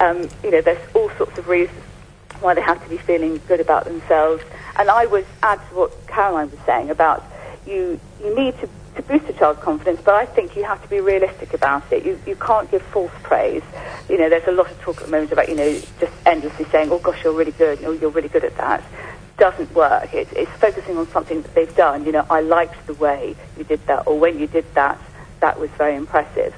Um, 0.00 0.28
you 0.42 0.50
know, 0.50 0.60
there's 0.60 0.78
all 0.94 1.10
sorts 1.10 1.38
of 1.38 1.48
reasons 1.48 1.78
why 2.40 2.54
they 2.54 2.60
have 2.60 2.82
to 2.82 2.88
be 2.88 2.96
feeling 2.96 3.40
good 3.48 3.60
about 3.60 3.84
themselves. 3.84 4.42
And 4.76 4.90
I 4.90 5.06
would 5.06 5.26
add 5.42 5.60
to 5.68 5.74
what 5.74 6.06
Caroline 6.06 6.50
was 6.50 6.60
saying 6.66 6.90
about 6.90 7.24
you, 7.66 8.00
you 8.22 8.34
need 8.34 8.58
to, 8.60 8.68
to 8.96 9.02
boost 9.02 9.28
a 9.28 9.32
child's 9.32 9.60
confidence, 9.60 10.00
but 10.04 10.14
I 10.14 10.26
think 10.26 10.56
you 10.56 10.64
have 10.64 10.80
to 10.82 10.88
be 10.88 11.00
realistic 11.00 11.52
about 11.52 11.92
it. 11.92 12.04
You, 12.04 12.18
you 12.26 12.36
can't 12.36 12.70
give 12.70 12.82
false 12.82 13.12
praise. 13.22 13.62
You 14.08 14.18
know, 14.18 14.28
there's 14.28 14.46
a 14.48 14.52
lot 14.52 14.70
of 14.70 14.80
talk 14.80 14.98
at 14.98 15.04
the 15.04 15.10
moment 15.10 15.32
about, 15.32 15.48
you 15.48 15.56
know, 15.56 15.80
just 16.00 16.12
endlessly 16.24 16.64
saying, 16.66 16.90
oh 16.90 16.98
gosh, 16.98 17.22
you're 17.24 17.32
really 17.32 17.52
good, 17.52 17.84
oh, 17.84 17.92
you're 17.92 18.10
really 18.10 18.28
good 18.28 18.44
at 18.44 18.56
that 18.56 18.82
doesn't 19.38 19.74
work. 19.74 20.12
It's, 20.12 20.32
it's 20.32 20.50
focusing 20.52 20.96
on 20.98 21.08
something 21.08 21.42
that 21.42 21.54
they've 21.54 21.76
done. 21.76 22.04
You 22.04 22.12
know, 22.12 22.26
I 22.28 22.40
liked 22.40 22.86
the 22.86 22.94
way 22.94 23.36
you 23.56 23.64
did 23.64 23.84
that, 23.86 24.06
or 24.06 24.18
when 24.18 24.38
you 24.38 24.46
did 24.46 24.66
that, 24.74 25.00
that 25.40 25.58
was 25.58 25.70
very 25.70 25.94
impressive. 25.94 26.54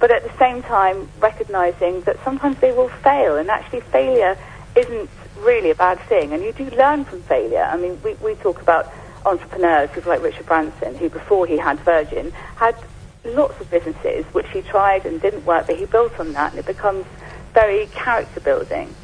But 0.00 0.10
at 0.10 0.22
the 0.22 0.36
same 0.38 0.62
time, 0.62 1.08
recognizing 1.20 2.02
that 2.02 2.22
sometimes 2.24 2.58
they 2.58 2.72
will 2.72 2.88
fail, 2.88 3.36
and 3.36 3.48
actually 3.48 3.80
failure 3.80 4.36
isn't 4.76 5.08
really 5.38 5.70
a 5.70 5.74
bad 5.74 5.98
thing, 6.00 6.32
and 6.32 6.42
you 6.42 6.52
do 6.52 6.68
learn 6.70 7.04
from 7.04 7.22
failure. 7.22 7.62
I 7.62 7.76
mean, 7.76 8.00
we, 8.02 8.14
we 8.14 8.34
talk 8.34 8.60
about 8.60 8.92
entrepreneurs, 9.24 9.90
people 9.90 10.10
like 10.10 10.22
Richard 10.22 10.46
Branson, 10.46 10.94
who 10.96 11.08
before 11.08 11.46
he 11.46 11.56
had 11.56 11.78
Virgin, 11.80 12.32
had 12.56 12.76
lots 13.24 13.58
of 13.60 13.70
businesses 13.70 14.24
which 14.34 14.48
he 14.50 14.60
tried 14.60 15.06
and 15.06 15.20
didn't 15.20 15.46
work, 15.46 15.66
but 15.66 15.78
he 15.78 15.86
built 15.86 16.18
on 16.18 16.32
that, 16.32 16.50
and 16.50 16.58
it 16.58 16.66
becomes 16.66 17.06
very 17.54 17.86
character 17.86 18.40
building. 18.40 18.94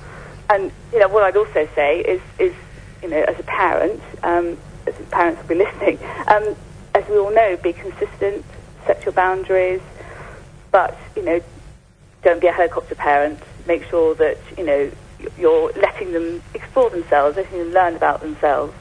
And 0.51 0.73
you 0.93 0.99
know, 0.99 1.09
what 1.09 1.23
I'd 1.23 1.37
also 1.37 1.69
say 1.75 2.01
is 2.01 2.21
is 2.39 2.53
you 3.03 3.09
know, 3.09 3.23
as 3.23 3.39
a 3.39 3.43
parent, 3.43 4.01
um, 4.23 4.57
as 4.87 4.95
parents 5.11 5.41
will 5.43 5.49
be 5.49 5.55
listening, 5.65 5.99
um, 6.29 6.57
as 6.95 7.05
we 7.09 7.19
all 7.19 7.35
know, 7.35 7.57
be 7.63 7.73
consistent, 7.73 8.45
set 8.87 9.05
your 9.05 9.13
boundaries, 9.13 9.81
but, 10.71 10.97
you 11.17 11.25
know, 11.25 11.41
don't 12.23 12.41
be 12.41 12.47
a 12.47 12.53
helicopter 12.53 12.95
parent. 12.95 13.41
Make 13.67 13.85
sure 13.89 14.15
that, 14.17 14.39
you 14.57 14.65
know, 14.65 14.91
you're 15.39 15.73
letting 15.75 16.13
them 16.13 16.43
explore 16.55 16.91
themselves, 16.91 17.37
letting 17.37 17.59
them 17.59 17.73
learn 17.73 17.97
about 17.97 18.21
themselves 18.21 18.75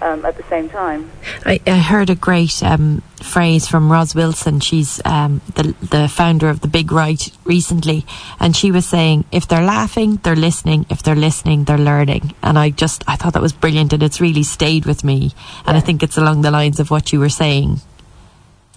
um, 0.00 0.24
at 0.24 0.36
the 0.36 0.42
same 0.44 0.68
time. 0.68 1.10
I, 1.44 1.60
I 1.66 1.78
heard 1.78 2.10
a 2.10 2.14
great 2.14 2.62
um, 2.62 3.02
phrase 3.22 3.66
from 3.66 3.90
Ros 3.90 4.14
Wilson. 4.14 4.60
She's 4.60 5.00
um, 5.04 5.40
the 5.54 5.74
the 5.80 6.08
founder 6.08 6.48
of 6.48 6.60
the 6.60 6.68
Big 6.68 6.92
Write 6.92 7.30
recently, 7.44 8.04
and 8.38 8.54
she 8.56 8.70
was 8.70 8.86
saying, 8.86 9.24
if 9.32 9.48
they're 9.48 9.64
laughing, 9.64 10.16
they're 10.16 10.36
listening. 10.36 10.86
If 10.90 11.02
they're 11.02 11.16
listening, 11.16 11.64
they're 11.64 11.78
learning. 11.78 12.34
And 12.42 12.58
I 12.58 12.70
just 12.70 13.04
I 13.06 13.16
thought 13.16 13.32
that 13.34 13.42
was 13.42 13.52
brilliant, 13.52 13.92
and 13.92 14.02
it's 14.02 14.20
really 14.20 14.42
stayed 14.42 14.86
with 14.86 15.04
me. 15.04 15.32
And 15.66 15.76
I 15.76 15.80
think 15.80 16.02
it's 16.02 16.16
along 16.16 16.42
the 16.42 16.50
lines 16.50 16.80
of 16.80 16.90
what 16.90 17.12
you 17.12 17.20
were 17.20 17.28
saying. 17.28 17.80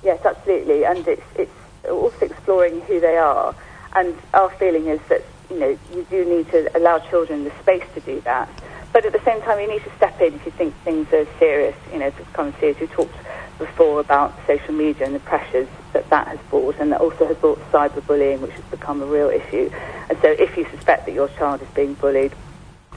Yes, 0.04 0.26
absolutely, 0.26 0.86
and 0.86 1.08
it's 1.08 1.24
it's 1.36 1.52
also 1.90 2.26
exploring 2.26 2.82
who 2.82 3.00
they 3.00 3.18
are. 3.18 3.56
And 3.94 4.16
our 4.34 4.50
feeling 4.52 4.88
is 4.88 5.02
that 5.10 5.24
you 5.50 5.60
know 5.60 5.78
you 5.94 6.06
do 6.10 6.26
need 6.26 6.50
to 6.52 6.78
allow 6.78 7.00
children 7.00 7.44
the 7.44 7.52
space 7.62 7.84
to 7.96 8.02
do 8.02 8.22
that 8.22 8.50
but 8.92 9.06
at 9.06 9.14
the 9.14 9.24
same 9.24 9.42
time, 9.42 9.60
you 9.60 9.68
need 9.68 9.84
to 9.84 9.96
step 9.98 10.20
in 10.22 10.34
if 10.34 10.46
you 10.46 10.52
think 10.52 10.74
things 10.84 11.12
are 11.14 11.28
serious, 11.38 11.76
you 11.92 12.00
know, 12.00 12.10
to 12.10 12.18
become 12.18 12.54
serious. 12.60 12.80
We 12.80 12.88
talked 12.88 13.16
before 13.58 14.00
about 14.00 14.34
social 14.48 14.74
media 14.74 15.06
and 15.06 15.14
the 15.14 15.20
pressures 15.20 15.68
that 15.94 16.10
that 16.10 16.28
has 16.28 16.40
brought, 16.50 16.78
and 16.80 16.92
that 16.92 17.02
also 17.02 17.28
has 17.28 17.38
brought 17.38 17.60
cyberbullying, 17.72 18.40
which 18.40 18.54
has 18.54 18.66
become 18.66 19.02
a 19.02 19.06
real 19.06 19.30
issue. 19.30 19.70
And 20.10 20.18
so 20.22 20.30
if 20.30 20.58
you 20.58 20.66
suspect 20.72 21.06
that 21.06 21.14
your 21.14 21.28
child 21.30 21.62
is 21.62 21.68
being 21.70 21.94
bullied, 21.96 22.34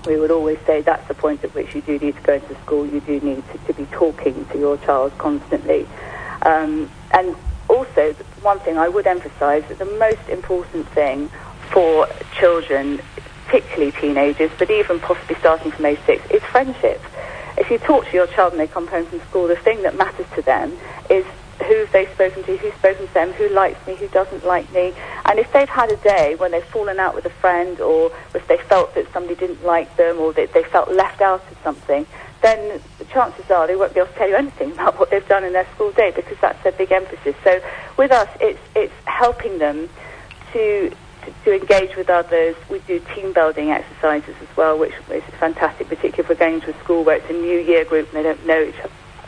we 0.06 0.18
would 0.18 0.30
always 0.30 0.58
say 0.66 0.80
that's 0.80 1.06
the 1.08 1.14
point 1.14 1.44
at 1.44 1.54
which 1.54 1.74
you 1.74 1.82
do 1.82 1.98
need 1.98 2.16
to 2.16 2.22
go 2.22 2.34
into 2.34 2.54
school. 2.62 2.86
You 2.86 3.00
do 3.00 3.20
need 3.20 3.42
to, 3.52 3.58
to 3.58 3.72
be 3.74 3.84
talking 3.86 4.46
to 4.46 4.58
your 4.58 4.78
child 4.78 5.16
constantly. 5.18 5.86
Um, 6.42 6.90
and 7.12 7.36
also, 7.68 8.12
one 8.42 8.58
thing 8.60 8.78
I 8.78 8.88
would 8.88 9.06
emphasise 9.06 9.64
that 9.68 9.78
the 9.78 9.84
most 9.84 10.28
important 10.28 10.88
thing 10.88 11.28
for 11.70 12.08
children 12.38 13.00
particularly 13.46 13.92
teenagers, 13.92 14.50
but 14.58 14.70
even 14.70 15.00
possibly 15.00 15.36
starting 15.36 15.70
from 15.70 15.86
age 15.86 15.98
six, 16.06 16.24
is 16.30 16.42
friendship. 16.44 17.02
If 17.58 17.70
you 17.70 17.78
talk 17.78 18.06
to 18.06 18.12
your 18.12 18.26
child 18.26 18.52
and 18.52 18.60
they 18.60 18.66
come 18.66 18.86
home 18.86 19.06
from 19.06 19.20
school, 19.20 19.46
the 19.46 19.56
thing 19.56 19.82
that 19.82 19.96
matters 19.96 20.26
to 20.34 20.42
them 20.42 20.72
is 21.10 21.24
who 21.62 21.76
have 21.76 21.92
they've 21.92 22.10
spoken 22.10 22.42
to, 22.44 22.56
who's 22.56 22.74
spoken 22.74 23.06
to 23.06 23.14
them, 23.14 23.32
who 23.32 23.48
likes 23.50 23.86
me, 23.86 23.94
who 23.94 24.08
doesn't 24.08 24.44
like 24.44 24.70
me. 24.72 24.92
And 25.26 25.38
if 25.38 25.52
they've 25.52 25.68
had 25.68 25.90
a 25.90 25.96
day 25.96 26.34
when 26.34 26.50
they've 26.50 26.64
fallen 26.64 26.98
out 26.98 27.14
with 27.14 27.24
a 27.26 27.30
friend 27.30 27.80
or 27.80 28.10
if 28.34 28.46
they 28.48 28.58
felt 28.68 28.94
that 28.94 29.12
somebody 29.12 29.34
didn't 29.34 29.64
like 29.64 29.96
them 29.96 30.18
or 30.18 30.32
that 30.32 30.52
they 30.52 30.64
felt 30.64 30.90
left 30.90 31.20
out 31.20 31.42
of 31.50 31.58
something, 31.62 32.06
then 32.42 32.80
the 32.98 33.04
chances 33.06 33.48
are 33.50 33.66
they 33.66 33.76
won't 33.76 33.94
be 33.94 34.00
able 34.00 34.10
to 34.10 34.18
tell 34.18 34.28
you 34.28 34.36
anything 34.36 34.72
about 34.78 34.98
what 34.98 35.10
they've 35.10 35.28
done 35.28 35.44
in 35.44 35.52
their 35.52 35.66
school 35.74 35.92
day 35.92 36.12
because 36.14 36.36
that's 36.40 36.62
their 36.62 36.72
big 36.72 36.90
emphasis. 36.90 37.36
So 37.44 37.60
with 37.96 38.10
us, 38.10 38.28
it's, 38.40 38.60
it's 38.74 38.94
helping 39.04 39.58
them 39.58 39.88
to 40.52 40.92
to, 41.44 41.54
engage 41.54 41.96
with 41.96 42.10
others. 42.10 42.56
We 42.70 42.80
do 42.80 43.00
team 43.14 43.32
building 43.32 43.70
exercises 43.70 44.34
as 44.40 44.56
well, 44.56 44.78
which 44.78 44.94
is 45.10 45.22
fantastic, 45.38 45.88
particularly 45.88 46.20
if 46.20 46.28
we're 46.28 46.34
going 46.34 46.60
to 46.62 46.70
a 46.70 46.78
school 46.80 47.04
where 47.04 47.16
it's 47.16 47.30
a 47.30 47.34
new 47.34 47.58
year 47.58 47.84
group 47.84 48.08
and 48.08 48.16
they 48.16 48.22
don't 48.22 48.46
know 48.46 48.62
each, 48.62 48.76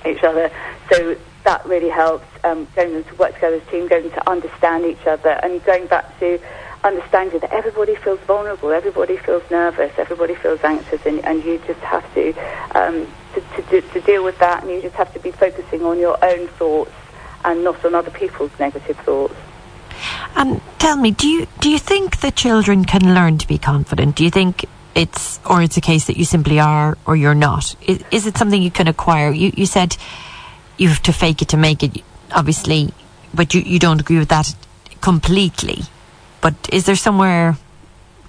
each 0.06 0.24
other. 0.24 0.50
So 0.90 1.16
that 1.44 1.64
really 1.66 1.90
helps, 1.90 2.26
um, 2.42 2.66
getting 2.74 2.94
them 2.94 3.04
to 3.04 3.14
work 3.16 3.34
together 3.34 3.56
as 3.56 3.62
a 3.62 3.70
team, 3.70 3.88
them 3.88 4.10
to 4.10 4.30
understand 4.30 4.84
each 4.86 5.06
other, 5.06 5.38
and 5.42 5.62
going 5.64 5.86
back 5.86 6.18
to 6.20 6.40
understanding 6.82 7.40
that 7.40 7.52
everybody 7.52 7.94
feels 7.96 8.20
vulnerable, 8.20 8.70
everybody 8.70 9.16
feels 9.16 9.42
nervous, 9.50 9.92
everybody 9.98 10.34
feels 10.34 10.60
anxious, 10.62 11.04
and, 11.06 11.24
and 11.24 11.44
you 11.44 11.60
just 11.66 11.80
have 11.80 12.04
to, 12.14 12.30
um, 12.74 13.06
to, 13.34 13.62
to, 13.62 13.80
to 13.80 14.00
deal 14.02 14.22
with 14.22 14.38
that, 14.38 14.62
and 14.62 14.70
you 14.70 14.82
just 14.82 14.94
have 14.96 15.12
to 15.12 15.20
be 15.20 15.30
focusing 15.30 15.82
on 15.82 15.98
your 15.98 16.22
own 16.24 16.46
thoughts 16.48 16.92
and 17.44 17.64
not 17.64 17.82
on 17.84 17.94
other 17.94 18.10
people's 18.10 18.50
negative 18.58 18.96
thoughts. 18.98 19.34
And 20.36 20.60
tell 20.78 20.96
me, 20.96 21.12
do 21.12 21.28
you 21.28 21.46
do 21.60 21.70
you 21.70 21.78
think 21.78 22.20
that 22.20 22.36
children 22.36 22.84
can 22.84 23.14
learn 23.14 23.38
to 23.38 23.46
be 23.46 23.58
confident? 23.58 24.16
Do 24.16 24.24
you 24.24 24.30
think 24.30 24.64
it's 24.94 25.40
or 25.46 25.62
it's 25.62 25.76
a 25.76 25.80
case 25.80 26.06
that 26.06 26.16
you 26.16 26.24
simply 26.24 26.58
are 26.58 26.98
or 27.06 27.16
you're 27.16 27.34
not? 27.34 27.76
Is, 27.86 28.02
is 28.10 28.26
it 28.26 28.36
something 28.36 28.60
you 28.60 28.70
can 28.70 28.88
acquire? 28.88 29.30
You 29.30 29.52
you 29.56 29.66
said 29.66 29.96
you 30.76 30.88
have 30.88 31.02
to 31.02 31.12
fake 31.12 31.40
it 31.42 31.48
to 31.48 31.56
make 31.56 31.82
it, 31.82 32.02
obviously, 32.32 32.92
but 33.32 33.54
you 33.54 33.60
you 33.60 33.78
don't 33.78 34.00
agree 34.00 34.18
with 34.18 34.30
that 34.30 34.54
completely. 35.00 35.82
But 36.40 36.54
is 36.72 36.86
there 36.86 36.96
somewhere? 36.96 37.56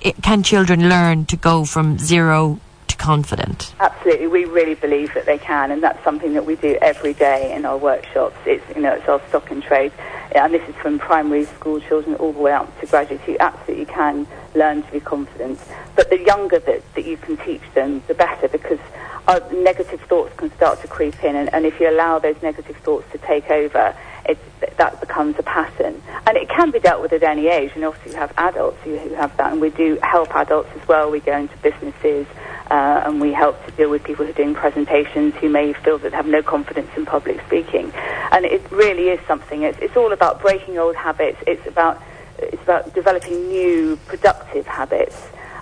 It, 0.01 0.22
can 0.22 0.43
children 0.43 0.88
learn 0.88 1.26
to 1.26 1.36
go 1.36 1.66
from 1.66 1.97
zero 1.97 2.60
confident? 3.06 3.72
Absolutely, 3.80 4.26
we 4.26 4.45
really 4.45 4.74
believe 4.74 5.14
that 5.14 5.28
they 5.28 5.38
can, 5.38 5.70
and 5.70 5.84
that's 5.84 6.03
something 6.03 6.34
that 6.34 6.43
we 6.43 6.56
do 6.56 6.76
every 6.82 7.14
day 7.14 7.53
in 7.53 7.64
our 7.64 7.78
workshops. 7.78 8.36
It's 8.47 8.66
you 8.76 8.82
know 8.82 8.93
it's 8.93 9.08
our 9.08 9.22
stock 9.30 9.51
and 9.51 9.62
trade, 9.62 9.91
and 10.34 10.51
this 10.51 10.68
is 10.68 10.74
from 10.78 10.97
primary 10.97 11.45
school 11.45 11.80
children 11.80 12.16
all 12.16 12.34
the 12.34 12.39
way 12.39 12.51
up 12.51 12.68
to 12.80 12.88
graduates. 12.88 13.28
You 13.28 13.38
absolutely 13.39 13.86
can 13.86 14.26
learn 14.56 14.82
to 14.82 14.91
be 14.91 14.99
confident, 14.99 15.60
but 15.95 16.10
the 16.10 16.20
younger 16.20 16.58
that, 16.58 16.82
that 16.95 17.06
you 17.06 17.18
can 17.18 17.38
teach 17.38 17.62
them, 17.76 18.01
the 18.08 18.16
better, 18.16 18.47
because 18.47 18.80
our 19.28 19.39
negative 19.53 20.01
thoughts 20.01 20.34
can 20.38 20.51
start 20.56 20.82
to 20.82 20.88
creep 20.88 21.24
in, 21.24 21.36
and, 21.36 21.53
and 21.53 21.64
if 21.64 21.80
you 21.80 21.88
allow 21.88 22.18
those 22.18 22.41
negative 22.41 22.78
thoughts 22.78 23.06
to 23.12 23.20
take 23.20 23.51
over, 23.51 23.95
it, 24.28 24.38
that 24.78 25.00
becomes 25.00 25.38
a 25.38 25.44
pattern. 25.44 26.02
And 26.28 26.38
it 26.38 26.50
can 26.50 26.72
be 26.72 26.80
dealt 26.80 27.02
with 27.02 27.14
at 27.14 27.24
any 27.24 27.48
age, 27.48 27.72
and 27.76 27.84
obviously 27.84 28.14
you 28.14 28.18
have 28.18 28.34
adults 28.38 28.78
who, 28.84 28.98
who 28.98 29.14
have 29.16 29.36
that, 29.38 29.52
and 29.52 29.62
we 29.62 29.70
do 29.70 30.00
help 30.02 30.36
adults 30.36 30.70
as 30.80 30.88
well. 30.88 31.12
We 31.12 31.20
go 31.20 31.38
into 31.38 31.56
businesses 31.58 32.28
uh, 32.72 33.04
and 33.06 33.22
we 33.22 33.32
help 33.32 33.64
to 33.66 33.72
deal 33.74 33.90
with 33.90 34.04
people 34.04 34.26
who 34.26 34.32
are 34.32 34.36
doing 34.36 34.56
presentations 34.56 35.36
who 35.36 35.50
may 35.50 35.74
feel 35.74 35.98
that 36.00 36.12
they 36.12 36.16
have 36.16 36.28
no 36.28 36.42
confidence 36.42 36.90
in 36.98 37.06
public 37.06 37.40
speaking. 37.46 37.92
And 38.32 38.46
it 38.46 38.70
really 38.72 39.10
is 39.10 39.20
something, 39.28 39.62
it's, 39.62 39.78
it's 39.80 39.96
all 39.96 40.12
about 40.12 40.42
breaking 40.42 40.78
old 40.78 40.96
habits, 40.96 41.38
it's 41.46 41.66
about, 41.68 42.02
it's 42.40 42.62
about 42.64 42.94
developing 42.94 43.50
new 43.50 43.98
productive 44.08 44.66
habits. 44.66 45.16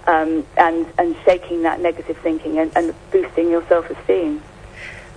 Um, 0.05 0.45
and, 0.57 0.85
and 0.97 1.15
shaking 1.23 1.61
that 1.61 1.79
negative 1.79 2.17
thinking 2.17 2.59
and, 2.59 2.69
and 2.75 2.93
boosting 3.09 3.49
your 3.49 3.65
self 3.69 3.89
esteem. 3.89 4.43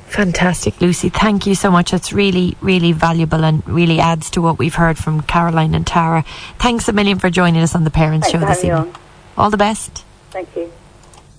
Fantastic, 0.08 0.80
Lucy. 0.80 1.08
Thank 1.08 1.46
you 1.46 1.54
so 1.54 1.70
much. 1.70 1.90
That's 1.90 2.12
really, 2.12 2.56
really 2.60 2.92
valuable 2.92 3.44
and 3.44 3.66
really 3.68 4.00
adds 4.00 4.30
to 4.30 4.40
what 4.40 4.58
we've 4.58 4.74
heard 4.74 4.96
from 4.96 5.20
Caroline 5.22 5.74
and 5.74 5.86
Tara. 5.86 6.24
Thanks 6.58 6.88
a 6.88 6.92
million 6.92 7.18
for 7.18 7.28
joining 7.28 7.62
us 7.62 7.74
on 7.74 7.84
the 7.84 7.90
Parents 7.90 8.30
Thanks 8.30 8.40
Show 8.40 8.48
this 8.48 8.64
evening. 8.64 8.94
All 9.36 9.50
the 9.50 9.56
best. 9.56 10.04
Thank 10.30 10.54
you. 10.56 10.72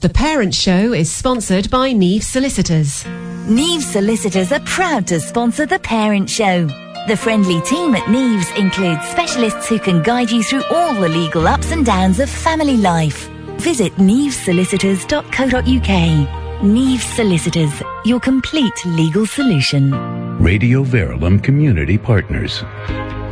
The 0.02 0.10
Parents 0.10 0.56
Show 0.56 0.94
is 0.94 1.12
sponsored 1.12 1.72
by 1.72 1.92
Neve 1.92 2.24
Solicitors. 2.24 3.06
Neve 3.48 3.82
Solicitors 3.82 4.52
are 4.52 4.60
proud 4.60 5.08
to 5.08 5.20
sponsor 5.20 5.66
The 5.66 5.80
Parent 5.80 6.30
Show. 6.30 6.68
The 7.08 7.18
friendly 7.18 7.62
team 7.62 7.96
at 7.96 8.04
Neves 8.04 8.56
includes 8.58 9.04
specialists 9.08 9.68
who 9.68 9.80
can 9.80 10.04
guide 10.04 10.30
you 10.30 10.44
through 10.44 10.66
all 10.66 10.94
the 10.94 11.10
legal 11.10 11.48
ups 11.48 11.72
and 11.72 11.84
downs 11.86 12.20
of 12.20 12.30
family 12.30 12.78
life. 12.78 13.28
Visit 13.60 13.96
nevesolicitors.co.uk. 13.96 16.47
Neve 16.64 17.04
Solicitors, 17.04 17.84
your 18.04 18.20
complete 18.20 18.74
legal 18.84 19.28
solution. 19.28 19.92
Radio 20.40 20.84
Verulam 20.84 21.42
Community 21.44 22.00
Partners. 22.00 22.64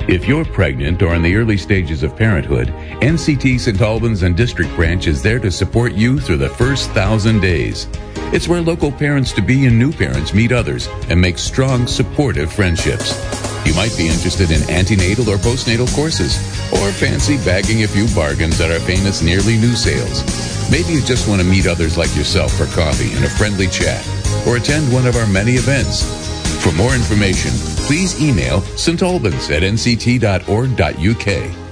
If 0.07 0.27
you're 0.27 0.45
pregnant 0.45 1.01
or 1.01 1.15
in 1.15 1.23
the 1.23 1.35
early 1.35 1.57
stages 1.57 2.03
of 2.03 2.15
parenthood, 2.15 2.67
NCT 3.01 3.59
St. 3.59 3.81
Albans 3.81 4.21
and 4.21 4.37
District 4.37 4.69
Branch 4.75 5.07
is 5.07 5.23
there 5.23 5.39
to 5.39 5.49
support 5.49 5.93
you 5.93 6.19
through 6.19 6.37
the 6.37 6.49
first 6.49 6.91
thousand 6.91 7.39
days. 7.39 7.87
It's 8.31 8.47
where 8.47 8.61
local 8.61 8.91
parents 8.91 9.31
to 9.33 9.41
be 9.41 9.65
and 9.65 9.79
new 9.79 9.91
parents 9.91 10.31
meet 10.31 10.51
others 10.51 10.87
and 11.09 11.19
make 11.19 11.39
strong, 11.39 11.87
supportive 11.87 12.53
friendships. 12.53 13.17
You 13.65 13.73
might 13.73 13.97
be 13.97 14.07
interested 14.07 14.51
in 14.51 14.69
antenatal 14.69 15.27
or 15.27 15.37
postnatal 15.37 15.91
courses, 15.95 16.37
or 16.71 16.91
fancy 16.91 17.37
bagging 17.37 17.81
a 17.81 17.87
few 17.87 18.07
bargains 18.13 18.61
at 18.61 18.69
our 18.69 18.79
famous 18.81 19.23
Nearly 19.23 19.57
New 19.57 19.73
sales. 19.73 20.21
Maybe 20.69 20.93
you 20.93 21.01
just 21.01 21.27
want 21.27 21.41
to 21.41 21.47
meet 21.47 21.65
others 21.65 21.97
like 21.97 22.15
yourself 22.15 22.53
for 22.53 22.67
coffee 22.67 23.11
and 23.15 23.25
a 23.25 23.29
friendly 23.29 23.67
chat, 23.67 24.05
or 24.45 24.57
attend 24.57 24.93
one 24.93 25.07
of 25.07 25.15
our 25.15 25.25
many 25.25 25.53
events. 25.53 26.24
For 26.65 26.71
more 26.71 26.95
information, 26.95 27.51
please 27.85 28.19
email 28.19 28.59
St. 28.61 29.03
Albans 29.03 29.51
at 29.51 29.61
nct.org.uk. 29.61 31.29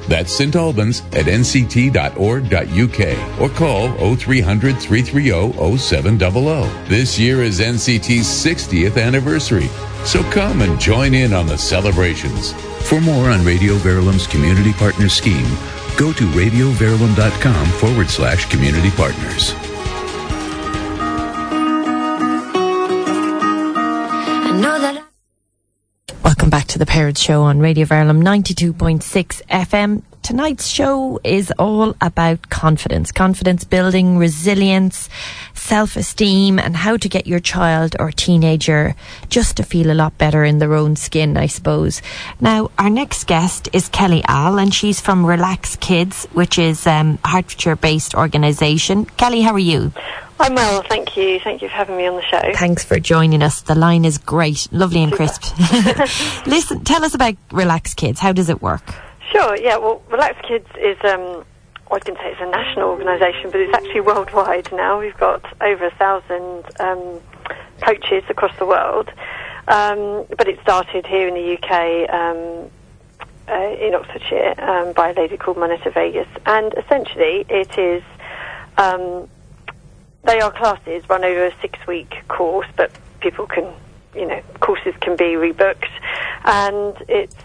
That's 0.08 0.32
St. 0.32 0.56
Albans 0.56 1.00
at 1.14 1.26
nct.org.uk 1.26 1.82
or 3.42 3.50
call 3.50 4.16
0300 4.16 4.78
330 4.78 5.78
0700. 5.78 6.88
This 6.88 7.18
year 7.18 7.42
is 7.42 7.60
NCT's 7.60 8.28
60th 8.28 9.04
anniversary, 9.04 9.68
so 10.06 10.22
come 10.30 10.62
and 10.62 10.80
join 10.80 11.16
in 11.16 11.34
on 11.34 11.48
the 11.48 11.58
celebrations. 11.58 12.54
For 12.88 13.02
more 13.02 13.32
on 13.32 13.44
Radio 13.44 13.74
Verulam's 13.78 14.28
Community 14.28 14.74
Partner 14.74 15.10
Scheme, 15.10 15.58
go 15.98 16.14
to 16.14 16.24
radioverulam.com 16.34 17.66
forward 17.80 18.12
slash 18.12 18.48
community 18.48 18.92
partners. 18.92 19.56
Welcome 26.44 26.60
back 26.60 26.68
to 26.68 26.78
the 26.78 26.86
Parents 26.86 27.22
Show 27.22 27.44
on 27.44 27.62
Radio 27.62 27.86
Verulam 27.86 28.22
92.6 28.22 29.44
FM. 29.44 30.02
Tonight's 30.24 30.68
show 30.68 31.18
is 31.24 31.54
all 31.58 31.96
about 32.02 32.50
confidence, 32.50 33.14
confidence 33.14 33.64
building, 33.64 34.18
resilience, 34.18 35.08
self 35.54 35.96
esteem, 35.96 36.60
and 36.60 36.76
how 36.76 36.98
to 36.98 37.08
get 37.08 37.28
your 37.28 37.40
child 37.40 37.96
or 37.98 38.12
teenager 38.12 38.94
just 39.30 39.56
to 39.56 39.64
feel 39.64 39.90
a 39.90 39.96
lot 39.96 40.18
better 40.18 40.44
in 40.44 40.58
their 40.58 40.74
own 40.74 40.98
skin, 40.98 41.38
I 41.38 41.46
suppose. 41.46 42.02
Now, 42.42 42.72
our 42.78 42.90
next 42.90 43.26
guest 43.26 43.70
is 43.72 43.88
Kelly 43.88 44.22
Al, 44.28 44.60
and 44.60 44.74
she's 44.74 45.00
from 45.00 45.26
Relax 45.26 45.78
Kids, 45.78 46.26
which 46.34 46.60
is 46.60 46.86
um, 46.86 47.20
a 47.24 47.30
Hertfordshire 47.30 47.78
based 47.78 48.16
organisation. 48.16 49.06
Kelly, 49.06 49.40
how 49.40 49.54
are 49.54 49.60
you? 49.60 49.94
I'm 50.44 50.56
well, 50.56 50.84
thank 50.84 51.16
you. 51.16 51.40
Thank 51.40 51.62
you 51.62 51.70
for 51.70 51.76
having 51.76 51.96
me 51.96 52.06
on 52.06 52.18
the 52.18 52.22
show. 52.24 52.42
Thanks 52.56 52.84
for 52.84 53.00
joining 53.00 53.42
us. 53.42 53.62
The 53.62 53.76
line 53.76 54.04
is 54.04 54.18
great, 54.18 54.68
lovely 54.74 55.02
and 55.02 55.14
crisp. 55.14 55.42
Listen, 56.46 56.84
tell 56.84 57.06
us 57.06 57.16
about 57.16 57.36
Relax 57.54 57.94
Kids. 57.94 58.20
How 58.20 58.34
does 58.34 58.50
it 58.50 58.62
work? 58.62 58.94
Sure, 59.32 59.56
yeah. 59.56 59.78
Well, 59.78 60.04
Relax 60.10 60.46
Kids 60.46 60.68
is, 60.78 60.98
um, 61.06 61.46
I 61.90 62.00
can 62.00 62.16
say 62.16 62.32
it's 62.34 62.42
a 62.42 62.50
national 62.50 62.90
organisation, 62.90 63.52
but 63.52 63.62
it's 63.62 63.74
actually 63.74 64.02
worldwide 64.02 64.70
now. 64.74 65.00
We've 65.00 65.16
got 65.16 65.46
over 65.62 65.86
a 65.86 65.92
thousand 65.92 66.66
um, 66.82 67.22
coaches 67.82 68.26
across 68.28 68.58
the 68.60 68.66
world. 68.66 69.14
Um, 69.70 70.26
but 70.38 70.50
it 70.50 70.60
started 70.62 71.06
here 71.06 71.30
in 71.30 71.36
the 71.36 71.58
UK, 71.58 72.10
um, 72.14 72.70
uh, 73.48 73.76
in 73.80 73.96
Oxfordshire, 73.96 74.56
um, 74.58 74.92
by 74.92 75.12
a 75.12 75.14
lady 75.14 75.38
called 75.38 75.56
Marneta 75.56 75.94
Viegas. 75.94 76.28
And 76.46 76.74
essentially, 76.74 77.46
it 77.48 77.78
is 77.78 78.04
um, 78.78 79.30
they 80.24 80.40
are 80.40 80.52
classes 80.52 81.08
run 81.10 81.24
over 81.24 81.46
a 81.46 81.54
six 81.62 81.80
week 81.88 82.24
course, 82.28 82.68
but 82.76 82.92
people 83.20 83.46
can, 83.46 83.72
you 84.16 84.26
know, 84.26 84.42
courses 84.60 84.94
can 85.02 85.16
be 85.16 85.36
rebooked. 85.36 85.90
And 86.46 86.96
it's 87.10 87.36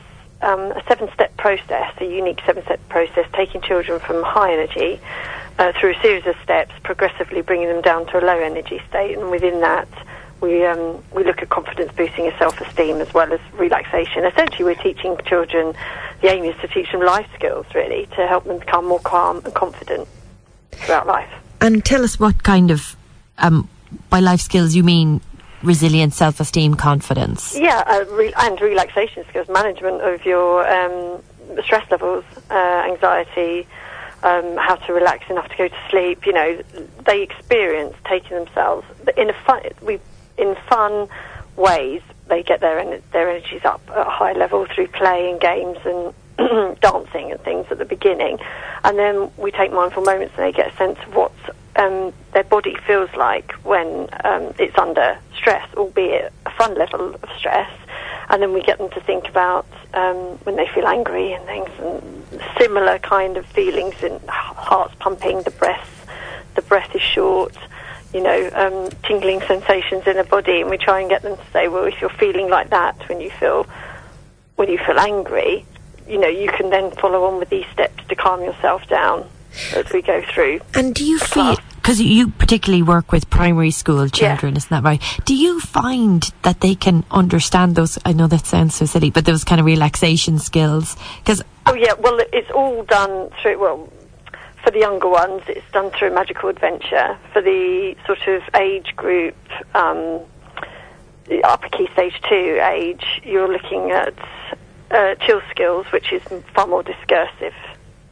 um, 0.43 0.61
a 0.61 0.83
seven 0.87 1.09
step 1.13 1.37
process, 1.37 1.93
a 1.99 2.05
unique 2.05 2.41
seven 2.47 2.63
step 2.65 2.81
process, 2.89 3.27
taking 3.33 3.61
children 3.61 3.99
from 4.01 4.23
high 4.23 4.53
energy 4.53 5.01
uh, 5.59 5.73
through 5.73 5.95
a 5.95 6.01
series 6.03 6.27
of 6.27 6.37
steps, 6.43 6.73
progressively 6.83 7.43
bringing 7.43 7.69
them 7.69 7.83
down 7.83 8.07
to 8.07 8.19
a 8.19 8.23
low 8.25 8.39
energy 8.39 8.81
state. 8.89 9.19
And 9.19 9.31
within 9.31 9.61
that, 9.61 9.89
we, 10.41 10.65
um, 10.65 11.03
we 11.13 11.25
look 11.25 11.43
at 11.43 11.49
confidence 11.49 11.91
boosting 11.97 12.27
and 12.27 12.37
self 12.39 12.61
esteem 12.61 12.99
as 12.99 13.13
well 13.13 13.33
as 13.33 13.41
relaxation. 13.55 14.25
Essentially, 14.25 14.65
we're 14.65 14.77
teaching 14.77 15.17
children, 15.27 15.75
the 16.23 16.29
aim 16.29 16.45
is 16.45 16.55
to 16.61 16.69
teach 16.69 16.93
them 16.93 17.01
life 17.01 17.29
skills 17.35 17.67
really, 17.75 18.07
to 18.15 18.27
help 18.29 18.45
them 18.45 18.59
become 18.59 18.87
more 18.87 19.01
calm 19.01 19.43
and 19.45 19.53
confident 19.53 20.07
throughout 20.71 21.09
life. 21.09 21.33
And 21.61 21.85
tell 21.85 22.05
us 22.05 22.21
what 22.21 22.43
kind 22.43 22.71
of, 22.71 22.97
um, 23.39 23.69
by 24.11 24.21
life 24.21 24.41
skills, 24.41 24.75
you 24.75 24.85
mean 24.85 25.21
resilience, 25.63 26.17
self 26.17 26.41
esteem, 26.41 26.75
confidence? 26.75 27.57
Yeah, 27.59 27.83
uh, 27.87 28.05
re- 28.13 28.33
and 28.37 28.61
relaxation 28.61 29.25
skills, 29.29 29.49
management 29.49 30.03
of 30.03 30.25
your 30.25 30.69
um, 30.69 31.23
stress 31.65 31.91
levels, 31.91 32.25
uh, 32.51 32.55
anxiety, 32.91 33.67
um, 34.23 34.57
how 34.57 34.77
to 34.77 34.93
relax 34.93 35.29
enough 35.31 35.49
to 35.49 35.57
go 35.57 35.69
to 35.69 35.77
sleep. 35.91 36.27
You 36.27 36.33
know, 36.33 36.63
they 37.07 37.23
experience 37.23 37.95
taking 38.07 38.37
themselves 38.37 38.87
in 39.17 39.31
a 39.31 39.35
fun, 39.45 39.63
we, 39.83 39.99
in 40.37 40.57
fun 40.69 41.09
ways. 41.57 42.03
They 42.29 42.43
get 42.43 42.61
their 42.61 42.79
en- 42.79 43.03
their 43.13 43.31
energies 43.31 43.65
up 43.65 43.81
at 43.91 44.07
a 44.07 44.11
high 44.11 44.35
level 44.35 44.67
through 44.67 44.89
play 44.89 45.31
and 45.31 45.41
games 45.41 45.79
and 45.85 46.13
dancing 46.81 47.33
and 47.33 47.41
things 47.41 47.67
at 47.71 47.79
the 47.79 47.85
beginning, 47.85 48.39
and 48.85 48.99
then 48.99 49.31
we 49.39 49.51
take 49.51 49.73
mindful 49.73 50.03
moments 50.03 50.35
and 50.37 50.45
they 50.45 50.53
get 50.53 50.73
a 50.73 50.77
sense 50.77 50.99
of 51.07 51.15
what 51.15 51.33
um, 51.79 52.13
their 52.33 52.45
body 52.45 52.77
feels 52.87 53.09
like 53.15 53.53
when 53.65 54.09
um, 54.25 54.53
it's 54.59 54.77
under 54.77 55.19
stress, 55.35 55.67
albeit 55.75 56.33
a 56.45 56.51
fun 56.51 56.75
level 56.75 57.15
of 57.15 57.31
stress. 57.39 57.71
And 58.31 58.43
then 58.43 58.53
we 58.53 58.63
get 58.63 58.79
them 58.79 58.91
to 58.91 59.01
think 59.01 59.29
about 59.29 59.67
um, 59.95 60.17
when 60.45 60.57
they 60.57 60.69
feel 60.69 60.87
angry 60.87 61.33
and 61.33 61.45
things, 61.47 61.71
and 61.79 62.43
similar 62.59 62.99
kind 62.99 63.37
of 63.37 63.47
feelings 63.47 63.95
in 64.03 64.21
hearts 64.29 64.95
pumping, 64.99 65.43
the 65.43 65.51
breath, 65.53 66.07
the 66.55 66.63
breath 66.63 66.95
is 66.95 67.01
short, 67.01 67.57
you 68.13 68.23
know, 68.23 68.51
um, 68.55 68.91
tingling 69.05 69.41
sensations 69.43 70.07
in 70.07 70.17
the 70.17 70.25
body, 70.25 70.61
and 70.61 70.69
we 70.69 70.77
try 70.77 71.01
and 71.01 71.09
get 71.09 71.23
them 71.23 71.37
to 71.37 71.45
say, 71.53 71.69
well, 71.69 71.85
if 71.85 72.01
you're 72.01 72.11
feeling 72.11 72.51
like 72.51 72.71
that 72.71 72.97
when 73.09 73.21
you 73.21 73.31
feel 73.31 73.67
when 74.57 74.69
you 74.69 74.79
feel 74.79 74.99
angry, 74.99 75.65
you 76.09 76.19
know, 76.19 76.29
you 76.29 76.49
can 76.49 76.69
then 76.71 76.91
follow 76.91 77.25
on 77.25 77.39
with 77.39 77.49
these 77.49 77.67
steps 77.73 78.05
to 78.09 78.17
calm 78.17 78.43
yourself 78.43 78.87
down 78.89 79.25
as 79.75 79.91
we 79.93 80.03
go 80.03 80.21
through. 80.23 80.61
And 80.75 80.95
do 80.95 81.05
you 81.05 81.19
feel 81.19 81.55
class. 81.55 81.68
Because 81.89 82.03
you 82.03 82.29
particularly 82.29 82.83
work 82.83 83.13
with 83.13 83.31
primary 83.31 83.71
school 83.71 84.07
children, 84.11 84.59
isn't 84.59 84.69
that 84.69 84.83
right? 84.83 85.03
Do 85.25 85.35
you 85.35 85.59
find 85.59 86.23
that 86.43 86.61
they 86.61 86.75
can 86.75 87.03
understand 87.11 87.77
those? 87.77 87.99
I 88.05 88.13
know 88.13 88.27
that 88.27 88.45
sounds 88.45 88.75
so 88.75 88.85
silly, 88.85 89.09
but 89.09 89.25
those 89.25 89.43
kind 89.43 89.59
of 89.59 89.65
relaxation 89.65 90.39
skills 90.39 90.99
because 91.21 91.43
Oh 91.65 91.73
yeah, 91.73 91.95
well 91.95 92.21
it's 92.31 92.51
all 92.51 92.83
done 92.83 93.31
through 93.41 93.59
well 93.59 93.91
for 94.63 94.71
the 94.71 94.81
younger 94.81 95.09
ones 95.09 95.41
it's 95.49 95.65
done 95.73 95.91
through 95.93 96.15
magical 96.15 96.51
adventure. 96.51 97.17
For 97.33 97.41
the 97.41 97.97
sort 98.05 98.21
of 98.29 98.43
age 98.55 98.95
group 98.95 99.37
um, 99.75 100.21
the 101.25 101.43
upper 101.43 101.71
key 101.71 101.89
stage 101.95 102.21
two 102.29 102.61
age, 102.71 103.23
you're 103.25 103.51
looking 103.51 103.93
at 103.93 104.13
uh, 104.91 105.15
chill 105.25 105.41
skills, 105.51 105.87
which 105.91 106.13
is 106.13 106.23
far 106.55 106.67
more 106.67 106.83
discursive. 106.83 107.55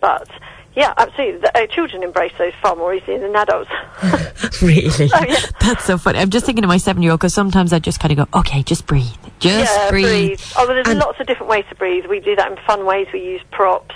But 0.01 0.31
yeah, 0.77 0.93
absolutely, 0.97 1.41
the, 1.41 1.59
uh, 1.59 1.66
children 1.66 2.03
embrace 2.05 2.33
those 2.39 2.53
far 2.62 2.77
more 2.77 2.95
easily 2.95 3.18
than 3.18 3.35
adults. 3.35 3.70
really, 4.62 5.11
Oh, 5.12 5.24
yeah. 5.27 5.37
that's 5.61 5.85
so 5.85 5.97
funny. 5.99 6.18
I'm 6.18 6.31
just 6.31 6.47
thinking 6.47 6.62
of 6.64 6.68
my 6.68 6.77
seven-year-old 6.77 7.18
because 7.18 7.35
sometimes 7.35 7.72
I 7.72 7.79
just 7.79 7.99
kind 7.99 8.12
of 8.18 8.31
go, 8.31 8.39
okay, 8.41 8.62
just 8.62 8.87
breathe, 8.87 9.07
just 9.41 9.72
yeah, 9.74 9.91
breathe. 9.91 10.41
Oh, 10.57 10.66
well, 10.66 10.74
there's 10.77 10.87
And- 10.89 10.99
lots 11.01 11.18
of 11.18 11.27
different 11.27 11.49
ways 11.51 11.64
to 11.70 11.74
breathe. 11.74 12.07
We 12.07 12.20
do 12.20 12.37
that 12.37 12.51
in 12.53 12.59
fun 12.66 12.85
ways. 12.87 13.09
We 13.12 13.20
use 13.24 13.41
props. 13.51 13.95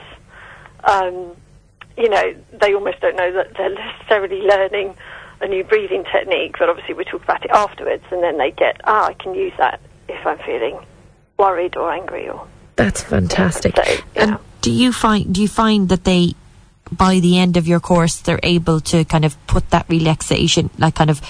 Um, 0.85 1.37
you 1.97 2.09
know, 2.09 2.35
they 2.61 2.73
almost 2.75 3.01
don't 3.01 3.17
know 3.17 3.31
that 3.33 3.55
they're 3.59 3.75
necessarily 3.75 4.41
learning 4.41 4.95
a 5.43 5.47
new 5.49 5.65
breathing 5.65 6.05
technique, 6.11 6.57
but 6.59 6.69
obviously 6.69 6.95
we 6.95 7.05
talk 7.05 7.23
about 7.25 7.45
it 7.45 7.51
afterwards, 7.51 8.05
and 8.11 8.23
then 8.23 8.39
they 8.39 8.51
get, 8.51 8.81
ah, 8.85 9.07
I 9.07 9.15
can 9.15 9.35
use 9.35 9.53
that 9.59 9.81
if 10.09 10.27
I'm 10.27 10.39
feeling 10.39 10.79
worried 11.39 11.77
or 11.77 11.93
angry 11.93 12.29
or. 12.29 12.47
That's 12.77 13.03
fantastic. 13.03 13.77
So, 13.77 13.83
yeah. 13.85 14.01
And 14.17 14.39
do 14.63 14.71
you 14.71 14.93
find 14.93 15.35
do 15.35 15.41
you 15.43 15.49
find 15.49 15.89
that 15.91 16.05
they 16.05 16.35
by 16.93 17.21
the 17.21 17.39
end 17.39 17.57
of 17.57 17.69
your 17.69 17.81
course 17.81 18.17
they're 18.17 18.41
able 18.43 18.81
to 18.81 19.05
kind 19.05 19.25
of 19.25 19.37
put 19.47 19.71
that 19.71 19.89
relaxation 19.89 20.71
like 20.79 20.95
kind 20.97 21.11
of 21.11 21.21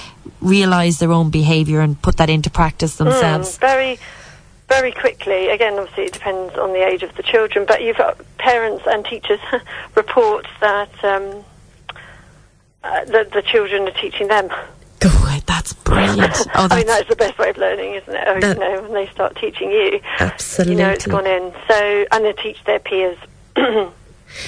realize 0.41 0.99
their 0.99 1.13
own 1.13 1.31
behavior 1.31 1.81
and 1.81 2.01
put 2.01 2.17
that 2.17 2.31
into 2.31 2.51
practice 2.51 2.97
themselves? 2.97 3.57
Mm, 3.59 3.61
very, 3.61 3.99
very 4.69 4.93
quickly. 4.93 5.49
Again, 5.49 5.79
obviously, 5.79 6.05
it 6.05 6.13
depends 6.13 6.57
on 6.57 6.73
the 6.73 6.87
age 6.87 7.03
of 7.03 7.15
the 7.17 7.23
children, 7.23 7.67
but 7.67 7.83
you've 7.83 7.97
got 7.99 8.19
parents 8.39 8.85
and 8.87 9.05
teachers 9.05 9.41
report 9.95 10.47
that 10.61 10.93
um, 11.05 11.45
uh, 12.83 13.05
the, 13.05 13.29
the 13.33 13.43
children 13.43 13.87
are 13.87 14.01
teaching 14.01 14.29
them. 14.29 14.49
God, 15.01 15.43
that's 15.47 15.73
brilliant. 15.73 16.47
Oh, 16.55 16.69
I 16.71 16.77
mean, 16.79 16.87
that's 16.87 17.07
that's 17.07 17.09
the 17.09 17.17
best 17.17 17.39
way 17.39 17.51
of 17.51 17.57
learning, 17.57 17.95
isn't 17.95 18.15
it? 18.15 18.25
Oh, 18.27 18.41
That- 18.41 18.57
you 18.57 18.61
know, 18.61 18.83
when 18.83 18.93
they 18.95 19.09
start 19.13 19.37
teaching 19.37 19.71
you, 19.71 20.01
absolutely. 20.19 20.75
you 20.75 20.79
know, 20.79 20.91
it's 20.91 21.07
gone 21.07 21.27
in. 21.27 21.53
So, 21.69 22.07
and 22.13 22.25
they 22.25 22.33
teach 22.35 22.63
their 22.65 22.79
peers, 22.79 23.19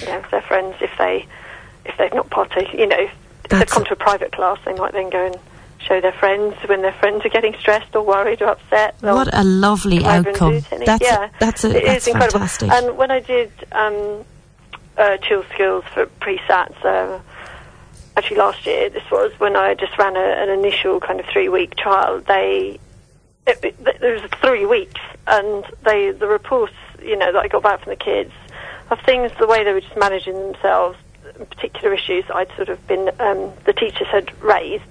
you 0.00 0.06
know, 0.06 0.22
their 0.30 0.42
friends, 0.42 0.76
if 0.80 0.90
they, 0.98 1.26
if 1.84 1.96
they've 1.98 2.14
not 2.14 2.30
partaken, 2.30 2.78
you 2.78 2.86
know, 2.86 2.98
if 2.98 3.50
they've 3.50 3.66
come 3.66 3.84
to 3.84 3.92
a 3.92 3.96
private 3.96 4.32
class, 4.32 4.58
they 4.64 4.74
might 4.74 4.92
then 4.92 5.10
go 5.10 5.26
and 5.26 5.36
show 5.78 6.00
their 6.00 6.12
friends 6.12 6.54
when 6.66 6.82
their 6.82 6.92
friends 6.92 7.24
are 7.24 7.28
getting 7.28 7.54
stressed 7.58 7.94
or 7.94 8.02
worried 8.02 8.40
or 8.42 8.48
upset. 8.48 8.94
What 9.00 9.28
a 9.32 9.44
lovely 9.44 9.98
come 9.98 10.26
over 10.26 10.28
and 10.28 10.38
do 10.38 10.44
outcome. 10.44 10.84
That's 10.84 11.04
yeah, 11.04 11.28
that's 11.38 11.64
a, 11.64 11.76
it 11.76 11.84
that's 11.84 12.06
is 12.06 12.14
incredible. 12.14 12.40
fantastic. 12.40 12.70
And 12.70 12.96
when 12.96 13.10
I 13.10 13.20
did 13.20 13.52
um, 13.72 14.24
uh, 14.96 15.16
chill 15.18 15.44
skills 15.54 15.84
for 15.92 16.06
pre-sats, 16.06 16.84
uh, 16.84 17.20
actually 18.16 18.36
last 18.36 18.64
year, 18.66 18.90
this 18.90 19.08
was 19.10 19.32
when 19.38 19.56
I 19.56 19.74
just 19.74 19.96
ran 19.98 20.16
a, 20.16 20.20
an 20.20 20.50
initial 20.50 21.00
kind 21.00 21.20
of 21.20 21.26
three-week 21.26 21.76
trial. 21.76 22.20
They 22.20 22.78
it, 23.46 23.58
it, 23.64 24.00
there 24.00 24.14
was 24.14 24.22
three 24.40 24.66
weeks, 24.66 25.00
and 25.26 25.64
they 25.84 26.12
the 26.12 26.28
reports, 26.28 26.74
you 27.02 27.16
know, 27.16 27.32
that 27.32 27.40
I 27.40 27.48
got 27.48 27.62
back 27.62 27.82
from 27.82 27.90
the 27.90 27.96
kids 27.96 28.32
of 28.92 29.00
things, 29.04 29.32
the 29.38 29.46
way 29.46 29.64
they 29.64 29.72
were 29.72 29.80
just 29.80 29.96
managing 29.96 30.34
themselves, 30.34 30.98
particular 31.50 31.94
issues 31.94 32.24
that 32.28 32.36
I'd 32.36 32.54
sort 32.56 32.68
of 32.68 32.86
been 32.86 33.08
um, 33.20 33.52
the 33.64 33.72
teachers 33.72 34.08
had 34.08 34.30
raised. 34.42 34.84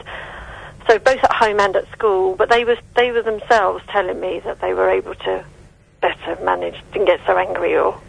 So 0.87 0.97
both 0.99 1.23
at 1.23 1.31
home 1.31 1.59
and 1.59 1.75
at 1.75 1.89
school, 1.91 2.35
but 2.35 2.49
they 2.49 2.65
was 2.65 2.77
they 2.95 3.11
were 3.11 3.21
themselves 3.21 3.83
telling 3.89 4.19
me 4.19 4.41
that 4.43 4.59
they 4.61 4.73
were 4.73 4.89
able 4.89 5.15
to 5.15 5.45
better 6.01 6.43
manage, 6.43 6.75
didn't 6.91 7.05
get 7.05 7.19
so 7.25 7.37
angry 7.37 7.77
or 7.77 7.99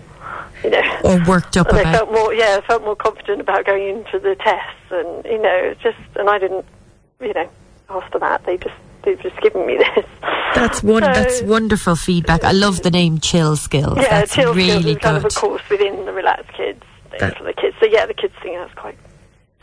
you 0.65 0.71
know 0.71 1.01
or 1.05 1.23
worked 1.27 1.57
up 1.57 1.69
they 1.73 1.81
about. 1.81 1.95
felt 1.95 2.13
more 2.13 2.33
yeah 2.35 2.61
felt 2.61 2.83
more 2.83 2.97
confident 2.97 3.41
about 3.41 3.67
going 3.67 3.89
into 3.99 4.19
the 4.19 4.35
tests 4.37 4.91
and 4.91 5.25
you 5.27 5.41
know 5.41 5.75
just 5.83 5.99
and 6.17 6.29
I 6.29 6.39
didn't 6.39 6.65
you 7.21 7.33
know 7.35 7.49
ask 7.91 8.11
for 8.11 8.19
that 8.21 8.45
they 8.45 8.57
just 8.57 8.75
they've 9.05 9.21
just 9.21 9.41
given 9.41 9.67
me 9.67 9.77
this 9.79 10.05
That's 10.55 10.83
one. 10.83 11.03
So- 11.03 11.13
that's 11.13 11.43
wonderful 11.43 11.97
feedback. 11.97 12.45
I 12.45 12.53
love 12.53 12.83
the 12.83 12.91
name 12.91 13.19
Chill 13.19 13.57
Skills. 13.57 13.97
yeah 13.97 14.21
that's 14.21 14.35
chill 14.35 14.55
really 14.55 14.81
skills 14.81 14.97
is 14.97 14.99
kind 15.03 15.17
of 15.17 15.25
a 15.25 15.29
course 15.29 15.63
within 15.71 16.05
the 16.05 16.13
Relax 16.13 16.45
Kids 16.57 16.83
That- 17.19 17.37
for 17.39 17.45
the 17.45 17.53
kids 17.53 17.77
so 17.81 17.87
yeah 17.87 18.07
the 18.07 18.15
kids 18.15 18.35
think 18.43 18.57
that's 18.57 18.75
quite 18.75 18.97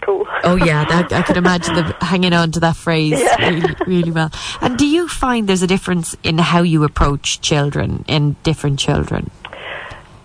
cool 0.05 0.25
Oh 0.45 0.55
yeah, 0.55 0.85
that, 0.85 1.11
I 1.11 1.21
can 1.23 1.35
imagine 1.37 1.75
them 1.75 1.93
hanging 2.01 2.31
on 2.33 2.51
to 2.53 2.59
that 2.61 2.77
phrase 2.77 3.19
Yeah. 3.19 3.49
really, 3.49 3.75
really 3.85 4.11
well. 4.11 4.31
And 4.61 4.77
do 4.77 4.87
you 4.87 5.09
find 5.09 5.47
there's 5.49 5.61
a 5.61 5.67
difference 5.67 6.15
in 6.23 6.37
how 6.37 6.61
you 6.61 6.83
approach 6.85 7.41
children 7.41 8.05
in 8.07 8.37
different 8.43 8.79
children, 8.79 9.29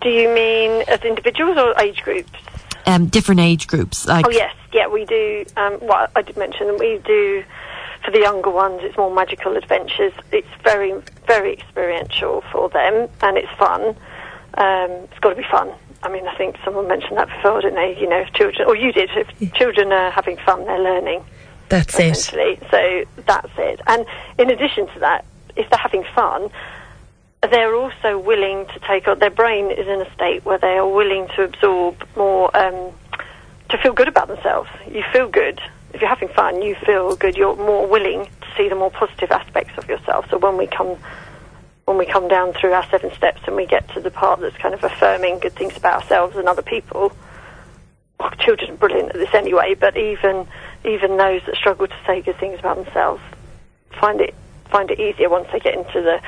do 0.01 0.11
you 0.11 0.29
mean 0.33 0.85
as 0.87 1.01
individuals 1.01 1.57
or 1.59 1.75
age 1.81 2.03
groups 2.03 2.31
um, 2.87 3.07
different 3.07 3.41
age 3.41 3.67
groups? 3.67 4.07
Like, 4.07 4.27
Oh 4.27 4.31
yes, 4.31 4.55
yeah, 4.73 4.87
we 4.87 5.07
do. 5.07 5.45
Um, 5.57 5.79
well, 5.81 6.07
I 6.15 6.23
did 6.23 6.37
mention 6.37 6.67
that 6.69 6.79
we 6.79 7.01
do 7.05 7.43
for 8.05 8.11
the 8.11 8.21
younger 8.21 8.51
ones. 8.51 8.81
It's 8.83 8.97
more 8.97 9.13
magical 9.15 9.57
adventures. 9.57 10.13
It's 10.33 10.49
very, 10.63 10.93
very 11.27 11.53
experiential 11.53 12.43
for 12.53 12.69
them, 12.69 13.09
and 13.23 13.39
it's 13.39 13.53
fun. 13.53 13.97
Um, 14.55 14.91
it's 15.11 15.19
got 15.21 15.31
to 15.31 15.37
be 15.37 15.47
fun. 15.51 15.71
I 16.03 16.11
mean, 16.11 16.27
I 16.27 16.37
think 16.37 16.57
someone 16.65 16.87
mentioned 16.87 17.17
that 17.17 17.29
before, 17.29 17.63
didn't 17.63 17.77
they? 17.77 17.99
You 17.99 18.09
know, 18.09 18.21
if 18.21 18.33
children, 18.35 18.69
or 18.69 18.77
you 18.77 18.93
did. 18.93 19.11
If 19.17 19.55
children 19.55 19.93
are 19.93 20.11
having 20.11 20.37
fun, 20.37 20.65
they're 20.67 20.79
learning 20.79 21.25
that's 21.69 21.99
it. 22.35 22.63
So 22.71 23.05
that's 23.27 23.53
it. 23.59 23.81
And 23.87 24.07
in 24.39 24.51
addition 24.51 24.87
to 24.89 25.01
that, 25.01 25.25
if 25.57 25.69
they're 25.71 25.79
having 25.79 26.05
fun, 26.15 26.51
they're 27.43 27.75
also 27.75 28.19
willing 28.19 28.67
to 28.67 28.81
take 28.81 29.09
on. 29.09 29.19
Their 29.19 29.31
brain 29.31 29.71
is 29.71 29.87
in 29.87 30.01
a 30.01 30.13
state 30.15 30.45
where 30.45 30.59
they 30.59 30.79
are 30.79 30.89
willing 30.89 31.29
to 31.37 31.43
absorb 31.43 32.07
more, 32.17 32.55
um, 32.57 32.93
to 33.71 33.79
feel 33.79 33.93
good 33.93 34.09
about 34.09 34.29
themselves. 34.29 34.71
You 34.91 35.03
feel 35.13 35.29
good 35.29 35.61
if 35.95 36.01
you're 36.01 36.09
having 36.09 36.29
fun. 36.29 36.61
You 36.63 36.75
feel 36.87 37.17
good. 37.17 37.37
You're 37.37 37.57
more 37.57 37.87
willing 37.87 38.25
to 38.25 38.47
see 38.57 38.69
the 38.69 38.75
more 38.75 38.91
positive 38.91 39.31
aspects 39.31 39.79
of 39.79 39.89
yourself. 39.89 40.27
So 40.31 40.39
when 40.39 40.57
we 40.57 40.67
come. 40.67 40.97
When 41.87 41.99
we 41.99 42.07
come 42.07 42.29
down 42.29 42.55
through 42.55 42.73
our 42.73 42.89
seven 42.89 43.13
steps 43.13 43.43
and 43.47 43.57
we 43.57 43.67
get 43.67 43.87
to 43.93 44.01
the 44.01 44.11
part 44.11 44.41
that's 44.41 44.57
kind 44.57 44.73
of 44.73 44.83
affirming 44.83 45.41
good 45.41 45.53
things 45.53 45.77
about 45.77 46.01
ourselves 46.01 46.35
and 46.35 46.49
other 46.49 46.63
people, 46.63 47.13
well, 48.19 48.31
children 48.39 48.71
are 48.71 48.77
brilliant 48.77 49.11
at 49.11 49.17
this 49.17 49.35
anyway, 49.35 49.75
but 49.75 49.95
even 49.95 50.47
even 50.87 51.19
those 51.19 51.43
that 51.45 51.57
struggle 51.57 51.87
to 51.87 51.97
say 52.07 52.23
good 52.23 52.39
things 52.39 52.59
about 52.59 52.83
themselves 52.83 53.21
find 54.01 54.21
it 54.21 54.35
find 54.71 54.91
it 54.91 54.99
easier 54.99 55.29
once 55.29 55.47
they 55.53 55.61
get 55.61 55.75
into 55.75 56.01
the 56.01 56.21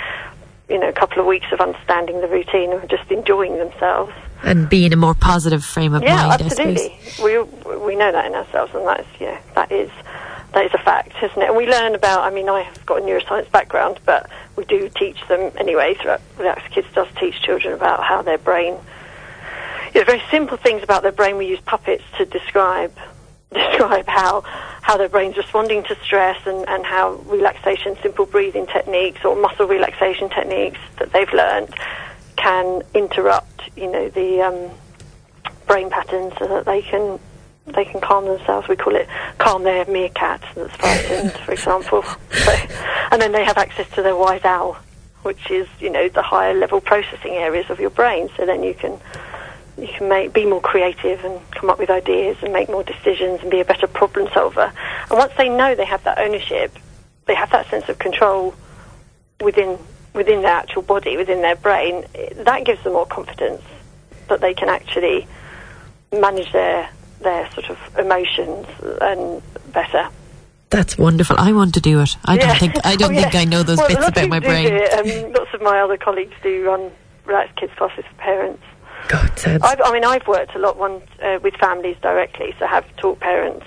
you 0.68 0.78
know 0.78 0.88
a 0.88 0.92
couple 0.92 1.20
of 1.20 1.26
weeks 1.26 1.46
of 1.52 1.60
understanding 1.60 2.20
the 2.20 2.28
routine 2.28 2.72
and 2.72 2.88
just 2.88 3.10
enjoying 3.10 3.58
themselves. 3.58 4.12
And 4.42 4.68
be 4.68 4.84
in 4.84 4.92
a 4.92 4.96
more 4.96 5.14
positive 5.14 5.64
frame 5.64 5.94
of 5.94 6.02
yeah, 6.02 6.28
mind, 6.28 6.42
absolutely. 6.42 6.98
We 7.22 7.38
we 7.76 7.96
know 7.96 8.12
that 8.12 8.26
in 8.26 8.34
ourselves, 8.34 8.74
and 8.74 8.86
that's 8.86 9.08
yeah, 9.20 9.40
that 9.54 9.72
is 9.72 9.90
that 10.52 10.66
is 10.66 10.74
a 10.74 10.78
fact, 10.78 11.14
isn't 11.22 11.42
it? 11.42 11.48
And 11.48 11.56
we 11.56 11.66
learn 11.66 11.94
about. 11.94 12.22
I 12.22 12.30
mean, 12.30 12.48
I 12.48 12.62
have 12.62 12.84
got 12.86 13.02
a 13.02 13.04
neuroscience 13.04 13.50
background, 13.50 14.00
but 14.04 14.28
we 14.56 14.64
do 14.64 14.88
teach 14.88 15.18
them 15.28 15.52
anyway. 15.56 15.94
Throughout 15.94 16.20
Relax 16.38 16.66
Kids 16.68 16.88
does 16.94 17.08
teach 17.18 17.40
children 17.42 17.74
about 17.74 18.02
how 18.02 18.22
their 18.22 18.38
brain. 18.38 18.78
You 19.94 20.00
know, 20.00 20.04
very 20.04 20.22
simple 20.30 20.56
things 20.56 20.82
about 20.82 21.02
their 21.02 21.12
brain. 21.12 21.36
We 21.36 21.46
use 21.46 21.60
puppets 21.60 22.04
to 22.18 22.26
describe 22.26 22.96
describe 23.52 24.06
how 24.06 24.44
how 24.86 24.96
their 24.96 25.08
brain's 25.08 25.36
responding 25.36 25.82
to 25.82 25.96
stress 26.04 26.40
and, 26.46 26.64
and 26.68 26.86
how 26.86 27.14
relaxation, 27.26 27.96
simple 28.02 28.24
breathing 28.24 28.68
techniques 28.68 29.24
or 29.24 29.34
muscle 29.34 29.66
relaxation 29.66 30.28
techniques 30.28 30.78
that 31.00 31.12
they've 31.12 31.32
learned 31.32 31.74
can 32.36 32.82
interrupt, 32.94 33.62
you 33.76 33.90
know, 33.90 34.08
the 34.10 34.40
um, 34.40 34.70
brain 35.66 35.90
patterns 35.90 36.32
so 36.38 36.46
that 36.46 36.66
they 36.66 36.82
can 36.82 37.18
they 37.66 37.84
can 37.84 38.00
calm 38.00 38.26
themselves. 38.26 38.68
We 38.68 38.76
call 38.76 38.94
it 38.94 39.08
calm 39.38 39.64
their 39.64 39.84
meerkat 39.86 40.40
that's 40.54 40.76
frightened, 40.76 41.32
for 41.32 41.50
example. 41.50 42.04
So, 42.30 42.56
and 43.10 43.20
then 43.20 43.32
they 43.32 43.44
have 43.44 43.58
access 43.58 43.90
to 43.96 44.02
their 44.02 44.14
wise 44.14 44.44
owl, 44.44 44.76
which 45.22 45.50
is 45.50 45.66
you 45.80 45.90
know 45.90 46.08
the 46.08 46.22
higher 46.22 46.54
level 46.54 46.80
processing 46.80 47.32
areas 47.32 47.68
of 47.70 47.80
your 47.80 47.90
brain. 47.90 48.30
So 48.36 48.46
then 48.46 48.62
you 48.62 48.74
can 48.74 49.00
you 49.78 49.88
can 49.88 50.08
make, 50.08 50.32
be 50.32 50.46
more 50.46 50.60
creative 50.60 51.24
and 51.24 51.40
come 51.52 51.68
up 51.70 51.78
with 51.78 51.90
ideas 51.90 52.36
and 52.42 52.52
make 52.52 52.68
more 52.68 52.82
decisions 52.82 53.40
and 53.42 53.50
be 53.50 53.60
a 53.60 53.64
better 53.64 53.86
problem 53.86 54.28
solver. 54.32 54.72
And 55.10 55.18
once 55.18 55.32
they 55.36 55.48
know 55.48 55.74
they 55.74 55.84
have 55.84 56.02
that 56.04 56.18
ownership, 56.18 56.72
they 57.26 57.34
have 57.34 57.50
that 57.50 57.68
sense 57.68 57.88
of 57.88 57.98
control 57.98 58.54
within 59.40 59.78
within 60.14 60.40
their 60.40 60.52
actual 60.52 60.80
body, 60.82 61.16
within 61.18 61.42
their 61.42 61.56
brain. 61.56 62.04
That 62.36 62.64
gives 62.64 62.82
them 62.84 62.94
more 62.94 63.04
confidence 63.06 63.62
that 64.28 64.40
they 64.40 64.54
can 64.54 64.68
actually 64.70 65.26
manage 66.12 66.50
their 66.52 66.88
their 67.20 67.50
sort 67.52 67.68
of 67.70 67.78
emotions 67.98 68.66
and 69.00 69.42
better. 69.72 70.08
That's 70.70 70.96
wonderful. 70.98 71.36
I 71.38 71.52
want 71.52 71.74
to 71.74 71.80
do 71.80 72.00
it. 72.00 72.16
I 72.24 72.36
don't 72.36 72.48
Yeah. 72.48 72.54
think 72.58 72.74
I 72.86 72.96
don't 72.96 73.14
Oh, 73.16 73.20
think. 73.20 73.34
I 73.34 73.44
know 73.44 73.62
those 73.62 73.78
well, 73.78 73.88
bits 73.88 74.08
about 74.08 74.28
my 74.28 74.40
brain. 74.40 74.68
do 74.68 74.74
it, 74.74 75.32
lots 75.38 75.52
of 75.54 75.60
my 75.60 75.80
other 75.80 75.96
colleagues 75.96 76.34
do 76.42 76.64
run 76.66 76.90
Relax 77.26 77.50
Kids 77.56 77.72
classes 77.76 78.04
for 78.08 78.14
parents. 78.22 78.62
God. 79.08 79.30
I've, 79.62 79.80
I 79.84 79.92
mean, 79.92 80.04
I've 80.04 80.26
worked 80.26 80.54
a 80.54 80.58
lot 80.58 80.76
one, 80.76 81.02
uh, 81.22 81.38
with 81.42 81.54
families 81.54 81.96
directly, 82.00 82.54
so 82.58 82.66
have 82.66 82.84
taught 82.96 83.20
parents 83.20 83.66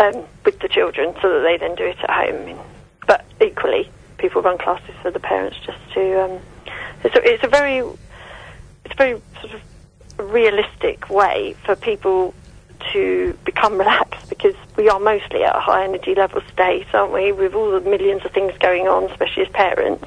um, 0.00 0.24
with 0.44 0.58
the 0.60 0.68
children 0.68 1.14
so 1.20 1.28
that 1.28 1.42
they 1.42 1.56
then 1.56 1.74
do 1.74 1.84
it 1.84 1.98
at 2.00 2.10
home. 2.10 2.58
But 3.06 3.24
equally, 3.40 3.90
people 4.18 4.42
run 4.42 4.58
classes 4.58 4.94
for 5.02 5.10
the 5.10 5.20
parents 5.20 5.58
just 5.64 5.78
to. 5.94 6.24
Um, 6.24 6.40
it's, 7.04 7.16
a, 7.16 7.28
it's 7.28 7.44
a 7.44 7.48
very, 7.48 7.78
it's 7.78 8.92
a 8.92 8.96
very 8.96 9.20
sort 9.40 9.54
of 9.54 9.62
realistic 10.32 11.10
way 11.10 11.54
for 11.64 11.74
people 11.76 12.34
to 12.92 13.36
become 13.44 13.78
relaxed 13.78 14.28
because 14.28 14.54
we 14.76 14.88
are 14.88 15.00
mostly 15.00 15.44
at 15.44 15.54
a 15.54 15.60
high 15.60 15.84
energy 15.84 16.14
level 16.14 16.40
state, 16.52 16.86
aren't 16.94 17.12
we? 17.12 17.32
With 17.32 17.54
all 17.54 17.70
the 17.72 17.80
millions 17.80 18.24
of 18.24 18.32
things 18.32 18.56
going 18.58 18.88
on, 18.88 19.04
especially 19.10 19.44
as 19.44 19.48
parents, 19.50 20.06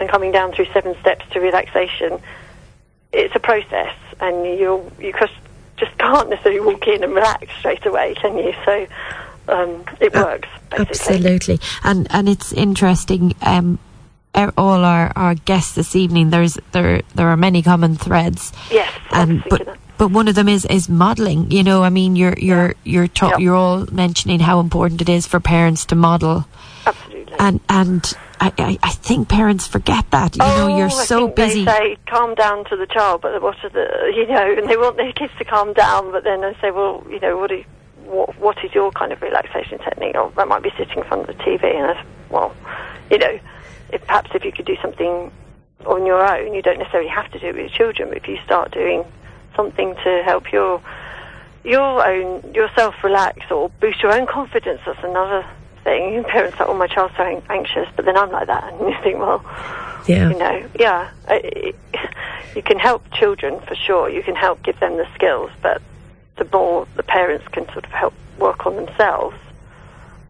and 0.00 0.08
coming 0.08 0.32
down 0.32 0.52
through 0.52 0.66
seven 0.72 0.96
steps 1.00 1.24
to 1.32 1.40
relaxation. 1.40 2.20
It's 3.12 3.34
a 3.34 3.40
process, 3.40 3.94
and 4.20 4.44
you 4.58 4.90
you 5.00 5.12
just 5.18 5.32
just 5.76 5.96
can't 5.98 6.28
necessarily 6.28 6.60
walk 6.60 6.86
in 6.88 7.02
and 7.04 7.14
relax 7.14 7.46
straight 7.58 7.86
away, 7.86 8.14
can 8.14 8.36
you? 8.36 8.52
So 8.64 8.86
um, 9.48 9.84
it 10.00 10.14
Uh, 10.14 10.24
works. 10.24 10.48
Basically. 10.70 10.88
Absolutely, 10.90 11.60
and 11.84 12.06
and 12.10 12.28
it's 12.28 12.52
interesting. 12.52 13.34
Um, 13.42 13.78
all 14.56 14.84
our, 14.84 15.10
our 15.16 15.34
guests 15.34 15.74
this 15.74 15.96
evening, 15.96 16.30
there's 16.30 16.58
there 16.72 17.02
there 17.14 17.28
are 17.28 17.36
many 17.36 17.62
common 17.62 17.96
threads. 17.96 18.52
Yes, 18.70 18.92
and 19.10 19.42
but 19.48 19.64
that. 19.64 19.78
but 19.96 20.10
one 20.10 20.28
of 20.28 20.34
them 20.34 20.48
is 20.48 20.64
is 20.66 20.88
modelling. 20.88 21.50
You 21.50 21.62
know, 21.64 21.82
I 21.82 21.88
mean, 21.88 22.14
you're 22.14 22.34
you're 22.38 22.74
you're 22.84 23.08
ta- 23.08 23.38
you're 23.38 23.56
all 23.56 23.86
mentioning 23.90 24.38
how 24.40 24.60
important 24.60 25.00
it 25.00 25.08
is 25.08 25.26
for 25.26 25.40
parents 25.40 25.84
to 25.86 25.94
model, 25.96 26.44
Absolutely. 26.86 27.34
and 27.38 27.60
and 27.68 28.12
I, 28.40 28.52
I, 28.58 28.78
I 28.82 28.90
think 28.90 29.28
parents 29.28 29.66
forget 29.66 30.10
that. 30.10 30.36
You 30.36 30.42
know, 30.42 30.76
you're 30.76 30.90
Oh, 30.90 30.98
I 30.98 31.04
so 31.04 31.28
busy. 31.28 31.64
They 31.64 31.70
say 31.70 31.96
calm 32.06 32.34
down 32.34 32.64
to 32.66 32.76
the 32.76 32.86
child, 32.86 33.22
but 33.22 33.40
what 33.42 33.56
are 33.64 33.68
the 33.70 34.12
you 34.14 34.26
know, 34.26 34.52
and 34.56 34.68
they 34.68 34.76
want 34.76 34.96
their 34.96 35.12
kids 35.12 35.32
to 35.38 35.44
calm 35.44 35.72
down, 35.72 36.12
but 36.12 36.24
then 36.24 36.40
they 36.40 36.54
say, 36.60 36.70
well, 36.70 37.04
you 37.10 37.20
know, 37.20 37.36
what 37.36 37.50
you, 37.50 37.64
what 38.04 38.38
what 38.38 38.64
is 38.64 38.72
your 38.74 38.90
kind 38.92 39.12
of 39.12 39.20
relaxation 39.22 39.78
technique? 39.78 40.14
Or 40.14 40.30
that 40.36 40.48
might 40.48 40.62
be 40.62 40.70
sitting 40.78 40.98
in 40.98 41.04
front 41.04 41.28
of 41.28 41.36
the 41.36 41.42
TV, 41.42 41.64
and 41.64 41.86
I 41.86 41.94
said, 41.94 42.06
well, 42.30 42.54
you 43.10 43.18
know, 43.18 43.38
if 43.92 44.06
perhaps 44.06 44.30
if 44.34 44.44
you 44.44 44.52
could 44.52 44.66
do 44.66 44.76
something 44.82 45.30
on 45.86 46.06
your 46.06 46.24
own, 46.26 46.54
you 46.54 46.62
don't 46.62 46.78
necessarily 46.78 47.08
have 47.10 47.30
to 47.32 47.38
do 47.38 47.46
it 47.48 47.54
with 47.54 47.70
your 47.70 47.70
children, 47.70 48.08
but 48.08 48.18
if 48.18 48.28
you 48.28 48.38
start 48.44 48.72
doing 48.72 49.04
something 49.56 49.94
to 50.04 50.22
help 50.24 50.52
your 50.52 50.80
your 51.64 52.06
own 52.06 52.54
yourself 52.54 52.94
relax 53.02 53.50
or 53.50 53.68
boost 53.80 54.02
your 54.02 54.12
own 54.12 54.26
confidence, 54.26 54.80
that's 54.86 55.02
another 55.02 55.44
thing. 55.88 56.24
Parents 56.24 56.60
are, 56.60 56.68
oh, 56.68 56.74
my 56.74 56.86
child's 56.86 57.14
so 57.16 57.24
an- 57.24 57.42
anxious, 57.48 57.88
but 57.96 58.04
then 58.04 58.16
I'm 58.16 58.30
like 58.30 58.46
that, 58.46 58.72
and 58.72 58.80
you 58.80 58.96
think, 59.02 59.18
well 59.18 59.42
yeah, 60.06 60.30
you 60.30 60.38
know, 60.38 60.68
yeah, 60.78 61.10
you 62.54 62.62
can 62.62 62.78
help 62.78 63.10
children 63.12 63.60
for 63.60 63.74
sure. 63.74 64.08
You 64.08 64.22
can 64.22 64.34
help 64.34 64.62
give 64.62 64.80
them 64.80 64.96
the 64.96 65.06
skills, 65.14 65.50
but 65.62 65.82
the 66.36 66.48
more 66.52 66.86
the 66.96 67.02
parents 67.02 67.46
can 67.48 67.66
sort 67.72 67.84
of 67.84 67.90
help 67.90 68.14
work 68.38 68.66
on 68.66 68.76
themselves, 68.76 69.36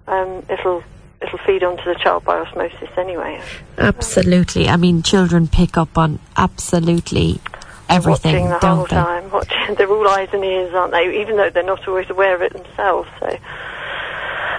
um, 0.09 0.45
it'll 0.51 0.83
it'll 1.23 1.39
feed 1.47 1.63
onto 1.63 1.85
the 1.85 1.95
child 1.95 2.25
by 2.25 2.39
osmosis 2.39 2.91
anyway. 2.97 3.41
absolutely. 3.77 4.69
I 4.69 4.77
mean, 4.77 5.03
children 5.03 5.49
pick 5.49 5.77
up 5.77 5.97
on 5.97 6.19
absolutely 6.37 7.41
everything, 7.89 8.49
watching 8.49 8.49
the 8.51 8.59
don't 8.59 8.77
whole 8.77 8.87
they? 8.87 8.97
time. 8.97 9.31
Watching, 9.31 9.75
they're 9.77 9.91
all 9.91 10.09
eyes 10.09 10.29
and 10.33 10.45
ears, 10.45 10.75
aren't 10.75 10.93
they? 10.93 11.21
Even 11.21 11.37
though 11.37 11.51
they're 11.51 11.63
not 11.63 11.87
always 11.87 12.11
aware 12.11 12.35
of 12.35 12.43
it 12.43 12.53
themselves, 12.53 13.09
so 13.21 13.37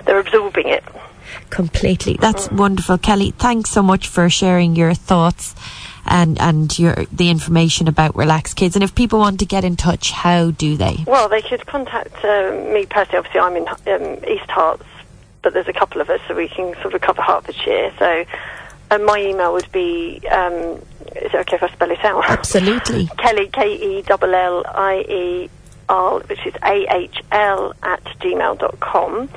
they're 0.05 0.19
absorbing 0.19 0.67
it. 0.69 0.83
completely. 1.49 2.17
That's 2.19 2.49
wonderful, 2.51 2.97
Kelly. 2.97 3.31
Thanks 3.31 3.69
so 3.69 3.81
much 3.83 4.07
for 4.07 4.29
sharing 4.29 4.75
your 4.75 4.93
thoughts 4.93 5.55
and 6.05 6.39
and 6.39 6.77
your 6.77 7.05
the 7.11 7.29
information 7.29 7.87
about 7.87 8.15
Relax 8.15 8.53
Kids. 8.53 8.75
And 8.75 8.83
if 8.83 8.95
people 8.95 9.19
want 9.19 9.39
to 9.39 9.45
get 9.45 9.63
in 9.63 9.75
touch, 9.75 10.11
how 10.11 10.51
do 10.51 10.75
they? 10.77 11.03
Well, 11.05 11.29
they 11.29 11.41
could 11.41 11.65
contact 11.65 12.23
uh, 12.23 12.51
me 12.73 12.85
personally. 12.85 13.19
Obviously, 13.19 13.39
I'm 13.39 13.55
in 13.55 13.67
um, 13.67 14.25
East 14.25 14.49
Herts, 14.49 14.85
but 15.41 15.53
there's 15.53 15.67
a 15.67 15.73
couple 15.73 16.01
of 16.01 16.09
us, 16.09 16.21
so 16.27 16.35
we 16.35 16.47
can 16.47 16.73
sort 16.81 16.93
of 16.93 17.01
cover 17.01 17.21
Hertfordshire. 17.21 17.93
So, 17.99 18.25
uh, 18.91 18.97
my 18.99 19.19
email 19.19 19.53
would 19.53 19.71
be. 19.71 20.21
Um, 20.31 20.81
is 21.15 21.33
it 21.33 21.35
okay 21.35 21.55
if 21.55 21.63
I 21.63 21.69
spell 21.69 21.91
it 21.91 22.03
out? 22.05 22.23
Absolutely. 22.29 23.07
Kelly 23.17 23.47
K 23.47 23.75
E 23.75 24.03
L 24.07 24.35
L 24.35 24.63
I 24.67 25.05
E 25.07 25.49
R, 25.89 26.19
which 26.21 26.45
is 26.45 26.53
A 26.63 26.85
H 26.95 27.17
L 27.31 27.73
at 27.83 28.03
gmail 28.19 28.59
dot 28.59 28.79
com. 28.79 29.29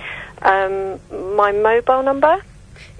Um, 0.45 1.01
my 1.37 1.53
mobile 1.53 2.03
number. 2.03 2.43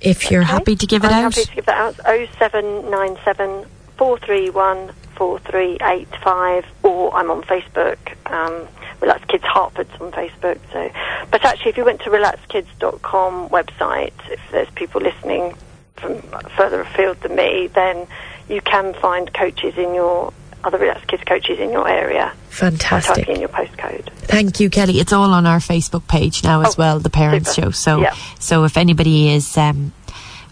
If 0.01 0.31
you're 0.31 0.43
Okay. 0.43 0.51
happy 0.53 0.77
to 0.77 0.87
give 0.87 1.05
it 1.05 1.09
I'm 1.11 1.27
out. 1.27 1.35
happy 1.35 1.45
to 1.47 1.55
give 1.55 1.67
that 1.67 1.77
out. 1.79 2.01
Oh 2.07 2.27
seven 2.39 2.91
nine 2.91 3.17
seven 3.25 3.67
four 3.97 4.19
three 4.19 4.51
one 4.51 4.91
four 5.17 5.39
three 5.41 5.77
eight 5.83 6.09
five, 6.23 6.65
or 6.83 7.15
I'm 7.15 7.31
on 7.31 7.43
Facebook. 7.43 7.99
Um, 8.27 8.67
Relax 9.01 9.25
Kids 9.27 9.45
Hertford's 9.45 9.91
on 10.01 10.13
Facebook. 10.13 10.59
So, 10.73 10.91
but 11.31 11.45
actually, 11.45 11.71
if 11.71 11.77
you 11.77 11.85
went 11.85 12.01
to 12.03 12.11
relaxkids.com 12.11 13.49
website, 13.49 14.13
if 14.31 14.41
there's 14.53 14.71
people 14.71 15.01
listening 15.01 15.55
from 15.97 16.21
further 16.57 16.81
afield 16.83 17.21
than 17.21 17.35
me, 17.35 17.69
then 17.75 18.07
you 18.49 18.61
can 18.61 18.95
find 18.95 19.33
coaches 19.35 19.77
in 19.77 19.95
your 19.95 20.33
other 20.65 20.79
Relax 20.79 21.05
Kids 21.07 21.23
coaches 21.25 21.59
in 21.59 21.71
your 21.71 21.89
area 21.89 22.33
Fantastic. 22.51 23.29
in 23.29 23.41
your 23.41 23.49
postcode. 23.49 24.11
Thank 24.13 24.61
you, 24.61 24.71
Kelly. 24.71 25.01
It's 25.01 25.13
all 25.13 25.33
on 25.33 25.47
our 25.47 25.59
Facebook 25.59 26.07
page 26.09 26.43
now 26.45 26.61
as 26.63 26.75
Oh, 26.75 26.75
well, 26.79 26.99
the 27.01 27.11
Parents 27.11 27.55
super. 27.55 27.67
Show. 27.69 27.71
So, 27.73 28.01
Yeah. 28.01 28.15
so 28.39 28.65
if 28.65 28.77
anybody 28.77 29.33
is 29.35 29.57
um, 29.59 29.93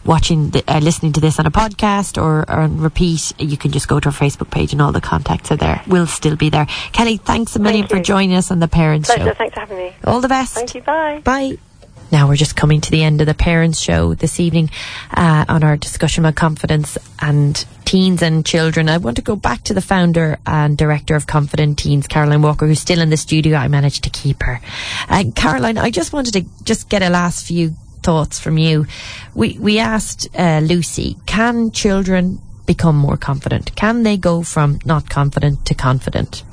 watching, 0.05 0.51
the, 0.51 0.65
uh, 0.67 0.81
listening 0.81 1.13
to 1.13 1.21
this 1.21 1.39
on 1.39 1.47
a 1.47 1.51
podcast 1.51 2.21
or, 2.21 2.41
or 2.51 2.61
on 2.61 2.79
repeat, 2.81 3.33
you 3.39 3.57
can 3.57 3.71
just 3.71 3.87
go 3.89 4.01
to 4.01 4.09
our 4.09 4.15
Facebook 4.15 4.51
page 4.51 4.73
and 4.73 4.81
all 4.83 4.93
the 4.93 5.01
contacts 5.01 5.53
are 5.53 5.57
there. 5.57 5.83
We'll 5.87 6.07
still 6.07 6.37
be 6.37 6.51
there. 6.51 6.67
Kelly, 6.93 7.17
thanks 7.19 7.55
a 7.57 7.59
million 7.59 7.87
Thank 7.87 8.01
for 8.01 8.05
joining 8.05 8.35
us 8.37 8.51
on 8.51 8.59
the 8.61 8.69
Parents 8.69 9.09
Pleasure. 9.09 9.31
Show. 9.31 9.35
Thanks 9.35 9.55
for 9.55 9.61
having 9.61 9.77
me. 9.79 9.95
All 10.05 10.21
the 10.21 10.29
best. 10.29 10.55
Thank 10.55 10.75
you. 10.75 10.83
Bye. 10.83 11.21
Bye. 11.25 11.59
Now 12.13 12.27
we're 12.27 12.35
just 12.37 12.57
coming 12.57 12.81
to 12.81 12.91
the 12.91 13.05
end 13.05 13.21
of 13.21 13.29
the 13.29 13.35
Parents 13.35 13.79
Show 13.81 14.15
this 14.15 14.41
evening 14.41 14.71
uh, 15.15 15.45
on 15.49 15.63
our 15.63 15.77
discussion 15.77 16.25
about 16.25 16.35
confidence 16.35 16.99
and 17.21 17.65
teens 17.91 18.23
and 18.23 18.47
children. 18.47 18.89
I 18.89 18.99
want 18.99 19.17
to 19.17 19.23
go 19.23 19.35
back 19.35 19.65
to 19.65 19.75
the 19.75 19.81
founder 19.81 20.39
and 20.47 20.79
director 20.79 21.17
of 21.17 21.27
Confident 21.27 21.81
Teens, 21.81 22.07
Caroline 22.07 22.41
Walker, 22.41 22.69
who's 22.69 22.79
still 22.79 23.01
in 23.01 23.11
the 23.11 23.17
studio. 23.17 23.57
I 23.57 23.67
managed 23.67 24.05
to 24.05 24.11
keep 24.11 24.45
her. 24.45 24.61
Uh, 25.09 25.25
Caroline, 25.35 25.77
I 25.77 25.91
just 25.91 26.13
wanted 26.13 26.35
to 26.35 26.45
just 26.63 26.89
get 26.89 27.03
a 27.03 27.11
last 27.11 27.45
few 27.45 27.71
thoughts 28.05 28.39
from 28.39 28.59
you. 28.59 28.87
We 29.35 29.59
we 29.59 29.81
asked 29.81 30.29
uh, 30.39 30.61
Lucy, 30.63 31.17
can 31.27 31.73
children 31.73 32.41
become 32.65 32.95
more 32.95 33.17
confident? 33.17 33.75
Can 33.75 34.05
they 34.05 34.17
go 34.17 34.45
from 34.45 34.79
not 34.85 35.11
confident 35.11 35.67
to 35.67 35.75
confident? 35.75 36.45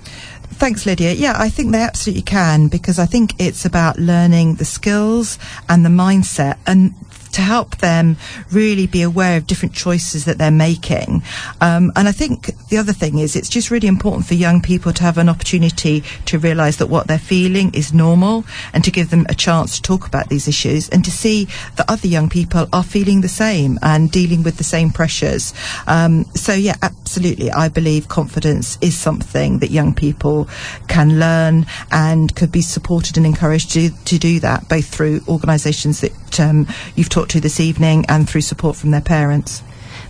Thanks, 0.57 0.87
Lydia. 0.87 1.13
Yeah, 1.13 1.35
I 1.37 1.49
think 1.49 1.71
they 1.71 1.83
absolutely 1.83 2.23
can 2.23 2.67
because 2.67 2.97
I 2.97 3.05
think 3.05 3.39
it's 3.39 3.63
about 3.63 3.99
learning 3.99 4.55
the 4.55 4.65
skills 4.65 5.37
and 5.69 5.85
the 5.85 5.89
mindset 5.89 6.57
and 6.65 6.95
to 7.37 7.41
help 7.43 7.77
them 7.77 8.17
really 8.51 8.87
be 8.87 9.03
aware 9.03 9.37
of 9.37 9.45
different 9.45 9.75
choices 9.75 10.25
that 10.25 10.39
they're 10.39 10.49
making. 10.51 11.21
Um, 11.61 11.91
and 11.95 12.07
I 12.07 12.11
think 12.11 12.49
the 12.69 12.77
other 12.77 12.93
thing 12.93 13.19
is 13.19 13.35
it's 13.35 13.47
just 13.47 13.69
really 13.69 13.87
important 13.87 14.25
for 14.25 14.33
young 14.33 14.59
people 14.59 14.91
to 14.93 15.03
have 15.03 15.19
an 15.19 15.29
opportunity 15.29 16.03
to 16.25 16.39
realise 16.39 16.77
that 16.77 16.87
what 16.87 17.07
they're 17.07 17.19
feeling 17.19 17.71
is 17.75 17.93
normal 17.93 18.43
and 18.73 18.83
to 18.83 18.89
give 18.89 19.11
them 19.11 19.27
a 19.29 19.35
chance 19.35 19.75
to 19.75 19.81
talk 19.83 20.07
about 20.07 20.29
these 20.29 20.47
issues 20.47 20.89
and 20.89 21.05
to 21.05 21.11
see 21.11 21.47
that 21.75 21.85
other 21.87 22.07
young 22.07 22.27
people 22.27 22.67
are 22.73 22.83
feeling 22.83 23.21
the 23.21 23.29
same 23.29 23.77
and 23.83 24.11
dealing 24.11 24.41
with 24.41 24.57
the 24.57 24.63
same 24.63 24.89
pressures. 24.89 25.53
Um, 25.85 26.25
so, 26.33 26.53
yeah, 26.53 26.75
absolutely. 26.81 27.51
I 27.51 27.69
believe 27.69 28.07
confidence 28.07 28.79
is 28.81 28.97
something 28.97 29.59
that 29.59 29.69
young 29.69 29.93
people 29.93 30.49
can 30.87 31.19
learn 31.19 31.67
and 31.91 32.35
could 32.35 32.51
be 32.51 32.61
supported 32.61 33.15
and 33.15 33.27
encouraged 33.27 33.71
to, 33.73 33.91
to 34.05 34.17
do 34.17 34.39
that, 34.39 34.67
both 34.67 34.87
through 34.87 35.21
organisations 35.27 36.01
that 36.01 36.39
um, 36.39 36.67
you've 36.95 37.09
talked 37.09 37.26
to 37.29 37.39
this 37.39 37.59
evening 37.59 38.05
and 38.09 38.27
through 38.27 38.41
support 38.41 38.75
from 38.75 38.91
their 38.91 39.01
parents. 39.01 39.63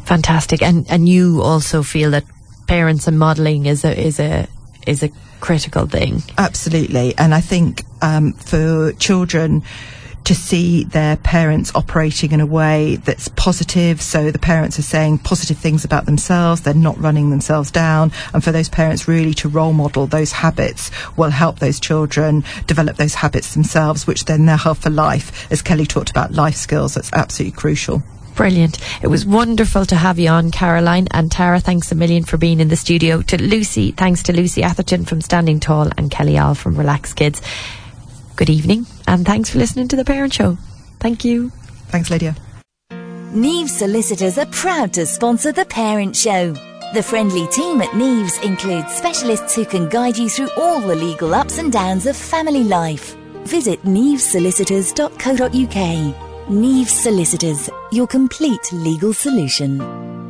Fantastic. 0.06 0.62
And 0.62 0.86
and 0.90 1.08
you 1.08 1.42
also 1.42 1.84
feel 1.84 2.12
that 2.12 2.24
parents 2.68 3.08
and 3.08 3.18
modelling 3.18 3.66
is 3.66 3.84
a 3.84 4.00
is 4.00 4.20
a 4.20 4.48
is 4.86 5.04
a 5.04 5.10
critical 5.40 5.86
thing. 5.86 6.24
Absolutely. 6.38 7.14
And 7.18 7.34
I 7.34 7.42
think 7.42 7.84
um, 8.02 8.34
for 8.34 8.94
children 8.94 9.64
to 10.28 10.36
see 10.36 10.84
their 10.84 11.16
parents 11.16 11.72
operating 11.74 12.34
in 12.34 12.42
a 12.42 12.46
way 12.46 12.98
that's 12.98 13.30
positive, 13.30 14.02
so 14.02 14.30
the 14.30 14.38
parents 14.38 14.78
are 14.78 14.82
saying 14.82 15.20
positive 15.20 15.58
things 15.58 15.86
about 15.86 16.06
themselves, 16.06 16.60
they're 16.60 16.74
not 16.74 17.00
running 17.00 17.30
themselves 17.30 17.72
down, 17.72 18.12
and 18.34 18.44
for 18.44 18.52
those 18.52 18.68
parents 18.68 19.08
really 19.08 19.34
to 19.34 19.48
role 19.48 19.72
model 19.72 20.06
those 20.06 20.34
habits 20.34 20.92
will 21.16 21.30
help 21.30 21.60
those 21.60 21.80
children 21.80 22.44
develop 22.66 22.98
those 22.98 23.14
habits 23.14 23.54
themselves, 23.54 24.06
which 24.06 24.26
then 24.26 24.46
they'll 24.46 24.58
have 24.58 24.78
for 24.78 24.90
life. 24.90 25.50
As 25.50 25.62
Kelly 25.62 25.86
talked 25.86 26.10
about 26.10 26.34
life 26.34 26.56
skills, 26.56 26.96
that's 26.96 27.14
absolutely 27.14 27.56
crucial. 27.56 28.04
Brilliant. 28.36 28.80
It 29.02 29.08
was 29.08 29.26
wonderful 29.26 29.86
to 29.86 29.96
have 29.96 30.20
you 30.20 30.28
on, 30.28 30.52
Caroline. 30.52 31.08
And 31.12 31.32
Tara, 31.32 31.62
thanks 31.62 31.90
a 31.94 31.96
million 31.96 32.26
for 32.26 32.36
being 32.36 32.60
in 32.60 32.68
the 32.68 32.76
studio. 32.76 33.22
To 33.22 33.42
Lucy, 33.42 33.92
thanks 33.92 34.24
to 34.24 34.34
Lucy 34.34 34.62
Atherton 34.62 35.06
from 35.06 35.22
Standing 35.22 35.62
Tall 35.62 35.90
and 35.98 36.12
Kelly 36.12 36.38
All 36.38 36.54
from 36.54 36.76
Relax 36.76 37.14
Kids. 37.14 37.42
Good 38.38 38.50
evening, 38.52 38.86
and 39.08 39.26
thanks 39.26 39.50
for 39.50 39.58
listening 39.58 39.88
to 39.88 39.96
The 39.96 40.06
Parent 40.06 40.32
Show. 40.32 40.60
Thank 41.00 41.26
you. 41.26 41.50
Thanks, 41.90 42.12
Lydia. 42.12 42.36
Neve 43.34 43.68
Solicitors 43.68 44.38
are 44.38 44.46
proud 44.48 44.94
to 44.94 45.08
sponsor 45.08 45.52
The 45.52 45.66
Parent 45.66 46.16
Show. 46.16 46.54
The 46.94 47.02
friendly 47.02 47.48
team 47.48 47.82
at 47.82 47.90
Neves 47.90 48.40
includes 48.44 48.94
specialists 48.94 49.56
who 49.56 49.66
can 49.66 49.90
guide 49.90 50.20
you 50.20 50.30
through 50.30 50.52
all 50.56 50.80
the 50.80 50.96
legal 50.96 51.34
ups 51.34 51.58
and 51.58 51.74
downs 51.74 52.06
of 52.06 52.16
family 52.16 52.64
life. 52.64 53.16
Visit 53.46 53.82
nevesolicitors.co.uk. 53.82 56.48
Neves 56.48 56.90
Solicitors, 56.90 57.72
your 57.92 58.06
complete 58.06 58.72
legal 58.72 59.14
solution. 59.14 60.27